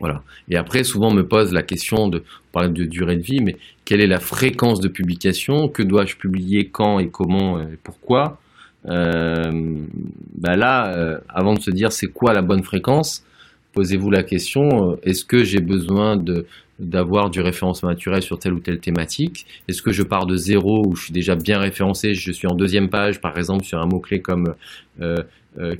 Voilà. 0.00 0.24
Et 0.48 0.56
après, 0.56 0.82
souvent 0.82 1.12
on 1.12 1.14
me 1.14 1.26
pose 1.26 1.52
la 1.52 1.62
question 1.62 2.08
de 2.08 2.24
parler 2.50 2.70
de 2.70 2.84
durée 2.86 3.16
de 3.16 3.22
vie, 3.22 3.40
mais 3.40 3.56
quelle 3.84 4.00
est 4.00 4.08
la 4.08 4.18
fréquence 4.18 4.80
de 4.80 4.88
publication? 4.88 5.68
Que 5.68 5.84
dois-je 5.84 6.16
publier? 6.16 6.70
Quand 6.70 6.98
et 6.98 7.08
comment? 7.08 7.60
Et 7.60 7.78
pourquoi? 7.84 8.40
Bah 8.84 10.56
là, 10.56 10.94
euh, 10.96 11.18
avant 11.28 11.54
de 11.54 11.60
se 11.60 11.70
dire 11.70 11.92
c'est 11.92 12.08
quoi 12.08 12.32
la 12.32 12.42
bonne 12.42 12.62
fréquence, 12.62 13.24
posez-vous 13.72 14.10
la 14.10 14.22
question 14.22 14.62
euh, 14.62 14.96
est-ce 15.02 15.24
que 15.24 15.44
j'ai 15.44 15.60
besoin 15.60 16.16
de 16.16 16.46
d'avoir 16.80 17.30
du 17.30 17.40
référencement 17.40 17.90
naturel 17.90 18.20
sur 18.20 18.38
telle 18.38 18.52
ou 18.52 18.58
telle 18.58 18.80
thématique? 18.80 19.46
Est-ce 19.68 19.80
que 19.80 19.92
je 19.92 20.02
pars 20.02 20.26
de 20.26 20.34
zéro 20.34 20.84
où 20.86 20.96
je 20.96 21.04
suis 21.04 21.12
déjà 21.12 21.36
bien 21.36 21.60
référencé, 21.60 22.14
je 22.14 22.32
suis 22.32 22.48
en 22.48 22.54
deuxième 22.56 22.90
page 22.90 23.20
par 23.20 23.38
exemple 23.38 23.64
sur 23.64 23.78
un 23.78 23.86
mot-clé 23.86 24.20
comme 24.20 24.54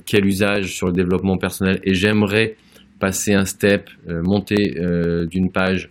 quel 0.05 0.25
usage 0.25 0.73
sur 0.73 0.87
le 0.87 0.93
développement 0.93 1.37
personnel 1.37 1.81
et 1.83 1.93
j'aimerais 1.93 2.55
passer 3.01 3.33
un 3.33 3.43
step, 3.43 3.89
monter 4.07 4.73
d'une 5.29 5.51
page, 5.51 5.89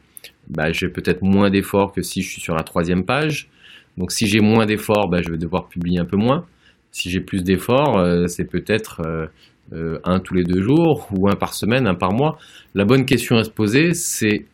bah, 0.48 0.72
j'ai 0.72 0.88
peut-être 0.88 1.22
moins 1.22 1.50
d'efforts 1.50 1.92
que 1.92 2.02
si 2.02 2.22
je 2.22 2.30
suis 2.30 2.40
sur 2.40 2.54
la 2.54 2.62
troisième 2.62 3.04
page. 3.04 3.48
Donc 3.96 4.10
si 4.10 4.26
j'ai 4.26 4.40
moins 4.40 4.66
d'efforts, 4.66 5.08
bah, 5.08 5.20
je 5.22 5.30
vais 5.30 5.38
devoir 5.38 5.68
publier 5.68 5.98
un 5.98 6.04
peu 6.04 6.16
moins. 6.16 6.46
Si 6.94 7.10
j'ai 7.10 7.20
plus 7.20 7.42
d'efforts, 7.42 7.98
euh, 7.98 8.28
c'est 8.28 8.44
peut-être 8.44 9.02
euh, 9.04 9.26
euh, 9.72 9.98
un 10.04 10.20
tous 10.20 10.34
les 10.34 10.44
deux 10.44 10.62
jours 10.62 11.08
ou 11.10 11.28
un 11.28 11.34
par 11.34 11.52
semaine, 11.52 11.88
un 11.88 11.96
par 11.96 12.12
mois. 12.12 12.38
La 12.76 12.84
bonne 12.84 13.04
question 13.04 13.36
à 13.36 13.42
se 13.42 13.50
poser, 13.50 13.94
c'est 13.94 14.46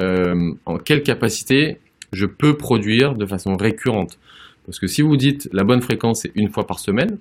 en 0.00 0.78
quelle 0.84 1.04
capacité 1.04 1.78
je 2.12 2.26
peux 2.26 2.56
produire 2.56 3.14
de 3.14 3.24
façon 3.24 3.56
récurrente. 3.56 4.18
Parce 4.66 4.80
que 4.80 4.88
si 4.88 5.00
vous 5.00 5.16
dites 5.16 5.48
la 5.52 5.62
bonne 5.62 5.80
fréquence 5.80 6.22
c'est 6.22 6.32
une 6.34 6.48
fois 6.48 6.66
par 6.66 6.80
semaine, 6.80 7.18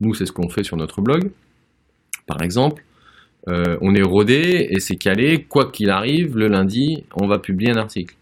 nous 0.00 0.12
c'est 0.12 0.26
ce 0.26 0.32
qu'on 0.32 0.48
fait 0.48 0.64
sur 0.64 0.76
notre 0.76 1.00
blog, 1.00 1.30
par 2.26 2.42
exemple, 2.42 2.82
on 3.46 3.94
est 3.94 4.02
rodé 4.02 4.66
et 4.70 4.80
c'est 4.80 4.96
calé, 4.96 5.44
quoi 5.48 5.70
qu'il 5.70 5.90
arrive, 5.90 6.36
le 6.36 6.48
lundi, 6.48 7.04
on 7.14 7.28
va 7.28 7.38
publier 7.38 7.70
un 7.70 7.78
article. 7.78 8.16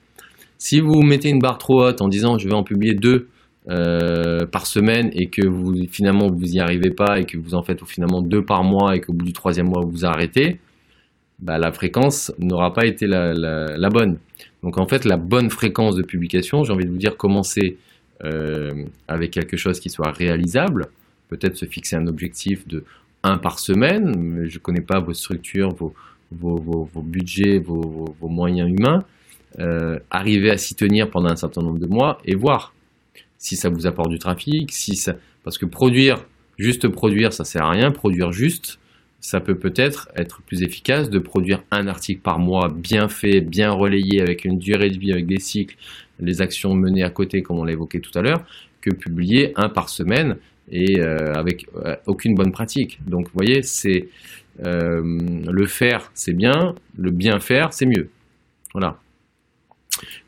Si 0.58 0.80
vous 0.80 1.00
mettez 1.00 1.30
une 1.30 1.38
barre 1.38 1.56
trop 1.56 1.82
haute 1.82 2.02
en 2.02 2.08
disant 2.08 2.36
je 2.36 2.46
vais 2.46 2.54
en 2.54 2.64
publier 2.64 2.92
deux 2.92 3.28
euh, 3.70 4.44
par 4.44 4.66
semaine 4.66 5.08
et 5.14 5.28
que 5.30 5.46
vous 5.46 5.86
finalement 5.90 6.28
vous 6.30 6.52
y 6.52 6.60
arrivez 6.60 6.90
pas 6.90 7.18
et 7.18 7.24
que 7.24 7.38
vous 7.38 7.54
en 7.54 7.62
faites 7.62 7.82
finalement 7.86 8.20
deux 8.20 8.44
par 8.44 8.62
mois 8.62 8.94
et 8.94 9.00
qu'au 9.00 9.14
bout 9.14 9.24
du 9.24 9.32
troisième 9.32 9.68
mois 9.68 9.82
vous 9.86 10.04
arrêtez, 10.04 10.60
bah, 11.38 11.56
la 11.56 11.72
fréquence 11.72 12.30
n'aura 12.38 12.74
pas 12.74 12.84
été 12.84 13.06
la, 13.06 13.88
bonne. 13.90 14.18
Donc 14.62 14.78
en 14.78 14.86
fait 14.86 15.06
la 15.06 15.16
bonne 15.16 15.48
fréquence 15.48 15.96
de 15.96 16.02
publication, 16.02 16.62
j'ai 16.62 16.74
envie 16.74 16.84
de 16.84 16.90
vous 16.90 16.98
dire 16.98 17.16
commencer 17.16 17.78
euh, 18.22 18.70
avec 19.08 19.30
quelque 19.30 19.56
chose 19.56 19.80
qui 19.80 19.88
soit 19.88 20.10
réalisable, 20.10 20.88
peut-être 21.28 21.56
se 21.56 21.64
fixer 21.64 21.96
un 21.96 22.06
objectif 22.06 22.68
de 22.68 22.84
un 23.22 23.38
par 23.38 23.58
semaine, 23.58 24.44
je 24.46 24.56
ne 24.56 24.60
connais 24.60 24.82
pas 24.82 25.00
vos 25.00 25.14
structures, 25.14 25.70
vos, 25.70 25.94
vos, 26.30 27.02
budgets, 27.02 27.58
vos, 27.58 28.14
moyens 28.20 28.70
humains, 28.70 29.04
euh, 29.58 29.98
arriver 30.10 30.50
à 30.50 30.58
s'y 30.58 30.74
tenir 30.74 31.08
pendant 31.08 31.30
un 31.30 31.36
certain 31.36 31.62
nombre 31.62 31.78
de 31.78 31.86
mois 31.86 32.18
et 32.26 32.34
voir 32.34 32.73
si 33.38 33.56
ça 33.56 33.68
vous 33.68 33.86
apporte 33.86 34.10
du 34.10 34.18
trafic, 34.18 34.72
si 34.72 34.96
ça... 34.96 35.14
parce 35.42 35.58
que 35.58 35.66
produire, 35.66 36.26
juste 36.58 36.88
produire, 36.88 37.32
ça 37.32 37.44
sert 37.44 37.62
à 37.62 37.70
rien. 37.70 37.90
Produire 37.90 38.32
juste, 38.32 38.78
ça 39.20 39.40
peut 39.40 39.56
peut-être 39.56 40.08
être 40.16 40.42
plus 40.42 40.62
efficace 40.62 41.10
de 41.10 41.18
produire 41.18 41.62
un 41.70 41.86
article 41.86 42.20
par 42.20 42.38
mois 42.38 42.68
bien 42.68 43.08
fait, 43.08 43.40
bien 43.40 43.70
relayé, 43.70 44.20
avec 44.20 44.44
une 44.44 44.58
durée 44.58 44.90
de 44.90 44.98
vie, 44.98 45.12
avec 45.12 45.26
des 45.26 45.40
cycles, 45.40 45.76
les 46.20 46.42
actions 46.42 46.74
menées 46.74 47.02
à 47.02 47.10
côté, 47.10 47.42
comme 47.42 47.58
on 47.58 47.64
l'a 47.64 47.72
évoqué 47.72 48.00
tout 48.00 48.16
à 48.18 48.22
l'heure, 48.22 48.44
que 48.80 48.90
publier 48.94 49.52
un 49.56 49.68
par 49.68 49.88
semaine 49.88 50.36
et 50.70 51.00
euh, 51.00 51.32
avec 51.34 51.66
euh, 51.76 51.96
aucune 52.06 52.34
bonne 52.34 52.52
pratique. 52.52 53.00
Donc, 53.06 53.26
vous 53.26 53.32
voyez, 53.34 53.62
c'est 53.62 54.08
euh, 54.64 55.02
le 55.02 55.66
faire, 55.66 56.10
c'est 56.14 56.34
bien, 56.34 56.74
le 56.96 57.10
bien 57.10 57.40
faire, 57.40 57.72
c'est 57.72 57.86
mieux. 57.86 58.10
Voilà. 58.72 58.98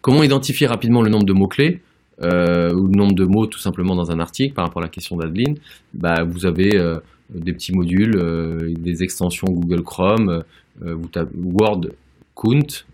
Comment 0.01 0.23
identifier 0.23 0.67
rapidement 0.67 1.03
le 1.03 1.11
nombre 1.11 1.27
de 1.27 1.33
mots-clés? 1.33 1.81
Euh, 2.23 2.73
ou 2.73 2.87
le 2.87 2.97
nombre 2.97 3.15
de 3.15 3.25
mots 3.25 3.47
tout 3.47 3.59
simplement 3.59 3.95
dans 3.95 4.11
un 4.11 4.21
article 4.21 4.55
par 4.55 4.65
rapport 4.65 4.83
à 4.83 4.87
la 4.87 4.91
question 4.91 5.17
d'Adeline, 5.17 5.59
bah, 5.93 6.25
vous 6.25 6.47
avez 6.47 6.77
euh, 6.77 6.99
des 7.31 7.53
petits 7.53 7.73
modules, 7.73 8.17
euh, 8.17 8.73
des 8.79 9.03
extensions 9.03 9.47
Google 9.49 9.83
Chrome, 9.83 10.43
vous 10.81 11.09
tapez 11.09 11.35
Word 11.43 11.89
Count 12.35 12.85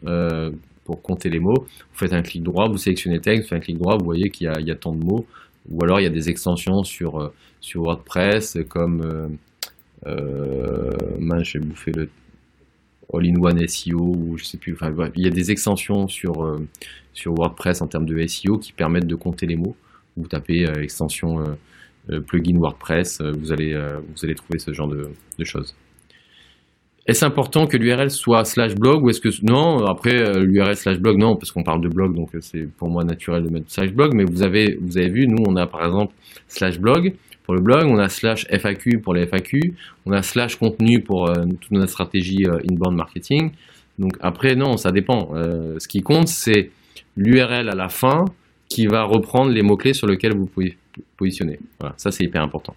pour 0.84 1.02
compter 1.02 1.30
les 1.30 1.40
mots. 1.40 1.66
Vous 1.66 1.98
faites 1.98 2.12
un 2.12 2.22
clic 2.22 2.42
droit, 2.42 2.68
vous 2.68 2.78
sélectionnez 2.78 3.20
texte, 3.20 3.44
vous 3.44 3.48
faites 3.48 3.58
un 3.58 3.64
clic 3.64 3.78
droit, 3.78 3.96
vous 3.96 4.04
voyez 4.04 4.30
qu'il 4.30 4.46
y, 4.46 4.70
a 4.70 4.74
tant 4.76 4.92
de 4.92 5.04
mots. 5.04 5.26
Ou 5.68 5.82
alors 5.82 6.00
il 6.00 6.04
y 6.04 6.06
a 6.06 6.10
des 6.10 6.28
extensions 6.28 6.84
sur, 6.84 7.32
sur 7.60 7.82
WordPress 7.82 8.58
comme 8.68 9.36
j'ai 10.04 11.58
bouffé 11.58 11.90
le 11.92 12.08
all-in-one 13.12 13.66
SEO 13.66 13.98
ou 13.98 14.36
je 14.38 14.44
sais 14.44 14.58
plus. 14.58 14.74
Enfin, 14.74 14.92
il 15.16 15.24
y 15.24 15.26
a 15.26 15.30
des 15.30 15.50
extensions 15.50 16.08
sur, 16.08 16.44
euh, 16.44 16.66
WordPress 17.26 17.82
en 17.82 17.86
termes 17.86 18.06
de 18.06 18.26
SEO 18.26 18.58
qui 18.58 18.72
permettent 18.72 19.06
de 19.06 19.14
compter 19.14 19.46
les 19.46 19.56
mots. 19.56 19.76
Vous 20.16 20.26
tapez 20.26 20.66
euh, 20.66 20.82
extension 20.82 21.40
euh, 22.10 22.20
plugin 22.20 22.58
WordPress, 22.58 23.20
vous 23.20 23.52
allez, 23.52 23.74
vous 23.74 24.24
allez 24.24 24.34
trouver 24.34 24.58
ce 24.58 24.72
genre 24.72 24.88
de, 24.88 25.08
choses. 25.44 25.74
Est-ce 27.06 27.24
important 27.24 27.66
que 27.66 27.76
l'URL 27.76 28.10
soit 28.10 28.44
slash 28.44 28.74
blog 28.74 29.04
ou 29.04 29.10
est-ce 29.10 29.20
que 29.20 29.28
non 29.44 29.84
après 29.86 30.40
l'URL 30.40 30.76
slash 30.76 30.98
blog 30.98 31.18
non 31.18 31.36
parce 31.36 31.52
qu'on 31.52 31.62
parle 31.62 31.80
de 31.80 31.88
blog 31.88 32.14
donc 32.14 32.30
c'est 32.40 32.66
pour 32.76 32.88
moi 32.88 33.02
naturel 33.04 33.44
de 33.44 33.50
mettre 33.50 33.70
slash 33.70 33.92
blog 33.92 34.14
mais 34.14 34.24
vous 34.24 34.42
avez 34.42 34.78
vous 34.80 34.98
avez 34.98 35.10
vu 35.10 35.26
nous 35.26 35.42
on 35.46 35.56
a 35.56 35.66
par 35.66 35.84
exemple 35.84 36.14
slash 36.46 36.78
blog 36.78 37.14
le 37.54 37.60
blog, 37.60 37.86
on 37.86 37.98
a 37.98 38.08
slash 38.08 38.46
FAQ 38.50 38.98
pour 38.98 39.14
les 39.14 39.26
FAQ, 39.26 39.74
on 40.06 40.12
a 40.12 40.22
slash 40.22 40.56
contenu 40.56 41.00
pour 41.00 41.28
euh, 41.28 41.44
toute 41.60 41.70
notre 41.70 41.90
stratégie 41.90 42.44
euh, 42.46 42.58
inbound 42.70 42.96
marketing. 42.96 43.52
Donc 43.98 44.16
après, 44.20 44.54
non, 44.56 44.76
ça 44.76 44.90
dépend. 44.90 45.32
ce 45.34 45.86
qui 45.86 46.00
compte, 46.00 46.26
c'est 46.28 46.70
l'URL 47.16 47.68
à 47.68 47.74
la 47.74 47.88
fin 47.88 48.24
qui 48.68 48.86
va 48.86 49.04
reprendre 49.04 49.50
les 49.50 49.62
mots-clés 49.62 49.92
sur 49.92 50.06
lesquels 50.06 50.34
vous 50.34 50.46
pouvez 50.46 50.78
positionner. 51.16 51.58
Voilà, 51.78 51.94
ça 51.98 52.10
c'est 52.10 52.24
hyper 52.24 52.42
important. 52.42 52.74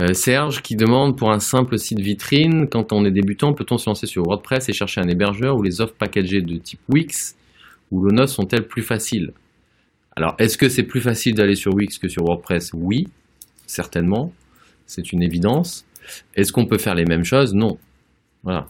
Euh, 0.00 0.12
Serge 0.12 0.62
qui 0.62 0.76
demande 0.76 1.16
pour 1.16 1.32
un 1.32 1.40
simple 1.40 1.78
site 1.78 1.98
vitrine, 1.98 2.68
quand 2.68 2.92
on 2.92 3.04
est 3.04 3.10
débutant, 3.10 3.52
peut-on 3.52 3.78
se 3.78 3.88
lancer 3.88 4.06
sur 4.06 4.22
WordPress 4.24 4.68
et 4.68 4.72
chercher 4.72 5.00
un 5.00 5.08
hébergeur 5.08 5.56
où 5.56 5.62
les 5.62 5.80
offres 5.80 5.94
packagées 5.94 6.40
de 6.40 6.56
type 6.58 6.80
Wix 6.88 7.36
ou 7.90 8.02
Lonos 8.02 8.28
sont-elles 8.28 8.66
plus 8.66 8.82
faciles? 8.82 9.32
Alors, 10.18 10.34
est-ce 10.40 10.58
que 10.58 10.68
c'est 10.68 10.82
plus 10.82 11.00
facile 11.00 11.36
d'aller 11.36 11.54
sur 11.54 11.72
Wix 11.72 11.96
que 11.96 12.08
sur 12.08 12.24
WordPress? 12.24 12.72
Oui, 12.74 13.06
certainement. 13.68 14.32
C'est 14.84 15.12
une 15.12 15.22
évidence. 15.22 15.86
Est-ce 16.34 16.50
qu'on 16.50 16.66
peut 16.66 16.76
faire 16.76 16.96
les 16.96 17.04
mêmes 17.04 17.22
choses? 17.22 17.54
Non. 17.54 17.78
Voilà. 18.42 18.66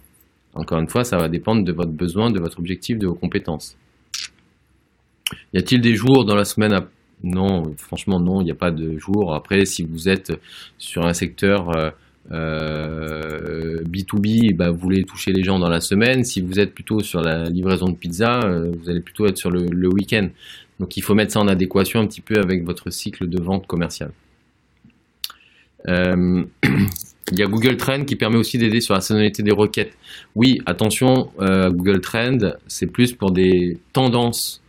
Encore 0.53 0.79
une 0.79 0.91
fois, 0.91 1.05
ça 1.05 1.17
va 1.17 1.31
dépendre 1.31 1.65
de 1.65 1.73
votre 1.73 1.91
besoin, 1.91 2.31
de 2.31 2.39
votre 2.39 2.59
objectif, 2.59 2.99
de 2.99 3.07
vos 3.07 3.15
compétences. 3.15 3.79
Y 5.55 5.59
a-t-il 5.61 5.81
des 5.81 5.95
jours 5.95 6.27
dans 6.27 6.35
la 6.35 6.45
semaine 6.45 6.79
non, 7.25 7.75
franchement, 7.79 8.21
non, 8.21 8.43
il 8.43 8.45
n'y 8.45 8.51
a 8.51 8.55
pas 8.55 8.71
de 8.71 8.99
jour. 8.99 9.35
Après, 9.35 9.65
si 9.65 9.85
vous 9.85 10.11
êtes 10.11 10.39
sur 10.77 11.07
un 11.07 11.15
secteur 11.15 11.73
B2B, 12.31 12.33
euh, 12.33 13.83
euh, 13.83 14.55
bah, 14.55 14.71
vous 14.71 14.79
voulez 14.79 15.03
toucher 15.05 15.33
les 15.33 15.43
gens 15.43 15.59
dans 15.59 15.71
la 15.71 15.81
semaine. 15.81 16.25
Si 16.25 16.41
vous 16.41 16.61
êtes 16.61 16.75
plutôt 16.75 17.01
sur 17.01 17.21
la 17.21 17.45
livraison 17.45 17.87
de 17.87 17.97
pizza, 17.97 18.41
euh, 18.45 18.71
vous 18.71 18.91
allez 18.91 19.01
plutôt 19.01 19.27
être 19.27 19.39
sur 19.39 19.51
le, 19.51 19.89
week-end. 19.89 20.29
Donc, 20.79 20.97
il 20.97 21.03
faut 21.03 21.15
mettre 21.15 21.33
ça 21.33 21.41
en 21.41 21.49
adéquation 21.49 22.01
un 22.01 22.07
petit 22.07 22.21
peu 22.21 22.39
avec 22.39 22.65
votre 22.65 22.91
cycle 22.91 23.29
de 23.29 23.43
vente 23.43 23.67
commerciale. 23.67 24.13
il 25.87 27.39
y 27.39 27.43
a 27.43 27.47
Google 27.47 27.77
Trend 27.77 28.05
qui 28.05 28.17
permet 28.17 28.37
aussi 28.37 28.59
d'aider 28.59 28.81
sur 28.81 28.95
la 28.95 29.01
saisonnalité 29.01 29.43
des 29.43 29.53
requêtes. 29.53 29.97
Oui, 30.35 30.61
attention, 30.67 31.31
Google 31.39 32.01
Trend, 32.01 32.39
c'est 32.67 32.87
plus 32.87 33.13
pour 33.13 33.31
des 33.31 33.79
tendances 33.93 34.63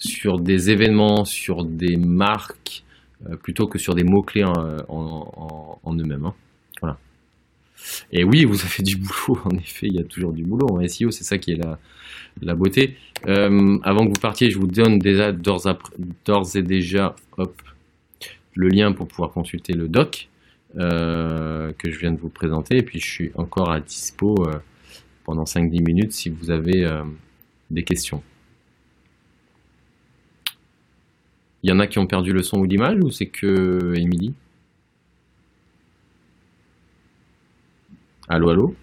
sur 0.00 0.40
des 0.40 0.70
événements, 0.70 1.24
sur 1.24 1.64
des 1.64 1.96
marques, 1.96 2.82
euh, 3.28 3.36
plutôt 3.36 3.66
que 3.66 3.78
sur 3.78 3.94
des 3.94 4.02
mots-clés 4.02 4.44
en, 4.44 5.94
eux-mêmes. 5.94 6.24
Hein. 6.24 6.34
Voilà. 6.80 6.96
Et 8.12 8.24
oui, 8.24 8.44
vous 8.44 8.60
avez 8.60 8.82
du 8.82 8.96
boulot, 8.96 9.40
en 9.44 9.56
effet, 9.56 9.86
il 9.86 9.94
y 9.94 10.00
a 10.00 10.04
toujours 10.04 10.32
du 10.32 10.42
boulot 10.42 10.68
en 10.70 10.86
SEO, 10.86 11.10
c'est 11.10 11.24
ça 11.24 11.38
qui 11.38 11.52
est 11.52 11.60
la, 12.42 12.54
beauté. 12.54 12.96
Euh, 13.26 13.78
avant 13.82 14.04
que 14.04 14.10
vous 14.10 14.20
partiez, 14.20 14.50
je 14.50 14.58
vous 14.58 14.66
donne 14.66 14.98
déjà 14.98 15.32
d'ores 15.32 15.66
et 16.56 16.62
déjà 16.62 17.14
le 18.54 18.68
lien 18.68 18.92
pour 18.92 19.08
pouvoir 19.08 19.30
consulter 19.30 19.72
le 19.72 19.88
doc 19.88 20.28
euh, 20.76 21.72
que 21.78 21.90
je 21.90 21.98
viens 21.98 22.12
de 22.12 22.18
vous 22.18 22.28
présenter. 22.28 22.78
Et 22.78 22.82
puis 22.82 23.00
je 23.00 23.06
suis 23.06 23.30
encore 23.34 23.70
à 23.70 23.80
dispo 23.80 24.46
pendant 25.24 25.44
5-10 25.44 25.84
minutes 25.84 26.12
si 26.12 26.30
vous 26.30 26.50
avez 26.50 26.86
des 27.70 27.82
questions. 27.82 28.22
Il 31.62 31.70
y 31.70 31.72
en 31.72 31.78
a 31.78 31.86
qui 31.86 31.98
ont 31.98 32.06
perdu 32.06 32.32
le 32.32 32.42
son 32.42 32.58
ou 32.58 32.64
l'image 32.64 32.98
ou 33.02 33.10
c'est 33.10 33.26
que 33.26 33.94
Émilie? 33.96 34.32
Allô, 38.32 38.50
allô? 38.50 38.76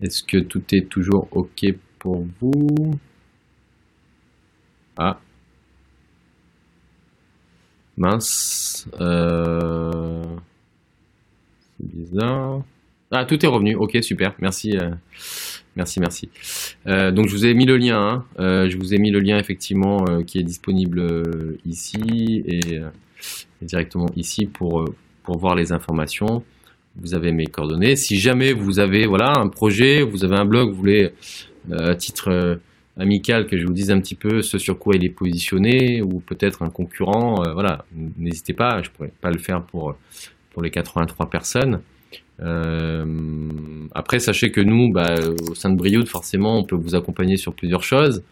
Est-ce 0.00 0.22
que 0.22 0.38
tout 0.38 0.62
est 0.74 0.88
toujours 0.88 1.28
OK 1.32 1.66
pour 1.98 2.24
vous? 2.40 2.98
Ah. 4.96 5.20
Mince. 7.98 8.88
Euh, 8.98 10.24
c'est 11.76 11.86
bizarre. 11.86 12.62
Ah, 13.10 13.26
tout 13.26 13.44
est 13.44 13.48
revenu. 13.48 13.74
Ok, 13.74 13.98
super. 14.00 14.34
Merci. 14.38 14.78
Euh, 14.78 14.92
merci, 15.76 16.00
merci. 16.00 16.30
Euh, 16.86 17.10
donc, 17.10 17.28
je 17.28 17.36
vous 17.36 17.44
ai 17.44 17.52
mis 17.52 17.66
le 17.66 17.76
lien. 17.76 18.24
Hein. 18.38 18.68
Je 18.70 18.78
vous 18.78 18.94
ai 18.94 18.98
mis 18.98 19.10
le 19.10 19.20
lien, 19.20 19.36
effectivement, 19.36 20.22
qui 20.26 20.38
est 20.38 20.44
disponible 20.44 21.58
ici 21.66 22.42
et, 22.46 22.80
directement 23.60 24.08
ici 24.16 24.46
pour 24.46 24.86
voir 25.26 25.54
les 25.54 25.72
informations. 25.72 26.42
Vous 26.96 27.14
avez 27.14 27.32
mes 27.32 27.46
coordonnées. 27.46 27.96
Si 27.96 28.18
jamais 28.18 28.52
vous 28.52 28.78
avez 28.78 29.06
voilà, 29.06 29.32
un 29.38 29.48
projet, 29.48 30.02
vous 30.02 30.24
avez 30.24 30.36
un 30.36 30.44
blog, 30.44 30.70
vous 30.70 30.76
voulez, 30.76 31.10
à 31.70 31.94
titre 31.94 32.60
amical, 32.98 33.46
que 33.46 33.56
je 33.56 33.64
vous 33.64 33.72
dise 33.72 33.90
un 33.90 34.00
petit 34.00 34.14
peu 34.14 34.42
ce 34.42 34.58
sur 34.58 34.78
quoi 34.78 34.94
il 34.96 35.04
est 35.04 35.14
positionné 35.14 36.02
ou 36.02 36.20
peut-être 36.20 36.62
un 36.62 36.68
concurrent, 36.68 37.42
voilà, 37.54 37.86
n'hésitez 38.18 38.52
pas. 38.52 38.82
Je 38.82 38.90
pourrais 38.90 39.12
pas 39.20 39.30
le 39.30 39.38
faire 39.38 39.62
pour, 39.64 39.94
pour 40.52 40.62
les 40.62 40.70
83 40.70 41.30
personnes. 41.30 41.80
Euh, 42.40 43.04
après, 43.94 44.18
sachez 44.18 44.50
que 44.50 44.60
nous, 44.60 44.90
bah, 44.92 45.14
au 45.48 45.54
sein 45.54 45.70
de 45.70 45.76
Brioude, 45.76 46.08
forcément, 46.08 46.58
on 46.58 46.64
peut 46.64 46.76
vous 46.76 46.94
accompagner 46.94 47.36
sur 47.36 47.54
plusieurs 47.54 47.82
choses. 47.82 48.22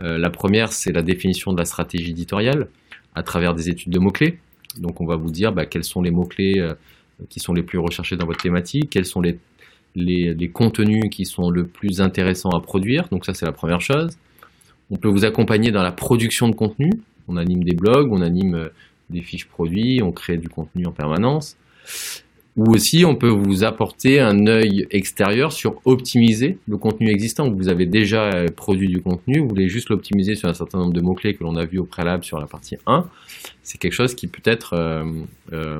Euh, 0.00 0.18
la 0.18 0.30
première, 0.30 0.72
c'est 0.72 0.92
la 0.92 1.02
définition 1.02 1.52
de 1.52 1.58
la 1.58 1.64
stratégie 1.64 2.10
éditoriale 2.10 2.68
à 3.14 3.22
travers 3.22 3.54
des 3.54 3.68
études 3.68 3.92
de 3.92 3.98
mots-clés. 3.98 4.38
Donc, 4.78 5.00
on 5.00 5.06
va 5.06 5.16
vous 5.16 5.30
dire 5.30 5.52
bah, 5.52 5.66
quels 5.66 5.84
sont 5.84 6.02
les 6.02 6.10
mots-clés 6.10 6.58
euh, 6.58 6.74
qui 7.28 7.40
sont 7.40 7.52
les 7.52 7.62
plus 7.62 7.78
recherchés 7.78 8.16
dans 8.16 8.26
votre 8.26 8.40
thématique, 8.40 8.90
quels 8.90 9.06
sont 9.06 9.20
les, 9.20 9.38
les, 9.94 10.48
contenus 10.48 11.04
qui 11.10 11.24
sont 11.24 11.50
le 11.50 11.66
plus 11.66 12.00
intéressants 12.00 12.50
à 12.50 12.60
produire? 12.60 13.08
Donc, 13.10 13.24
ça, 13.24 13.34
c'est 13.34 13.46
la 13.46 13.52
première 13.52 13.80
chose. 13.80 14.16
On 14.90 14.96
peut 14.96 15.08
vous 15.08 15.24
accompagner 15.24 15.70
dans 15.70 15.82
la 15.82 15.92
production 15.92 16.48
de 16.48 16.54
contenu. 16.54 16.90
On 17.26 17.36
anime 17.36 17.62
des 17.64 17.74
blogs, 17.74 18.10
on 18.12 18.22
anime 18.22 18.70
des 19.10 19.22
fiches 19.22 19.46
produits, 19.46 20.00
on 20.02 20.12
crée 20.12 20.38
du 20.38 20.48
contenu 20.48 20.86
en 20.86 20.92
permanence. 20.92 21.56
Ou 22.58 22.74
aussi, 22.74 23.04
on 23.04 23.14
peut 23.14 23.28
vous 23.28 23.62
apporter 23.62 24.18
un 24.18 24.48
œil 24.48 24.88
extérieur 24.90 25.52
sur 25.52 25.80
optimiser 25.84 26.58
le 26.66 26.76
contenu 26.76 27.08
existant. 27.08 27.48
Vous 27.48 27.68
avez 27.68 27.86
déjà 27.86 28.30
euh, 28.30 28.46
produit 28.48 28.88
du 28.88 29.00
contenu, 29.00 29.38
vous 29.38 29.48
voulez 29.48 29.68
juste 29.68 29.90
l'optimiser 29.90 30.34
sur 30.34 30.48
un 30.48 30.54
certain 30.54 30.78
nombre 30.78 30.92
de 30.92 31.00
mots-clés 31.00 31.34
que 31.34 31.44
l'on 31.44 31.54
a 31.54 31.64
vu 31.64 31.78
au 31.78 31.84
préalable 31.84 32.24
sur 32.24 32.40
la 32.40 32.46
partie 32.46 32.76
1. 32.86 33.04
C'est 33.62 33.78
quelque 33.78 33.92
chose 33.92 34.16
qui 34.16 34.26
peut 34.26 34.42
être 34.44 34.72
euh, 34.72 35.04
euh, 35.52 35.78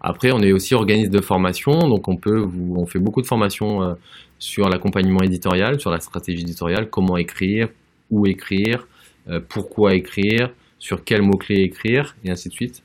Après, 0.00 0.32
on 0.32 0.40
est 0.40 0.52
aussi 0.52 0.74
organisme 0.74 1.10
de 1.10 1.20
formation, 1.20 1.72
donc 1.88 2.08
on 2.08 2.16
peut 2.16 2.38
vous, 2.38 2.76
on 2.76 2.86
fait 2.86 2.98
beaucoup 2.98 3.22
de 3.22 3.26
formations 3.26 3.96
sur 4.38 4.68
l'accompagnement 4.68 5.22
éditorial, 5.22 5.80
sur 5.80 5.90
la 5.90 6.00
stratégie 6.00 6.42
éditoriale, 6.42 6.90
comment 6.90 7.16
écrire, 7.16 7.68
où 8.10 8.26
écrire, 8.26 8.86
pourquoi 9.48 9.94
écrire, 9.94 10.50
sur 10.78 11.04
quels 11.04 11.22
mots-clés 11.22 11.62
écrire, 11.62 12.16
et 12.24 12.30
ainsi 12.30 12.48
de 12.48 12.54
suite. 12.54 12.82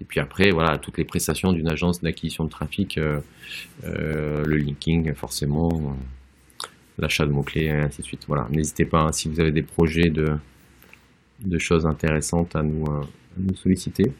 Et 0.00 0.04
puis 0.04 0.20
après, 0.20 0.50
voilà, 0.50 0.78
toutes 0.78 0.98
les 0.98 1.04
prestations 1.04 1.52
d'une 1.52 1.68
agence 1.68 2.00
d'acquisition 2.00 2.44
de 2.44 2.50
trafic, 2.50 2.98
euh, 2.98 3.20
euh, 3.84 4.44
le 4.44 4.56
linking, 4.56 5.12
forcément, 5.14 5.70
euh, 5.72 6.66
l'achat 6.98 7.26
de 7.26 7.32
mots-clés, 7.32 7.64
et 7.64 7.70
ainsi 7.70 8.02
de 8.02 8.06
suite. 8.06 8.24
Voilà, 8.28 8.46
n'hésitez 8.50 8.84
pas, 8.84 9.02
hein, 9.02 9.12
si 9.12 9.28
vous 9.28 9.40
avez 9.40 9.52
des 9.52 9.62
projets 9.62 10.10
de, 10.10 10.38
choses 11.58 11.86
intéressantes 11.86 12.56
à 12.56 12.62
nous 12.62 12.86
solliciter. 13.54 14.12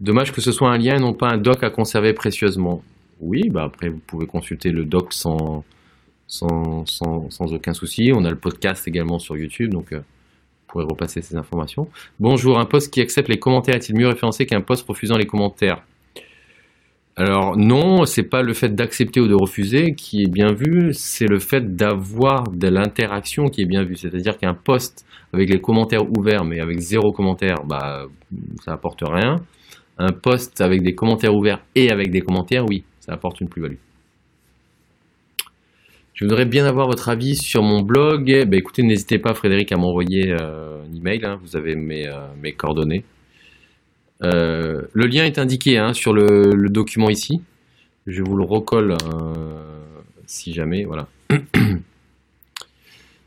Dommage 0.00 0.32
que 0.32 0.40
ce 0.40 0.52
soit 0.52 0.70
un 0.70 0.78
lien 0.78 0.96
et 0.96 1.00
non 1.00 1.12
pas 1.12 1.28
un 1.28 1.38
doc 1.38 1.62
à 1.62 1.70
conserver 1.70 2.12
précieusement. 2.12 2.82
Oui, 3.20 3.42
bah 3.50 3.64
après, 3.64 3.88
vous 3.88 4.00
pouvez 4.06 4.26
consulter 4.26 4.70
le 4.70 4.84
doc 4.84 5.12
sans, 5.12 5.64
sans, 6.26 6.84
sans, 6.86 7.54
aucun 7.54 7.72
souci. 7.72 8.10
On 8.14 8.24
a 8.24 8.30
le 8.30 8.36
podcast 8.36 8.88
également 8.88 9.18
sur 9.18 9.36
YouTube, 9.36 9.70
donc 9.70 9.94
pourrez 10.74 10.84
repasser 10.84 11.22
ces 11.22 11.36
informations. 11.36 11.88
Bonjour, 12.18 12.58
un 12.58 12.64
poste 12.64 12.92
qui 12.92 13.00
accepte 13.00 13.28
les 13.28 13.38
commentaires 13.38 13.76
est-il 13.76 13.96
mieux 13.96 14.08
référencé 14.08 14.44
qu'un 14.44 14.60
poste 14.60 14.86
refusant 14.88 15.16
les 15.16 15.26
commentaires? 15.26 15.84
Alors 17.14 17.56
non, 17.56 18.04
c'est 18.06 18.24
pas 18.24 18.42
le 18.42 18.52
fait 18.54 18.74
d'accepter 18.74 19.20
ou 19.20 19.28
de 19.28 19.36
refuser 19.36 19.94
qui 19.94 20.22
est 20.22 20.28
bien 20.28 20.52
vu, 20.52 20.92
c'est 20.92 21.28
le 21.28 21.38
fait 21.38 21.76
d'avoir 21.76 22.50
de 22.50 22.66
l'interaction 22.66 23.46
qui 23.46 23.62
est 23.62 23.66
bien 23.66 23.84
vu. 23.84 23.94
C'est-à-dire 23.94 24.36
qu'un 24.36 24.54
poste 24.54 25.06
avec 25.32 25.48
les 25.48 25.60
commentaires 25.60 26.02
ouverts 26.18 26.44
mais 26.44 26.58
avec 26.58 26.80
zéro 26.80 27.12
commentaire, 27.12 27.58
bah 27.64 28.06
ça 28.64 28.72
apporte 28.72 29.04
rien. 29.06 29.36
Un 29.98 30.12
poste 30.12 30.60
avec 30.60 30.82
des 30.82 30.94
commentaires 30.94 31.34
ouverts 31.34 31.60
et 31.74 31.90
avec 31.90 32.10
des 32.10 32.20
commentaires, 32.20 32.64
oui, 32.66 32.84
ça 33.00 33.12
apporte 33.12 33.40
une 33.40 33.48
plus-value. 33.48 33.76
Je 36.14 36.24
voudrais 36.24 36.44
bien 36.44 36.64
avoir 36.64 36.86
votre 36.86 37.08
avis 37.08 37.34
sur 37.34 37.64
mon 37.64 37.82
blog. 37.82 38.30
Eh 38.30 38.44
ben, 38.44 38.56
écoutez, 38.56 38.84
n'hésitez 38.84 39.18
pas, 39.18 39.34
Frédéric, 39.34 39.72
à 39.72 39.76
m'envoyer 39.76 40.30
euh, 40.30 40.84
un 40.84 40.94
email. 40.94 41.24
Hein. 41.24 41.40
vous 41.42 41.56
avez 41.56 41.74
mes, 41.74 42.06
euh, 42.06 42.52
coordonnées. 42.56 43.04
Euh, 44.22 44.82
le 44.92 45.06
lien 45.06 45.24
est 45.24 45.40
indiqué 45.40 45.76
hein, 45.76 45.92
sur 45.92 46.12
le, 46.12 46.68
document 46.68 47.10
ici. 47.10 47.40
Je 48.06 48.22
vous 48.22 48.36
le 48.36 48.44
recolle 48.44 48.96
si 50.26 50.52
jamais. 50.52 50.84
Voilà. 50.84 51.08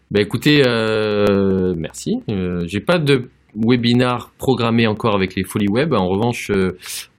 ben, 0.09 0.22
écoutez, 0.22 0.61
merci. 1.76 2.22
J'ai 2.68 2.80
pas 2.80 2.99
de 2.99 3.30
webinar 3.56 4.32
programmé 4.38 4.88
encore 4.88 5.16
avec 5.16 5.36
les 5.36 5.43
Folies 5.43 5.70
Web. 5.70 5.93
En 5.93 6.08
revanche, 6.08 6.52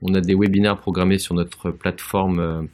on 0.01 0.13
a 0.13 0.21
des 0.21 0.35
webinars 0.35 0.79
programmés 0.79 1.17
sur 1.17 1.35
notre 1.35 1.71
plateforme 1.71 2.67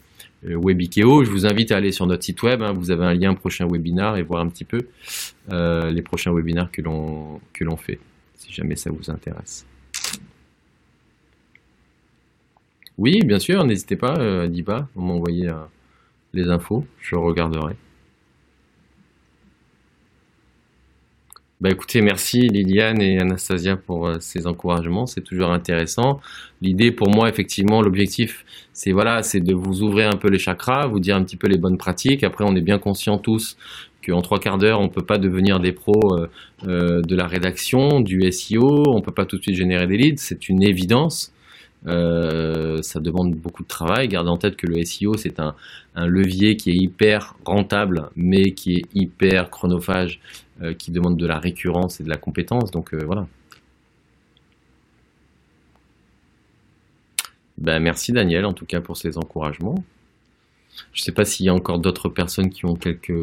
euh, 0.47 0.55
Webikeo. 0.55 1.23
Je 1.23 1.31
vous 1.31 1.45
invite 1.45 1.71
à 1.71 1.77
aller 1.77 1.91
sur 1.91 2.05
notre 2.05 2.23
site 2.23 2.41
web. 2.43 2.61
Hein. 2.61 2.73
vous 2.73 2.91
avez 2.91 3.05
un 3.05 3.13
lien 3.13 3.33
prochain 3.33 3.67
webinar 3.67 4.17
et 4.17 4.23
voir 4.23 4.41
un 4.41 4.47
petit 4.47 4.65
peu 4.65 4.79
euh, 5.51 5.89
les 5.91 6.01
prochains 6.01 6.31
webinars 6.31 6.71
que 6.71 6.81
l'on 6.81 7.77
fait, 7.77 7.99
si 8.35 8.51
jamais 8.53 8.75
ça 8.75 8.91
vous 8.91 9.09
intéresse. 9.09 9.65
Oui, 12.97 13.19
bien 13.25 13.39
sûr, 13.39 13.65
n'hésitez 13.65 13.97
pas, 13.97 14.15
euh, 14.19 14.47
Diba, 14.47 14.87
à 14.95 14.99
m'envoyer 14.99 15.49
euh, 15.49 15.65
les 16.33 16.49
infos, 16.49 16.85
je 17.01 17.15
regarderai. 17.15 17.75
Bah 21.61 21.69
écoutez, 21.69 22.01
merci 22.01 22.41
Liliane 22.41 23.01
et 23.01 23.17
Anastasia 23.17 23.77
pour 23.77 24.07
euh, 24.07 24.17
ces 24.19 24.45
encouragements, 24.45 25.05
c'est 25.05 25.21
toujours 25.21 25.51
intéressant. 25.51 26.19
L'idée 26.61 26.91
pour 26.91 27.09
moi, 27.09 27.29
effectivement, 27.29 27.81
l'objectif, 27.81 28.43
c'est 28.73 28.91
voilà, 28.91 29.23
c'est 29.23 29.39
de 29.39 29.53
vous 29.53 29.81
ouvrir 29.81 30.09
un 30.09 30.17
peu 30.17 30.27
les 30.29 30.37
chakras, 30.37 30.87
vous 30.87 30.99
dire 30.99 31.15
un 31.15 31.23
petit 31.23 31.37
peu 31.37 31.47
les 31.47 31.57
bonnes 31.57 31.77
pratiques. 31.77 32.25
Après, 32.25 32.43
on 32.45 32.57
est 32.57 32.61
bien 32.61 32.77
conscients 32.77 33.17
tous 33.17 33.55
qu'en 34.05 34.21
trois 34.21 34.39
quarts 34.39 34.57
d'heure, 34.57 34.81
on 34.81 34.89
peut 34.89 35.05
pas 35.05 35.17
devenir 35.17 35.61
des 35.61 35.71
pros 35.71 36.17
euh, 36.17 36.27
euh, 36.67 37.01
de 37.01 37.15
la 37.15 37.25
rédaction, 37.25 38.01
du 38.01 38.29
SEO, 38.33 38.83
on 38.87 39.01
peut 39.01 39.13
pas 39.13 39.25
tout 39.25 39.37
de 39.37 39.41
suite 39.41 39.55
générer 39.55 39.87
des 39.87 39.95
leads, 39.95 40.21
c'est 40.21 40.49
une 40.49 40.61
évidence. 40.61 41.31
Euh, 41.87 42.81
ça 42.81 42.99
demande 42.99 43.35
beaucoup 43.35 43.63
de 43.63 43.67
travail. 43.67 44.07
Gardez 44.07 44.29
en 44.29 44.37
tête 44.37 44.55
que 44.55 44.67
le 44.67 44.83
SEO, 44.83 45.17
c'est 45.17 45.39
un, 45.39 45.55
un, 45.95 46.07
levier 46.07 46.57
qui 46.57 46.71
est 46.71 46.75
hyper 46.75 47.35
rentable, 47.45 48.09
mais 48.15 48.51
qui 48.51 48.77
est 48.77 48.83
hyper 48.95 49.49
chronophage, 49.49 50.19
euh, 50.61 50.73
qui 50.73 50.91
demande 50.91 51.17
de 51.17 51.27
la 51.27 51.37
récurrence 51.39 51.99
et 51.99 52.03
de 52.03 52.09
la 52.09 52.17
compétence. 52.17 52.71
Donc 52.71 52.93
euh, 52.93 53.03
voilà. 53.05 53.27
Ben, 57.57 57.79
merci 57.79 58.11
Daniel, 58.11 58.45
en 58.45 58.53
tout 58.53 58.65
cas, 58.65 58.81
pour 58.81 58.97
ces 58.97 59.17
encouragements. 59.17 59.83
Je 60.91 61.01
ne 61.01 61.05
sais 61.05 61.13
pas 61.13 61.23
s'il 61.23 61.45
y 61.45 61.49
a 61.49 61.53
encore 61.53 61.79
d'autres 61.79 62.09
personnes 62.09 62.49
qui 62.49 62.65
ont 62.65 62.75
quelques 62.75 63.13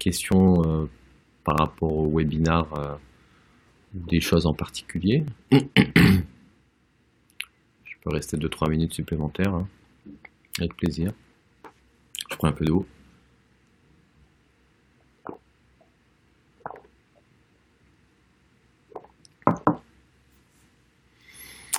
questions 0.00 0.88
par 1.44 1.58
rapport 1.58 1.92
au 1.92 2.10
webinar 2.12 2.66
ou 3.94 4.00
des 4.08 4.20
choses 4.20 4.46
en 4.46 4.52
particulier. 4.52 5.24
rester 8.10 8.36
2-3 8.36 8.70
minutes 8.70 8.94
supplémentaires. 8.94 9.54
Hein. 9.54 9.66
Avec 10.58 10.76
plaisir. 10.76 11.12
Je 12.30 12.36
prends 12.36 12.48
un 12.48 12.52
peu 12.52 12.64
d'eau. 12.64 12.86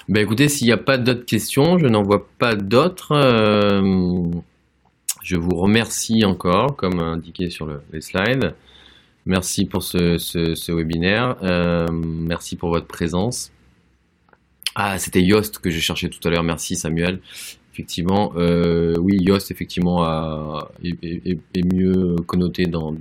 Ben 0.09 0.23
écoutez, 0.23 0.49
s'il 0.49 0.65
n'y 0.65 0.73
a 0.73 0.77
pas 0.77 0.97
d'autres 0.97 1.25
questions, 1.25 1.77
je 1.77 1.85
n'en 1.85 2.01
vois 2.01 2.27
pas 2.39 2.55
d'autres. 2.55 3.11
Euh, 3.11 4.23
je 5.21 5.35
vous 5.35 5.55
remercie 5.55 6.25
encore, 6.25 6.75
comme 6.75 6.99
indiqué 6.99 7.51
sur 7.51 7.67
le, 7.67 7.83
les 7.93 8.01
slides. 8.01 8.55
Merci 9.27 9.65
pour 9.65 9.83
ce, 9.83 10.17
ce, 10.17 10.71
webinaire. 10.71 11.35
Euh, 11.43 11.85
merci 11.91 12.55
pour 12.55 12.69
votre 12.69 12.87
présence. 12.87 13.51
Ah, 14.75 14.97
c'était 14.99 15.21
Yoast 15.21 15.59
que 15.59 15.69
j'ai 15.69 15.81
cherché 15.81 16.09
tout 16.09 16.25
à 16.27 16.31
l'heure. 16.31 16.43
Merci 16.43 16.75
Samuel. 16.75 17.19
Effectivement, 17.73 18.33
euh, 18.35 18.95
oui, 18.99 19.17
Yoast 19.19 19.51
effectivement 19.51 20.05
est, 20.83 21.73
mieux 21.73 22.15
connoté 22.27 22.65
dans, 22.65 22.93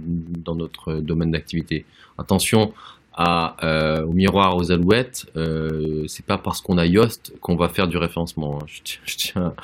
notre 0.54 1.00
domaine 1.00 1.32
d'activité. 1.32 1.84
Attention 2.16 2.72
à, 3.12 3.56
euh, 3.64 4.04
au 4.04 4.12
miroir 4.12 4.56
aux 4.56 4.70
alouettes. 4.70 5.26
Euh, 5.36 6.04
c'est 6.06 6.24
pas 6.24 6.38
parce 6.38 6.60
qu'on 6.60 6.78
a 6.78 6.86
Yoast 6.86 7.34
qu'on 7.40 7.56
va 7.56 7.68
faire 7.68 7.88
du 7.88 7.96
référencement. 7.96 8.60
Hein. 8.62 8.66
Je, 8.66 9.16
tiens, 9.16 9.54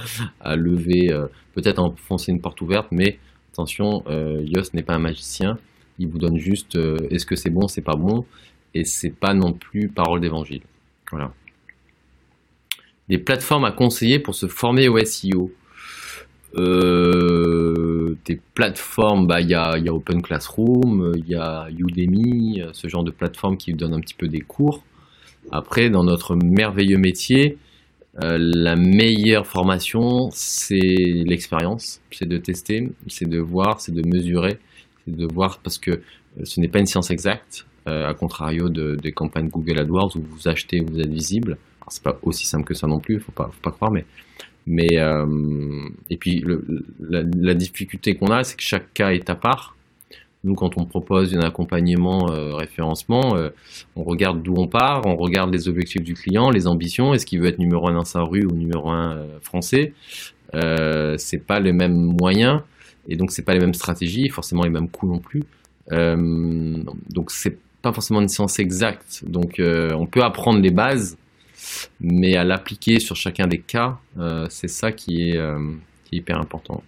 à 0.40 0.56
lever, 0.56 1.12
euh, 1.12 1.26
peut-être 1.54 1.78
enfoncer 1.78 2.32
une 2.32 2.40
porte 2.40 2.60
ouverte, 2.60 2.88
mais 2.90 3.18
attention, 3.52 4.02
Yoast 4.08 4.74
n'est 4.74 4.82
pas 4.82 4.94
un 4.94 4.98
magicien. 4.98 5.58
Il 6.00 6.08
vous 6.08 6.18
donne 6.18 6.38
juste 6.38 6.76
est-ce 7.10 7.24
que 7.24 7.36
c'est 7.36 7.50
bon, 7.50 7.68
c'est 7.68 7.82
pas 7.82 7.94
bon, 7.94 8.24
et 8.74 8.84
c'est 8.84 9.14
pas 9.14 9.32
non 9.32 9.52
plus 9.52 9.88
parole 9.88 10.20
d'évangile. 10.20 10.62
Voilà 11.12 11.32
des 13.08 13.18
plateformes 13.18 13.64
à 13.64 13.72
conseiller 13.72 14.18
pour 14.18 14.34
se 14.34 14.46
former 14.46 14.88
au 14.88 14.98
SEO. 15.04 15.50
Euh, 16.56 18.16
des 18.24 18.40
plateformes, 18.54 19.26
bah, 19.26 19.40
il 19.40 19.48
y, 19.48 19.54
a, 19.54 19.76
y, 19.78 19.88
a, 19.88 19.92
Open 19.92 20.22
Classroom, 20.22 21.12
il 21.16 21.28
y 21.28 21.34
a 21.34 21.66
Udemy, 21.76 22.62
ce 22.72 22.88
genre 22.88 23.02
de 23.02 23.10
plateformes 23.10 23.56
qui 23.56 23.72
donnent 23.72 23.94
un 23.94 24.00
petit 24.00 24.14
peu 24.14 24.28
des 24.28 24.40
cours. 24.40 24.82
Après, 25.50 25.90
dans 25.90 26.04
notre 26.04 26.36
merveilleux 26.36 26.98
métier, 26.98 27.58
euh, 28.22 28.38
la 28.38 28.76
meilleure 28.76 29.46
formation, 29.46 30.28
c'est 30.32 30.76
l'expérience, 30.78 32.00
c'est 32.12 32.28
de 32.28 32.38
tester, 32.38 32.92
c'est 33.08 33.28
de 33.28 33.40
voir, 33.40 33.80
c'est 33.80 33.92
de 33.92 34.06
mesurer, 34.06 34.58
c'est 35.04 35.16
de 35.16 35.26
voir 35.26 35.58
parce 35.58 35.78
que 35.78 36.00
ce 36.44 36.60
n'est 36.60 36.68
pas 36.68 36.78
une 36.78 36.86
science 36.86 37.10
exacte, 37.10 37.66
euh, 37.88 38.08
à 38.08 38.14
contrario 38.14 38.68
de, 38.68 38.94
des 38.94 39.10
campagnes 39.10 39.48
Google 39.48 39.80
AdWords 39.80 40.16
où 40.16 40.20
vous 40.20 40.48
achetez, 40.48 40.80
vous 40.80 41.00
êtes 41.00 41.10
visible 41.10 41.58
c'est 41.88 42.02
pas 42.02 42.18
aussi 42.22 42.46
simple 42.46 42.64
que 42.64 42.74
ça 42.74 42.86
non 42.86 42.98
plus, 42.98 43.20
faut 43.20 43.32
pas, 43.32 43.50
faut 43.52 43.60
pas 43.62 43.70
croire, 43.70 43.90
mais 43.90 44.04
mais 44.66 44.98
euh, 44.98 45.26
et 46.10 46.16
puis 46.16 46.44
la, 47.00 47.54
difficulté 47.54 48.14
qu'on 48.14 48.28
a, 48.28 48.44
c'est 48.44 48.56
que 48.56 48.62
chaque 48.62 48.92
cas 48.94 49.10
est 49.10 49.28
à 49.28 49.34
part. 49.34 49.76
Nous, 50.42 50.54
quand 50.54 50.78
on 50.78 50.84
propose 50.84 51.34
un 51.34 51.40
accompagnement 51.40 52.30
euh, 52.30 52.54
référencement, 52.54 53.36
euh, 53.36 53.48
on 53.96 54.04
regarde 54.04 54.42
d'où 54.42 54.54
on 54.56 54.66
part, 54.66 55.02
on 55.06 55.16
regarde 55.16 55.52
les 55.52 55.68
objectifs 55.68 56.02
du 56.02 56.14
client, 56.14 56.50
les 56.50 56.66
ambitions, 56.66 57.14
est-ce 57.14 57.24
qu'il 57.24 57.40
veut 57.40 57.48
être 57.48 57.58
numéro 57.58 57.88
un 57.88 57.94
dans 57.94 58.04
sa 58.04 58.20
rue 58.20 58.44
ou 58.44 58.52
numéro 58.52 58.90
un 58.90 59.26
français. 59.42 59.92
c'est 60.52 61.46
pas 61.46 61.60
les 61.60 61.72
mêmes 61.72 62.16
moyens 62.20 62.60
et 63.08 63.16
donc 63.16 63.32
c'est 63.32 63.42
pas 63.42 63.52
les 63.52 63.60
mêmes 63.60 63.74
stratégies, 63.74 64.28
forcément 64.28 64.62
les 64.62 64.70
mêmes 64.70 64.88
coûts 64.88 65.08
non 65.08 65.18
plus. 65.18 65.44
donc 65.90 67.30
c'est 67.30 67.58
pas 67.82 67.92
forcément 67.92 68.20
une 68.20 68.28
science 68.28 68.58
exacte. 68.58 69.24
Donc 69.26 69.60
on 69.60 70.06
peut 70.06 70.22
apprendre 70.22 70.60
les 70.60 70.70
bases, 70.70 71.16
mais 72.00 72.36
à 72.36 72.44
l'appliquer 72.44 73.00
sur 73.00 73.16
chacun 73.16 73.46
des 73.46 73.60
cas, 73.60 73.98
euh, 74.18 74.46
c'est 74.50 74.68
ça 74.68 74.92
qui 74.92 75.30
est, 75.30 75.36
euh, 75.36 75.58
qui 76.04 76.16
est, 76.16 76.18
hyper 76.18 76.38
important. 76.38 76.82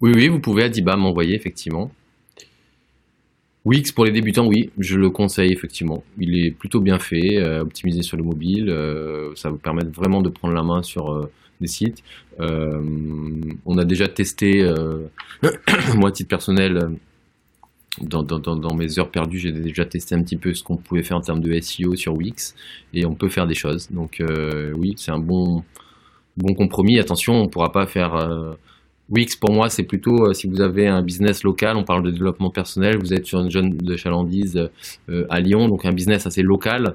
Oui, 0.00 0.12
oui, 0.14 0.28
vous 0.28 0.40
pouvez 0.40 0.64
Adiba 0.64 0.96
m'envoyer 0.96 1.34
effectivement. 1.34 1.90
Wix 3.66 3.92
pour 3.92 4.06
les 4.06 4.12
débutants, 4.12 4.46
oui, 4.46 4.70
je 4.78 4.96
le 4.96 5.10
conseille 5.10 5.52
effectivement. 5.52 6.02
Il 6.18 6.38
est 6.38 6.50
plutôt 6.50 6.80
bien 6.80 6.98
fait, 6.98 7.36
euh, 7.36 7.60
optimisé 7.60 8.02
sur 8.02 8.16
le 8.16 8.22
mobile, 8.22 8.74
ça 9.34 9.50
vous 9.50 9.58
permet 9.58 9.84
vraiment 9.84 10.22
de 10.22 10.30
prendre 10.30 10.54
la 10.54 10.62
main 10.62 10.82
sur 10.82 11.28
des 11.60 11.66
sites. 11.66 12.02
on 12.38 13.76
a 13.76 13.84
déjà 13.84 14.08
testé, 14.08 14.62
moi 15.96 16.08
à 16.08 16.12
titre 16.12 16.30
personnel, 16.30 16.96
dans, 17.98 18.74
mes 18.74 18.98
heures 18.98 19.10
perdues, 19.10 19.38
j'ai 19.38 19.52
déjà 19.52 19.84
testé 19.84 20.14
un 20.14 20.22
petit 20.22 20.36
peu 20.36 20.54
ce 20.54 20.62
qu'on 20.62 20.76
pouvait 20.76 21.02
faire 21.02 21.16
en 21.16 21.20
termes 21.20 21.40
de 21.40 21.58
SEO 21.60 21.96
sur 21.96 22.14
Wix 22.14 22.54
et 22.94 23.04
on 23.04 23.14
peut 23.14 23.28
faire 23.28 23.46
des 23.46 23.54
choses. 23.54 23.90
Donc 23.90 24.20
euh, 24.20 24.72
oui, 24.76 24.94
c'est 24.96 25.10
un 25.10 25.18
bon, 25.18 25.64
bon 26.36 26.54
compromis. 26.54 26.98
Attention, 26.98 27.34
on 27.34 27.44
ne 27.44 27.48
pourra 27.48 27.72
pas 27.72 27.86
faire 27.86 28.14
euh, 28.14 28.52
Wix 29.10 29.34
pour 29.34 29.52
moi, 29.52 29.68
c'est 29.68 29.82
plutôt 29.82 30.28
euh, 30.28 30.34
si 30.34 30.46
vous 30.46 30.60
avez 30.60 30.86
un 30.86 31.02
business 31.02 31.42
local, 31.42 31.76
on 31.76 31.82
parle 31.82 32.04
de 32.04 32.12
développement 32.12 32.50
personnel, 32.50 32.96
vous 32.98 33.12
êtes 33.12 33.26
sur 33.26 33.40
une 33.40 33.50
jeune 33.50 33.76
de 33.76 33.96
chalandise 33.96 34.70
à 35.28 35.40
Lyon, 35.40 35.68
donc 35.68 35.84
un 35.84 35.92
business 35.92 36.26
assez 36.26 36.42
local. 36.42 36.94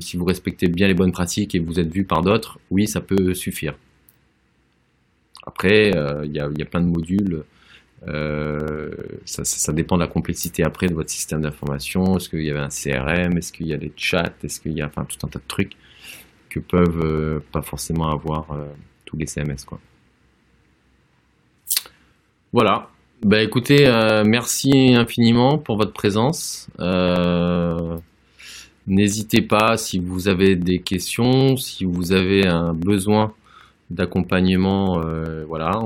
si 0.00 0.16
vous 0.16 0.24
respectez 0.24 0.68
bien 0.68 0.86
les 0.86 0.94
bonnes 0.94 1.12
pratiques 1.12 1.56
et 1.56 1.58
vous 1.58 1.80
êtes 1.80 1.92
vu 1.92 2.04
par 2.04 2.22
d'autres, 2.22 2.60
oui, 2.70 2.86
ça 2.86 3.00
peut 3.00 3.34
suffire. 3.34 3.74
Après, 5.44 5.90
il 6.24 6.32
y, 6.32 6.38
a, 6.38 6.48
y 6.56 6.62
a 6.62 6.66
plein 6.66 6.80
de 6.80 6.88
modules. 6.88 7.44
Euh, 8.08 8.90
ça, 9.24 9.72
dépend 9.72 9.96
de 9.96 10.02
la 10.02 10.08
complexité 10.08 10.62
après 10.62 10.86
de 10.86 10.94
votre 10.94 11.10
système 11.10 11.40
d'information. 11.40 12.16
Est-ce 12.16 12.28
qu'il 12.28 12.42
y 12.42 12.50
avait 12.50 12.60
un 12.60 12.68
CRM 12.68 13.36
Est-ce 13.38 13.52
qu'il 13.52 13.66
y 13.66 13.74
a 13.74 13.78
des 13.78 13.92
chats? 13.96 14.32
Est-ce 14.42 14.60
qu'il 14.60 14.72
y 14.72 14.82
a 14.82 14.86
enfin, 14.86 15.04
tout 15.04 15.18
un 15.26 15.28
tas 15.28 15.38
de 15.38 15.44
trucs 15.48 15.72
que 16.50 16.60
peuvent 16.60 17.00
euh, 17.02 17.40
pas 17.52 17.62
forcément 17.62 18.10
avoir 18.10 18.50
euh, 18.52 18.66
tous 19.04 19.16
les 19.16 19.26
CMS 19.26 19.64
quoi. 19.66 19.80
Voilà. 22.52 22.88
Bah 23.22 23.42
écoutez, 23.42 23.86
merci 24.26 24.94
infiniment 24.94 25.58
pour 25.58 25.76
votre 25.76 25.92
présence. 25.92 26.68
N'hésitez 28.86 29.42
pas 29.42 29.76
si 29.76 29.98
vous 29.98 30.28
avez 30.28 30.54
des 30.54 30.80
questions, 30.80 31.56
si 31.56 31.84
vous 31.84 32.12
avez 32.12 32.46
un 32.46 32.72
besoin 32.72 33.32
d'accompagnement, 33.90 35.00
voilà, 35.48 35.80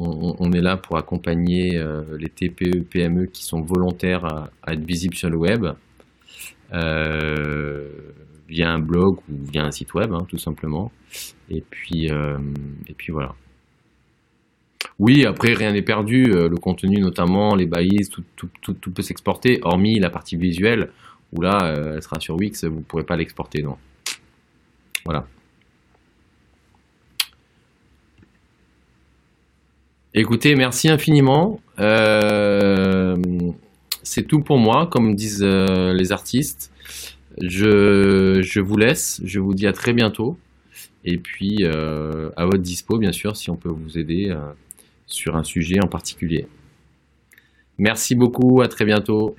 on, 0.00 0.52
est 0.52 0.60
là 0.60 0.76
pour 0.76 0.96
accompagner 0.96 1.76
euh, 1.76 2.02
les 2.18 2.28
TPE, 2.28 2.84
PME 2.88 3.26
qui 3.26 3.44
sont 3.44 3.60
volontaires 3.60 4.24
à, 4.24 4.72
être 4.72 4.84
visibles 4.84 5.14
sur 5.14 5.28
le 5.28 5.36
web 5.36 5.66
euh, 6.72 7.88
via 8.48 8.70
un 8.70 8.78
blog 8.78 9.18
ou 9.28 9.34
via 9.50 9.64
un 9.64 9.70
site 9.70 9.92
web, 9.94 10.12
hein, 10.12 10.24
tout 10.28 10.38
simplement. 10.38 10.90
Et 11.50 11.62
puis, 11.68 12.10
euh, 12.10 12.38
et 12.88 12.94
puis 12.94 13.12
voilà. 13.12 13.34
Oui, 14.98 15.24
après, 15.24 15.52
rien 15.54 15.72
n'est 15.72 15.82
perdu. 15.82 16.24
le 16.24 16.56
contenu, 16.56 17.00
notamment 17.00 17.54
les 17.54 17.66
balises, 17.66 18.10
tout, 18.10 18.24
tout 18.60 18.90
peut 18.90 19.02
s'exporter, 19.02 19.58
hormis 19.62 19.98
la 19.98 20.10
partie 20.10 20.36
visuelle, 20.36 20.90
où 21.32 21.40
là, 21.40 21.74
elle 21.94 22.02
sera 22.02 22.20
sur 22.20 22.36
Wix, 22.36 22.64
vous 22.64 22.76
ne 22.76 22.82
pourrez 22.82 23.04
pas 23.04 23.16
l'exporter, 23.16 23.62
non. 23.62 23.76
Voilà. 25.04 25.26
Écoutez, 30.12 30.56
merci 30.56 30.88
infiniment. 30.88 31.60
Euh, 31.78 33.16
c'est 34.02 34.26
tout 34.26 34.40
pour 34.40 34.58
moi, 34.58 34.88
comme 34.90 35.14
disent 35.14 35.44
euh, 35.44 35.92
les 35.92 36.10
artistes. 36.10 36.72
Je, 37.40 38.40
je 38.42 38.60
vous 38.60 38.76
laisse, 38.76 39.20
je 39.24 39.38
vous 39.38 39.54
dis 39.54 39.66
à 39.66 39.72
très 39.72 39.92
bientôt. 39.92 40.36
Et 41.04 41.16
puis, 41.16 41.64
à 41.64 42.44
votre 42.44 42.58
dispo, 42.58 42.98
bien 42.98 43.12
sûr, 43.12 43.36
si 43.36 43.48
on 43.48 43.56
peut 43.56 43.70
vous 43.70 43.96
aider 43.96 44.36
sur 45.06 45.36
un 45.36 45.44
sujet 45.44 45.82
en 45.82 45.86
particulier. 45.86 46.46
Merci 47.78 48.14
beaucoup, 48.14 48.60
à 48.60 48.68
très 48.68 48.84
bientôt. 48.84 49.36